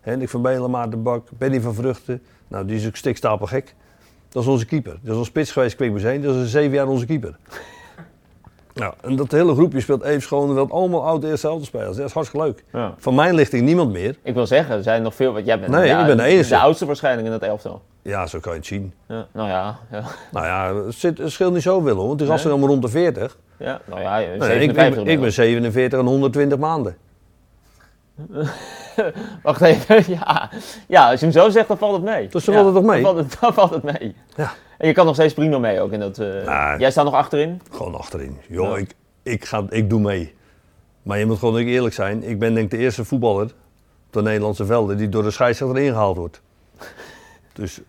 [0.00, 2.22] Hendrik van Belen, Maarten Bak, Benny van Vruchten.
[2.48, 3.74] Nou, die is ook stikstapel gek.
[4.28, 4.98] Dat is onze keeper.
[5.02, 5.92] Dat is ons spits geweest, Kwik.
[5.92, 7.36] Dat is een zeven jaar onze keeper.
[8.80, 10.54] Nou, en dat hele groepje speelt even schoon.
[10.54, 11.96] Dat allemaal oud eerste helft spelers.
[11.96, 12.64] Dat is hartstikke leuk.
[12.72, 12.94] Ja.
[12.98, 14.16] Van mijn lichting niemand meer.
[14.22, 15.32] Ik wil zeggen, er zijn nog veel.
[15.32, 16.56] Want jij bent Nee, ja, ik ben de enige.
[16.56, 17.82] oudste waarschijnlijk in dat elftal.
[18.02, 18.92] Ja, zo kan je het zien.
[19.08, 20.02] Ja, nou ja, ja.
[20.32, 22.06] Nou ja, het, zit, het scheelt niet zoveel hoor.
[22.06, 23.38] Want die gasten zijn allemaal rond de 40.
[23.56, 26.96] ja nou ja, Nee, ik, 57 ben, ik ben 47 en 120 maanden.
[29.42, 30.50] Wacht even, ja.
[30.88, 32.28] ja, als je hem zo zegt, dan valt het mee.
[32.28, 33.02] Dus dan Ja, valt het toch mee?
[33.02, 34.14] Dan valt het, dan valt het mee.
[34.36, 34.52] Ja.
[34.78, 36.18] En je kan nog steeds prima mee ook in dat...
[36.18, 36.74] eh.
[36.78, 37.60] Jij staat nog achterin?
[37.70, 38.38] Gewoon achterin.
[38.48, 38.76] Joh, Ja.
[38.76, 40.34] ik, ik, ga, ik doe mee.
[41.02, 42.22] Maar je moet gewoon ook eerlijk zijn.
[42.22, 43.52] Ik ben denk ik de eerste voetballer op
[44.10, 46.40] de Nederlandse velden die door de scheidsrechter ingehaald wordt.
[47.52, 47.80] Dus,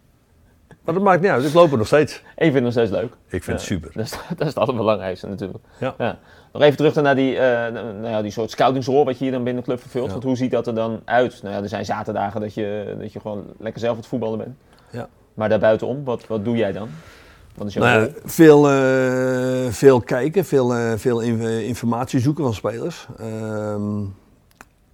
[0.85, 1.45] maar dat maakt niet uit.
[1.45, 2.13] Ik loop er nog steeds.
[2.15, 3.13] Ik vind het nog steeds leuk.
[3.27, 3.91] Ik vind het super.
[3.93, 5.63] Dat is, dat is het allerbelangrijkste natuurlijk.
[5.79, 6.17] Ja.
[6.53, 9.43] Nog even terug naar die, eh, nou ja, die soort scoutingsrol wat je hier dan
[9.43, 10.05] binnen de club vervult.
[10.05, 10.11] Ja.
[10.11, 11.39] Want hoe ziet dat er dan uit?
[11.43, 14.37] Nou ja, er zijn zaterdagen dat je, dat je gewoon lekker zelf aan het voetballen
[14.37, 14.55] bent.
[14.89, 15.07] Ja.
[15.33, 16.89] Maar daarbuitenom, wat, wat doe jij dan?
[17.55, 18.13] Wat is jouw Nou rol?
[18.25, 23.07] veel, eh, veel kijken, veel, eh, veel in- informatie zoeken van spelers.
[23.17, 24.01] Ehm,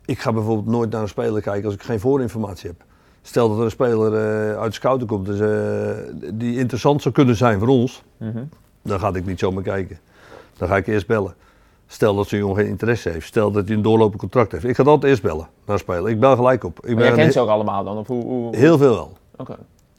[0.06, 2.84] ik ga bijvoorbeeld nooit naar een speler kijken als ik geen voorinformatie heb.
[3.28, 7.14] Stel dat er een speler eh, uit de scouting komt dus, eh, die interessant zou
[7.14, 8.44] kunnen zijn voor ons, Mhm.
[8.82, 10.00] dan ga ik niet zomaar kijken.
[10.58, 11.36] Dan ga ik eerst bellen.
[11.88, 13.28] Stel dat zo'n jongen geen interesse heeft.
[13.28, 14.64] Stel dat hij een doorlopend contract heeft.
[14.64, 16.10] Ik ga altijd eerst bellen naar een speler.
[16.10, 16.86] Ik bel gelijk op.
[16.86, 17.98] Ik jij kent ze ook allemaal dan?
[17.98, 18.56] Of hoe, hoe...
[18.56, 19.18] heel veel wel.
[19.38, 19.56] Oké.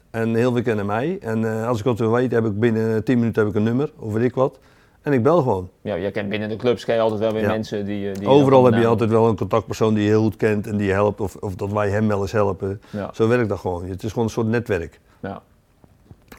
[0.09, 1.17] En heel veel kennen mij.
[1.21, 3.63] En eh, als ik wat wil weten, heb ik binnen 10 minuten heb ik een
[3.63, 4.59] nummer, of weet ik wat.
[5.01, 5.69] En ik bel gewoon.
[5.81, 7.47] Ja, jij kent binnen de clubs ken je altijd wel weer Ja.
[7.47, 8.09] mensen die...
[8.09, 10.77] eh, die Overal heb je altijd wel een contactpersoon die je heel goed kent en
[10.77, 11.21] die je helpt.
[11.21, 12.81] Of, of dat wij hem wel eens helpen.
[12.89, 13.85] Ja, Zo werkt dat gewoon.
[13.85, 14.99] Het is gewoon een soort netwerk.
[15.19, 15.41] ja.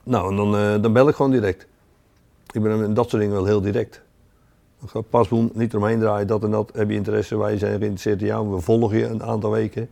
[0.05, 1.67] Nou, en dan, eh, dan bel ik gewoon direct.
[2.53, 4.03] Ik ben in dat soort dingen wel heel direct.
[5.11, 6.71] Pasboom, niet eromheen draaien, dat en dat.
[6.75, 7.39] Heb je interesse?
[7.39, 8.49] Wij zijn geïnteresseerd in jou.
[8.55, 9.89] We volgen je een aantal weken.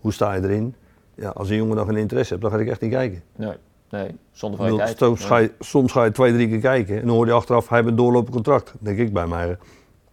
[0.00, 0.74] Hoe sta je erin?
[1.14, 3.22] Ja, als een jongen dan geen interesse hebt, dan ga ik echt niet kijken.
[3.36, 3.52] Nee,
[3.90, 4.98] nee, zonder bedoel, kwaliteit.
[5.08, 7.68] soms, ga je, soms ga je twee, drie keer kijken en dan hoor je achteraf,
[7.68, 8.72] hij heeft een doorlopend contract.
[8.78, 9.58] Denk ik bij mij, dat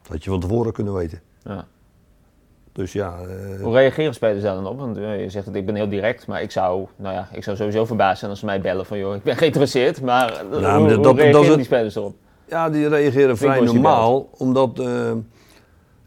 [0.08, 1.22] had je van tevoren kunnen weten.
[1.44, 1.66] Ja.
[2.72, 4.80] Dus ja, eh, Hoe reageren spelers daar dan op?
[4.80, 7.44] Want eh, je zegt dat ik ben heel direct, maar ik zou, nou ja, ik
[7.44, 10.62] zou sowieso verbaasd zijn als ze mij bellen van joh, ik ben geïnteresseerd, maar, eh,
[10.62, 12.16] maar hoe, dat- hoe dat- dat reageren het- die spelers erop?
[12.50, 15.12] ja, die reageren vrij normaal, omdat eh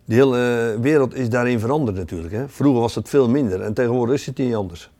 [0.04, 2.32] de hele wereld is daarin veranderd natuurlijk.
[2.32, 2.48] Hè.
[2.48, 4.90] Vroeger was het veel minder en tegenwoordig is het niet anders.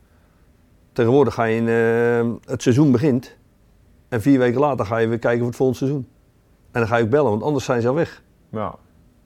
[0.99, 3.35] Tegenwoordig ga je in, eh, het seizoen begint
[4.09, 6.07] en vier weken later ga je weer kijken voor het volgende seizoen.
[6.71, 8.21] En dan ga je ook bellen, want anders zijn ze al weg.
[8.51, 8.75] Ja.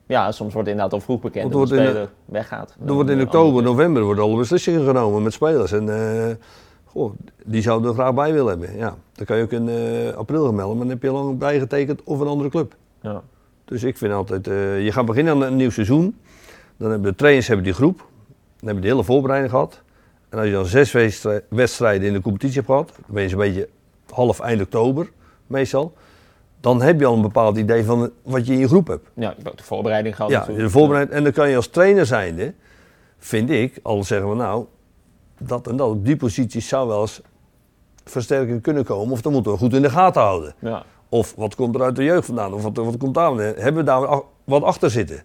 [0.06, 2.76] ja, soms wordt inderdaad al vroeg bekend dat de speler weggaat.
[2.86, 5.72] Er wordt in oktober, november worden alle beslissingen genomen met spelers.
[5.72, 6.34] En eh,
[6.84, 7.12] goh,
[7.44, 8.76] die zouden er graag bij willen hebben.
[8.76, 11.24] Ja, dan kan je ook in eh, april gaan melden, maar dan heb je al
[11.24, 12.76] lang bijgetekend of een andere club.
[13.00, 13.22] Ja.
[13.64, 16.16] Dus ik vind altijd, eh, je gaat beginnen aan een nieuw seizoen.
[16.76, 17.98] Dan hebben de trainers hebben die groep.
[17.98, 19.82] Dan hebben die hele voorbereiding gehad.
[20.34, 23.28] En als je dan zes wedstrij- wedstrijden in de competitie hebt gehad, dan ben je
[23.28, 23.68] zo'n beetje
[24.10, 25.10] half eind oktober
[25.46, 25.92] meestal.
[26.60, 29.08] Dan heb je al een bepaald idee van wat je in je groep hebt.
[29.14, 31.16] ja, je hebt ook de voorbereiding gehad Ja, de voorbereiding.
[31.16, 32.54] En dan kan je als trainer zijnde,
[33.18, 34.64] vind ik, al zeggen we nou,
[35.38, 37.20] dat en dat op die positie zou wel eens
[38.04, 39.12] versterking kunnen komen.
[39.12, 40.54] Of dan moeten we goed in de gaten houden.
[40.58, 40.82] Ja.
[41.08, 42.52] Of wat komt er uit de jeugd vandaan?
[42.52, 43.28] Of wat, wat komt daar?
[43.28, 43.54] vandaan?
[43.56, 45.22] Hebben we daar wat achter zitten?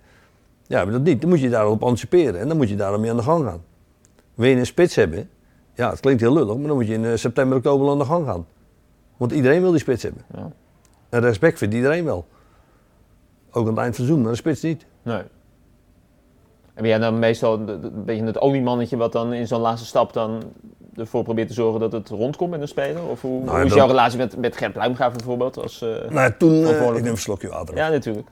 [0.68, 1.22] Ja, hebben we dat niet.
[1.22, 3.62] Dan moet je daarop anticiperen en dan moet je daarmee aan de gang gaan.
[4.40, 5.30] Wil je een spits hebben?
[5.74, 8.06] Ja, het klinkt heel lullig, maar dan moet je in eh, september, oktober aan de
[8.06, 8.46] gang gaan.
[9.18, 10.24] Want iedereen wil die spits hebben.
[10.36, 10.52] Ja.
[11.10, 12.26] En respect vindt iedereen wel.
[13.52, 14.86] Ook aan het eind van het seizoen, maar de spits niet.
[15.02, 15.18] Nee.
[16.74, 20.14] En ben jij dan meestal een beetje het oliemannetje wat dan in zo'n laatste stap
[20.14, 20.44] dan
[20.96, 23.04] ervoor probeert te zorgen dat het rondkomt met een speler?
[23.04, 25.58] Of hoe, Nou, hoe is dat- jouw relatie met, met Gert Pluimgraaf bijvoorbeeld?
[25.58, 26.98] Als, eh, Nou, toen, Verantwoordelijk.
[26.98, 27.76] ik neem een slokje water.
[27.76, 28.28] Ja, natuurlijk.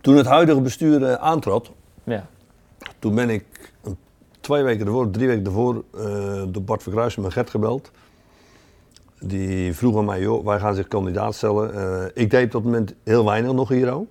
[0.00, 1.70] Toen het huidige bestuur eh, aantrad,
[2.04, 2.26] Ja.
[2.98, 3.44] Toen ben ik
[4.40, 7.90] twee weken ervoor, drie weken ervoor, eh, door Bart Verkruijsen met Gert gebeld.
[9.20, 11.74] Die vroeg aan mij, joh, wij gaan zich kandidaat stellen.
[11.74, 14.06] Eh, ik deed op dat moment heel weinig nog hier ook.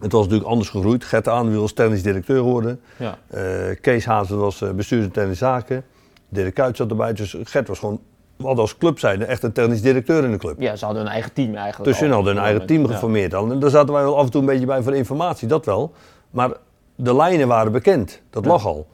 [0.00, 1.04] Het was natuurlijk anders gegroeid.
[1.04, 2.80] Gert Aanwiel was technisch directeur geworden.
[2.96, 3.18] Ja.
[3.26, 5.84] Eh, Kees Hazen was uh, bestuurder technische zaken.
[6.28, 7.12] Dirk Kuyt zat erbij.
[7.12, 8.00] Dus Gert was gewoon,
[8.36, 10.60] we hadden als club zijnde echt een technisch directeur in de club.
[10.60, 11.98] ja, ze hadden een eigen team eigenlijk.
[11.98, 12.14] Dus al.
[12.14, 12.88] hadden een eigen team Ja.
[12.88, 13.50] geformeerd al.
[13.50, 15.92] En daar zaten wij wel af en toe een beetje bij voor informatie, dat wel.
[16.30, 16.50] Maar
[16.94, 18.50] de lijnen waren bekend, dat Ja.
[18.50, 18.86] lag al.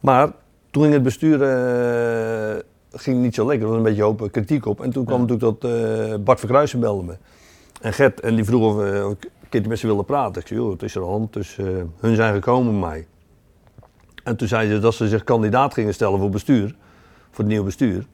[0.00, 0.32] Maar
[0.70, 2.62] toen ging het bestuur eh,
[2.92, 4.80] ging niet zo lekker, er was een beetje hoop kritiek op.
[4.82, 5.26] En toen kwam Ja.
[5.26, 7.16] natuurlijk dat eh, Bart Verkruijsen belde me.
[7.80, 10.40] En Gert, en die vroeg of, eh, of ik een keertje met ze wilde praten.
[10.40, 11.32] Ik zei, joh, het is er hand.
[11.32, 11.56] Dus
[12.00, 13.06] hun zijn gekomen bij mij.
[14.24, 16.76] En toen zeiden ze dat ze zich kandidaat gingen stellen voor bestuur,
[17.30, 18.06] voor het nieuwe bestuur.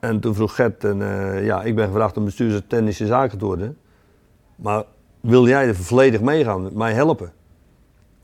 [0.00, 0.98] En toen vroeg Gert, en,
[1.44, 3.76] ja, ik ben gevraagd om bestuurder technische zaken te worden.
[4.56, 4.84] Maar
[5.20, 7.32] wil jij er volledig meegaan, mij helpen?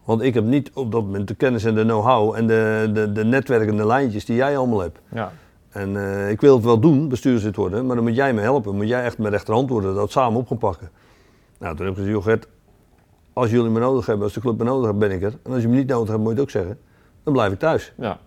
[0.04, 3.12] Want ik heb niet op dat moment de kennis en de know-how en de, de,
[3.12, 4.98] de netwerkende lijntjes die jij allemaal hebt.
[5.08, 5.32] Ja.
[5.68, 8.76] En eh, ik wil het wel doen, bestuurslid worden, maar dan moet jij me helpen.
[8.76, 10.90] Moet jij echt mijn rechterhand worden, dat we samen op gaan pakken.
[11.58, 12.46] Nou, toen heb ik gezegd, joh Gert,
[13.32, 15.38] als jullie me nodig hebben, als de club me nodig heeft, ben ik er.
[15.42, 16.78] En als je me niet nodig hebt, moet je het ook zeggen.
[17.22, 17.92] Dan blijf ik thuis.
[17.96, 18.18] ja.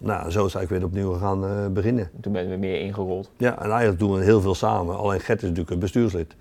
[0.00, 2.10] Nou, zo is ik weer opnieuw gaan eh, beginnen.
[2.20, 3.30] Toen ben je weer meer ingerold.
[3.36, 4.96] Ja, en eigenlijk doen we heel veel samen.
[4.96, 6.34] Alleen Gert is natuurlijk een bestuurslid.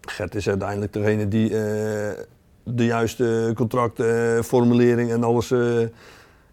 [0.00, 2.24] Gert is uiteindelijk degene die eh,
[2.64, 5.80] de juiste contractformulering en alles eh,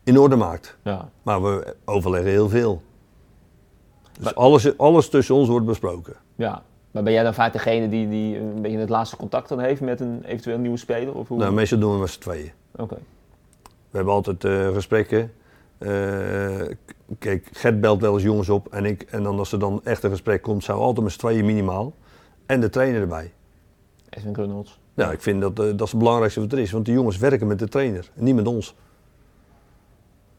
[0.04, 0.78] in orde maakt.
[0.84, 1.10] Ja.
[1.22, 2.82] Maar we overleggen heel veel.
[4.14, 6.14] Dus Maar- alles, alles tussen ons wordt besproken.
[6.36, 6.64] ja.
[6.92, 9.82] Maar ben jij dan vaak degene die, die een beetje het laatste contact dan heeft
[9.82, 11.14] met een eventueel nieuwe speler?
[11.14, 11.38] Of hoe?
[11.38, 12.52] Nou, meestal doen we met z'n tweeën.
[12.76, 12.96] Oké.
[13.64, 15.32] We hebben altijd eh, gesprekken.
[15.78, 16.62] Eh,
[17.20, 18.68] kijk, Gert belt wel eens jongens op.
[18.74, 21.14] En, ik, en dan als er dan echt een gesprek komt, zijn we altijd met
[21.14, 21.94] z'n tweeën minimaal.
[22.46, 23.34] En de trainer erbij.
[24.10, 24.78] Edwin Grunholz.
[25.02, 26.72] Ja, ik vind dat, eh, dat is het belangrijkste wat er is.
[26.72, 28.76] Want die jongens werken met de trainer niet met ons.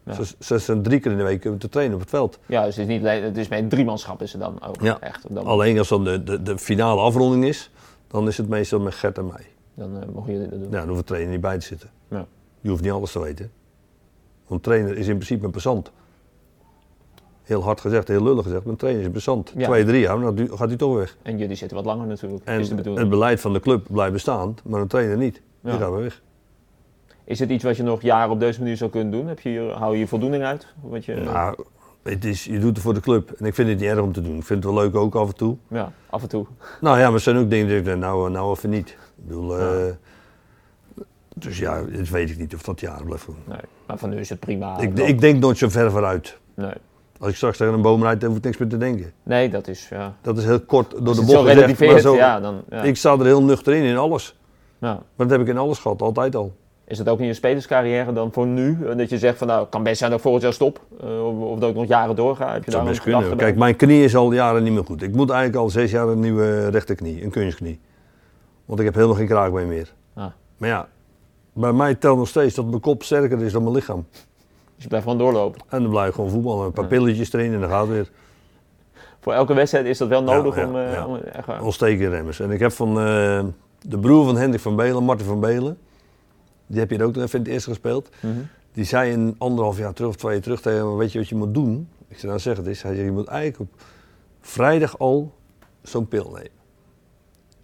[0.05, 0.13] Ja.
[0.23, 2.39] Ze, ze zijn drie keer in de week te trainen op het veld.
[2.47, 5.01] Ja, dus het is niet alleen, het is met driemanschap is het dan ook Ja.
[5.01, 5.35] echt.
[5.35, 7.71] Dan, Alleen als dan de, de, de finale afronding is,
[8.09, 9.47] dan is het meestal met Gert en mij.
[9.75, 10.71] dan eh, mogen jullie dat doen.
[10.71, 11.91] Ja, dan de trainer niet bij te zitten.
[12.09, 12.27] Ja.
[12.61, 13.51] Je hoeft niet alles te weten.
[14.47, 15.91] Want trainer is in principe een passant.
[17.43, 19.25] Heel hard gezegd, heel lullig gezegd, maar een trainer is.
[19.25, 19.67] Ja.
[19.67, 21.17] Twee, drie jaar, dan gaat hij toch weg.
[21.23, 23.01] En jullie zitten wat langer natuurlijk, En is de bedoeling.
[23.03, 25.43] het beleid van de club blijft bestaan, maar een trainer niet.
[25.61, 25.79] Die Ja.
[25.79, 26.23] gaat weer weg.
[27.25, 29.27] Is het iets wat je nog jaren op deze manier zou kunnen doen?
[29.27, 30.67] Heb je, hier- hou je je voldoening uit?
[30.81, 31.65] Wat je, Nou,
[32.03, 33.31] het is, je doet het voor de club.
[33.31, 34.37] En ik vind het niet erg om te doen.
[34.37, 35.57] Ik vind het wel leuk ook af en toe.
[35.69, 36.47] ja, af en toe.
[36.81, 38.89] Nou ja, maar er zijn ook dingen die ik denk, nou, nou even niet.
[38.89, 39.75] Ik bedoel, Ja.
[39.87, 39.93] eh,
[41.37, 43.37] dus ja, dat weet ik niet of dat jaren blijft doen.
[43.45, 43.59] Nee.
[43.87, 44.79] Maar van nu is het prima.
[44.79, 46.39] ik, ik denk nooit zo ver vooruit.
[46.55, 46.73] nee.
[47.23, 49.13] Als ik straks tegen een boom rijd, dan hoef ik niks meer te denken.
[49.23, 49.89] nee, dat is...
[49.91, 50.15] Ja.
[50.21, 51.81] Dat is heel kort door de bocht zo gezegd.
[51.81, 52.63] maar zo- ja, dan...
[52.71, 52.83] Ja.
[52.83, 54.39] Ik sta er heel nuchter in, in alles.
[54.79, 54.89] Ja.
[54.93, 56.53] Maar dat heb ik in alles gehad, altijd al.
[56.85, 58.79] Is het ook in je spelerscarrière dan voor nu?
[58.97, 60.81] Dat je zegt van nou, kan best zijn dat ik volgend jaar stop.
[61.01, 62.53] eh, of, of dat ik nog jaren doorga.
[62.53, 63.37] Heb je Dat daar best kunnen.
[63.37, 65.03] Kijk, mijn knie is al jaren niet meer goed.
[65.03, 67.81] Ik moet eigenlijk al zes jaar een nieuwe rechterknie, een kunstknie.
[68.65, 69.93] Want ik heb helemaal geen kraakbeen meer.
[70.15, 70.27] Ah.
[70.57, 70.89] Maar ja,
[71.53, 74.07] bij mij telt nog steeds dat mijn kop sterker is dan mijn lichaam.
[74.83, 75.61] Dus je blijft gewoon doorlopen.
[75.69, 76.67] En dan blijf ik gewoon voetballen.
[76.67, 78.11] Een paar pilletjes erin en dan gaat het weer.
[79.21, 80.77] Voor elke wedstrijd is dat wel nodig ja, om...
[80.77, 81.07] eh, ja.
[81.07, 82.41] om echt waar- Ontstekenremmers.
[82.41, 83.45] En ik heb van eh,
[83.81, 85.79] de broer van Hendrik van Belen, Martin van Belen.
[86.67, 88.09] Die heb je er ook nog even in het eerste gespeeld.
[88.21, 88.33] Mhm.
[88.73, 91.29] Die zei een anderhalf jaar terug of twee jaar terug tegen me, weet je wat
[91.29, 91.89] je moet doen?
[92.09, 92.83] Ik zei, nou zeg het eens.
[92.83, 93.81] Hij zei, je moet eigenlijk op
[94.41, 95.33] vrijdag al
[95.83, 96.51] zo'n pil nemen.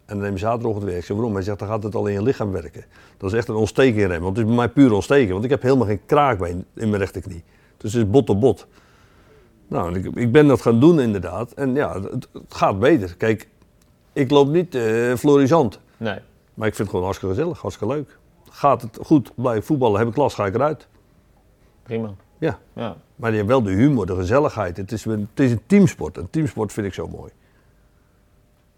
[0.08, 0.96] En dan neem je zaterdagochtend weer.
[0.96, 1.34] Ik zeg, waarom?
[1.34, 2.84] Hij zegt, dan gaat het al in je lichaam werken.
[3.16, 4.20] Dat is echt een ontsteking in hem.
[4.22, 5.32] Want het is bij mij puur ontsteken.
[5.32, 7.42] Want ik heb helemaal geen kraakbeen in mijn rechterknie.
[7.76, 8.66] Dus het is bot op bot.
[9.68, 11.52] Nou, ik, ik ben dat gaan doen inderdaad.
[11.52, 13.16] En ja, het, het gaat beter.
[13.16, 13.48] Kijk,
[14.12, 15.80] ik loop niet uh, florisant.
[15.96, 16.18] Nee.
[16.54, 18.18] Maar ik vind het gewoon hartstikke gezellig, hartstikke leuk.
[18.50, 20.88] Gaat het goed, blijf voetballen, heb ik klas, ga ik eruit.
[21.82, 22.10] Prima.
[22.38, 22.58] Ja.
[22.72, 22.96] Ja.
[23.16, 24.76] Maar je hebt wel de humor, de gezelligheid.
[24.76, 26.16] Het is, een- het is een teamsport.
[26.16, 27.30] Een teamsport vind ik zo mooi.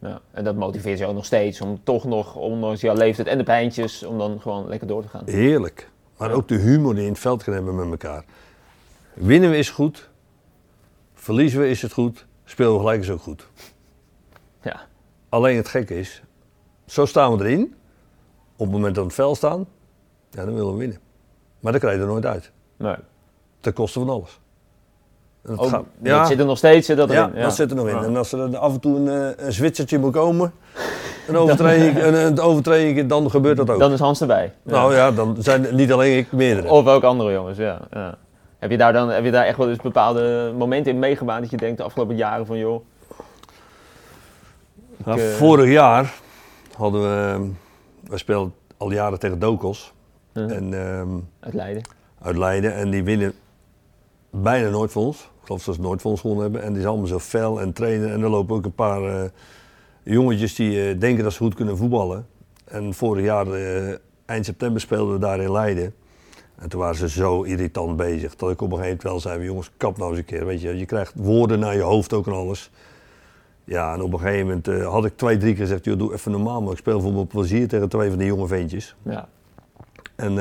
[0.00, 0.20] Ja.
[0.30, 3.44] En dat motiveert je ook nog steeds om toch nog, ondanks jouw leeftijd en de
[3.44, 5.22] pijntjes, om dan gewoon lekker door te gaan.
[5.26, 5.90] Heerlijk.
[6.16, 8.24] Maar ook de humor die je in het veld kan hebben met elkaar.
[9.14, 10.10] Winnen we is goed.
[11.14, 12.26] Verliezen we is het goed.
[12.44, 13.48] Spelen we gelijk is ook goed.
[14.62, 14.80] Ja.
[15.28, 16.22] Alleen het gekke is,
[16.86, 17.74] zo staan we erin.
[18.56, 19.66] Op het moment dat we het veld staan,
[20.30, 20.98] ja, dan willen we winnen.
[21.60, 22.52] Maar dan krijg je er nooit uit.
[22.76, 22.96] Nee.
[23.60, 24.39] Ten koste van alles.
[25.42, 27.88] Dat Ook, gaat- Dat zit er nog steeds, zit dat ja, dat zit er nog
[27.88, 27.96] in.
[27.96, 30.52] En als er af en toe een, eh, een Zwitsertje moet komen,
[31.28, 33.78] een overtreding, een, een overtreding, dan gebeurt dat ook.
[33.78, 34.52] Dan is Hans erbij.
[34.62, 36.68] Nou ja, dan zijn niet alleen ik, meerdere.
[36.68, 37.78] Of ook andere jongens, ja.
[37.92, 38.14] ja.
[38.58, 41.50] Heb je daar dan heb je daar echt wel eens bepaalde momenten in meegemaakt dat
[41.50, 42.84] je denkt de afgelopen jaren van joh,
[45.04, 46.14] Ja, eh, Vorig jaar
[46.76, 47.50] hadden we,
[48.08, 49.92] we speelden al jaren tegen Dokos
[50.32, 51.08] uh, en, ehm,
[51.40, 51.82] uit Leiden.
[52.22, 53.32] uit Leiden en die winnen
[54.30, 55.18] bijna nooit voor ons.
[55.20, 56.62] Ik geloof dat ze nooit voor ons gewonnen hebben.
[56.62, 58.12] En die zijn allemaal zo fel en trainen.
[58.12, 59.30] En er lopen ook een paar eh,
[60.02, 62.26] jongetjes die eh, denken dat ze goed kunnen voetballen.
[62.64, 65.94] En vorig jaar, eh, eind september, speelden we daar in Leiden.
[66.56, 68.36] En toen waren ze zo irritant bezig.
[68.36, 70.46] Dat ik op een gegeven moment wel zei, jongens, kap nou eens een keer.
[70.46, 72.70] Weet je, je krijgt woorden naar je hoofd ook en alles.
[73.64, 76.30] Ja, en op een gegeven moment had ik twee, drie keer gezegd, joh, doe even
[76.30, 76.62] normaal.
[76.62, 78.96] Maar ik speel voor mijn plezier tegen twee van die jonge ventjes.
[79.02, 79.28] Ja.
[80.16, 80.36] En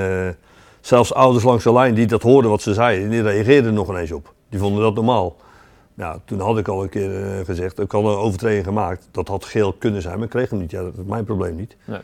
[0.82, 3.90] zelfs ouders langs de lijn die dat hoorden wat ze zeiden, die reageerden er nog
[3.90, 4.34] ineens op.
[4.50, 5.36] Die vonden dat normaal.
[5.94, 9.08] Ja, toen had ik al een keer eh, gezegd, ik had een overtreding gemaakt.
[9.12, 10.72] Dat had geel kunnen zijn, maar ik kreeg hem niet.
[10.72, 11.76] Ja, dat is mijn probleem niet.
[11.86, 12.00] Nee.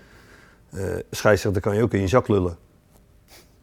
[0.72, 2.58] Eh scheidsrechter kan je ook in je zak lullen.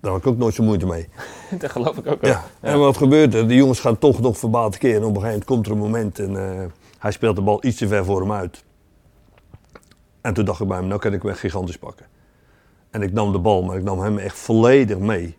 [0.00, 1.08] Daar had ik ook nooit zo moeite mee.
[1.58, 2.30] dat geloof ik ook wel.
[2.30, 2.44] Ja.
[2.60, 3.48] En wat gebeurt er?
[3.48, 4.96] De jongens gaan toch nog verbaal tekeer.
[4.96, 6.66] En op een gegeven moment komt er een moment en eh,
[6.98, 8.64] hij speelt de bal iets te ver voor hem uit.
[10.20, 12.06] En toen dacht ik bij hem, nou kan ik hem echt gigantisch pakken.
[12.92, 15.36] En ik nam de bal, maar ik nam hem echt volledig mee.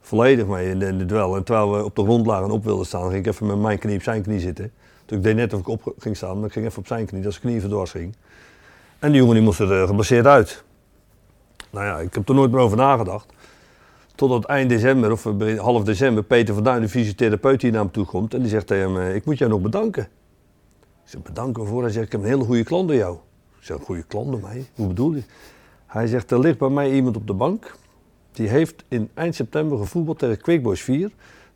[0.00, 1.36] Volledig mee in de, duel.
[1.36, 3.58] En terwijl we op de grond lagen en op wilden staan, ging ik even met
[3.58, 4.72] mijn knie op zijn knie zitten.
[5.04, 7.06] Toen ik deed net of ik op ging staan, maar ik ging even op zijn
[7.06, 8.14] knie, dat zijn knie even dwars ging.
[8.98, 10.64] En die jongen die moest er eh, geblesseerd uit.
[11.70, 13.32] Nou ja, ik heb er nooit meer over nagedacht.
[14.14, 17.90] Totdat eind december, of begin- half december, Peter van Duin, de fysiotherapeut, hier naar hem
[17.90, 18.34] toe komt.
[18.34, 20.02] En die zegt tegen hem, eh, ik moet jou nog bedanken.
[21.04, 21.82] Ik zeg, bedanken waarvoor?
[21.82, 23.14] Hij zegt, ik heb een hele goede klant door jou.
[23.58, 24.66] Ik zeg, een goede klant door mij?
[24.74, 25.22] Hoe bedoel je?
[25.94, 27.74] Hij zegt, er ligt bij mij iemand op de bank.
[28.32, 31.10] Die heeft in eind september gevoetbald tegen Quick Boys 4.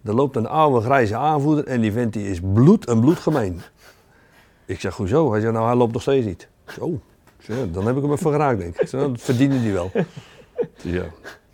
[0.04, 3.60] Er loopt een oude grijze aanvoerder en die vent die is bloed en bloedgemeen.
[4.66, 5.30] Ik zeg, hoezo?
[5.32, 6.48] Hij zegt, nou hij loopt nog steeds niet.
[6.66, 7.00] Zo,
[7.38, 8.92] zeg, ja, dan heb ik hem even geraakt denk ik.
[8.92, 9.90] Nou, dat verdiende die wel.
[9.92, 11.02] Dus ja.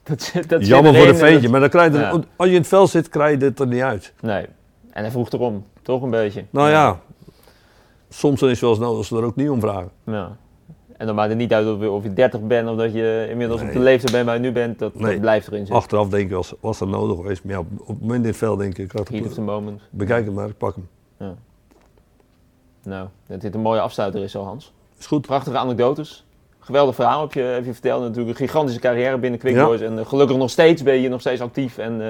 [0.02, 2.22] Dat, dat Jammer voor erin de en ventje, dat- maar dan krijg je er- Ja.
[2.36, 4.12] als je in het veld zit, krijg je het er niet uit.
[4.20, 4.46] Nee.
[4.90, 6.44] En hij vroeg erom, toch een beetje.
[6.50, 7.00] Nou ja,
[8.08, 9.90] soms is het wel eens nodig als ze er ook niet om vragen.
[10.06, 10.36] Ja.
[10.96, 13.26] En dan maakt het niet uit of je, of je 30 bent of dat je
[13.30, 14.78] inmiddels op de leeftijd bent waar je nu bent.
[14.78, 15.10] Dat, Nee.
[15.12, 15.74] dat blijft erin zitten.
[15.76, 17.44] Achteraf denk ik, was, was dat nodig geweest.
[17.44, 19.34] Maar ja, op, op het moment in het veld denk ik, ik had Heat of
[19.34, 19.80] the moment.
[19.90, 21.36] bekijk het maar, ik pak hem.
[22.82, 24.72] Nou, dat dit een mooie afsluiter is zo, Hans.
[24.98, 25.26] Is goed.
[25.26, 26.24] Prachtige anekdotes.
[26.60, 28.02] Geweldig verhaal heb je, heb je verteld.
[28.02, 29.64] Natuurlijk een gigantische carrière binnen Quick Ja.
[29.64, 29.80] Boys.
[29.80, 32.08] En eh, gelukkig nog steeds ben je nog steeds actief en, eh,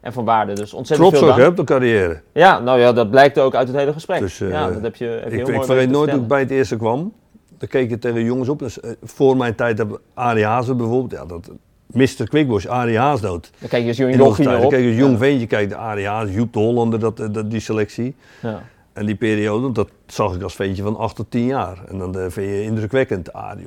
[0.00, 0.52] en van waarde.
[0.52, 1.40] Dus ontzettend Trots veel dank.
[1.40, 2.20] hè, op de carrière.
[2.32, 4.18] Ja, nou ja, dat blijkt ook uit het hele gesprek.
[4.20, 5.96] Dus, eh, ja, dat heb je, heb je Ik, heel ik mooi vergeet weten te
[5.98, 7.12] nooit toen ik bij het eerste kwam.
[7.58, 8.58] Dan keek je tegen jongens op.
[8.58, 11.12] Dus, eh, voor mijn tijd hebben Arie Hazen bijvoorbeeld.
[11.12, 11.50] Ja, dat,
[11.86, 12.28] Mr.
[12.28, 13.50] Quickboys, Arie dood.
[13.58, 14.38] Dan kijk je als jochie tijd.
[14.38, 14.60] erop.
[14.60, 17.26] Dan keek je als jong ventje, kijk de Arie Haas, Joep de Hollander, dat, eh,
[17.32, 18.14] dat, die selectie.
[18.42, 18.62] Ja.
[18.92, 21.84] En die periode, dat zag ik als ventje van 8 tot 10 jaar.
[21.88, 23.66] En dan eh, vind je indrukwekkend, Arie.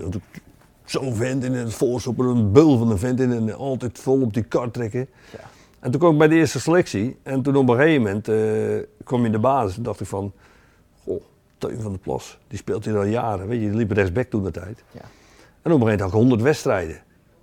[0.86, 4.34] Zo'n vent in het voorstopper, een beul van een vent in en altijd vol op
[4.34, 5.08] die kar trekken.
[5.32, 5.40] Ja.
[5.80, 7.18] En toen kwam ik bij de eerste selectie.
[7.24, 8.36] En toen op een gegeven moment eh,
[9.04, 10.34] kwam je in de basis en dacht ik van...
[11.60, 13.48] Teun van der Plas, die speelt hier al jaren.
[13.48, 14.84] Weet je, die liep rechtsback toen de tijd.
[14.92, 15.00] Ja.
[15.02, 15.10] En op
[15.64, 16.98] een gegeven moment had ik 100 wedstrijden.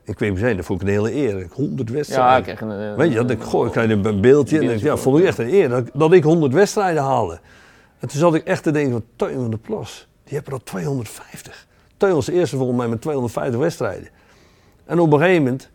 [0.04, 1.38] Ik kwam zijn, dat vond ik een hele eer.
[1.40, 2.26] Ik 100 wedstrijden.
[2.30, 4.58] Ja, ik kreeg een, Weet je, dat ik, goh, ik krijg een een beeldje.
[4.58, 7.40] En ik, ja, vond ik echt een eer dat, ik- dat ik 100 wedstrijden haalde.
[7.98, 10.58] En toen zat ik echt te denken van Teun van der Plas, die hebben er
[10.58, 11.66] al 250.
[11.96, 14.08] Teun was de eerste volgens mij met 250 wedstrijden.
[14.84, 15.70] En op een gegeven moment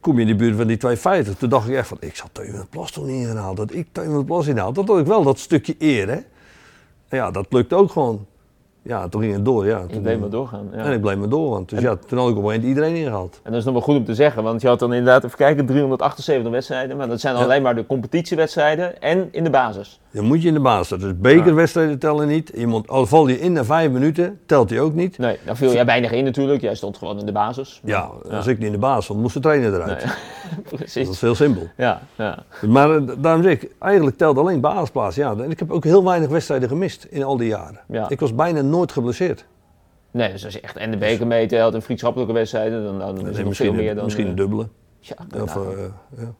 [0.00, 1.34] kom je in de buurt van die 250.
[1.38, 3.56] Toen dacht ik echt van, ik zal Teun van der Plas toch niet ingehaald.
[3.56, 4.72] Dat ik Teun van der Plas inhaal.
[4.72, 6.18] Dat had ik wel, dat stukje eer hè.
[7.10, 8.26] Ja, dat lukt ook gewoon.
[8.82, 9.66] Ja, toen ging het door.
[9.66, 9.78] Ja.
[9.78, 10.68] Je Toen, bleef maar doorgaan.
[10.72, 10.78] Ja.
[10.78, 11.62] En ik bleef maar doorgaan.
[11.66, 13.40] Dus ja, toen had ik op een moment iedereen ingehaald.
[13.42, 15.36] En dat is nog wel goed om te zeggen, want je had dan inderdaad, even
[15.36, 16.96] kijken, 378 wedstrijden.
[16.96, 17.42] Maar dat zijn Ja.
[17.42, 20.00] alleen maar de competitiewedstrijden en in de basis.
[20.12, 20.98] Dan moet je in de baas staan.
[20.98, 22.48] Dus bekerwedstrijden tellen niet.
[22.48, 25.18] Iemand, al val je in na vijf minuten, telt hij ook niet.
[25.18, 26.60] Nee, daar viel jij weinig in natuurlijk.
[26.60, 27.80] Jij stond gewoon in de basis.
[27.84, 30.04] Ja, als ik niet in de baas stond, moest de trainer eruit.
[30.04, 30.14] Nee.
[30.70, 31.08] Dat Precies.
[31.08, 31.68] is heel simpel.
[31.76, 32.38] Ja, ja.
[32.66, 35.16] Maar eh, daarom zeg ik, eigenlijk telt alleen basisplaats.
[35.16, 37.80] Ja, en ik heb ook heel weinig wedstrijden gemist in al die jaren.
[37.88, 38.08] Ja.
[38.08, 39.46] Ik was bijna nooit geblesseerd.
[40.10, 43.36] Nee, dus als je echt en de beker meetelt en vriendschappelijke wedstrijden, dan, dan is
[43.36, 44.04] het misschien veel meer dan...
[44.04, 44.68] misschien een eh, dubbele.
[45.00, 45.62] Ja, Of, eh,
[46.16, 46.32] ja.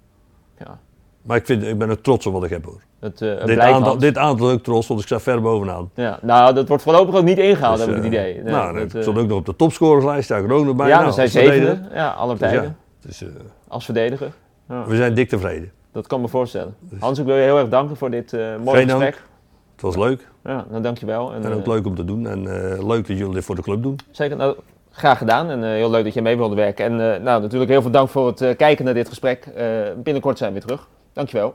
[0.59, 0.79] ja.
[1.23, 2.81] Maar ik, vind, ik ben er trots op wat ik heb hoor.
[3.01, 5.91] Het, eh, Dit aantal, dit aantal ook trots, want ik sta ver bovenaan.
[5.95, 8.35] Ja, nou, dat wordt voorlopig ook niet ingehaald, Dus, heb ik het eh, idee.
[8.43, 10.77] Nee, nou, dat, ik eh, stond ook nog op de topscorerslijst, sta ik ook nog
[10.77, 10.89] bij.
[10.89, 11.81] ja, Nou, we zijn zevende.
[11.95, 12.63] Ja, alle Dus tijden.
[12.63, 13.29] ja, dus, eh,
[13.69, 14.33] Als verdediger.
[14.69, 15.71] Ja, we zijn dik tevreden.
[15.93, 16.75] dat kan me voorstellen.
[16.99, 19.03] Hans, ik wil je heel erg danken voor dit eh mooie Geen dank.
[19.03, 19.25] gesprek.
[19.73, 21.33] Het was leuk Ja, nou, dankjewel.
[21.35, 22.27] En, en ook eh, leuk om te doen.
[22.27, 23.99] En eh, leuk dat jullie dit voor de club doen.
[24.11, 24.57] Zeker, nou,
[24.91, 26.85] graag gedaan en eh, heel leuk dat je mee wilde werken.
[26.85, 29.47] En eh, nou, natuurlijk heel veel dank voor het eh, kijken naar dit gesprek.
[29.47, 29.67] Eh,
[29.97, 30.89] binnenkort zijn we weer terug.
[31.21, 31.55] Dankjewel.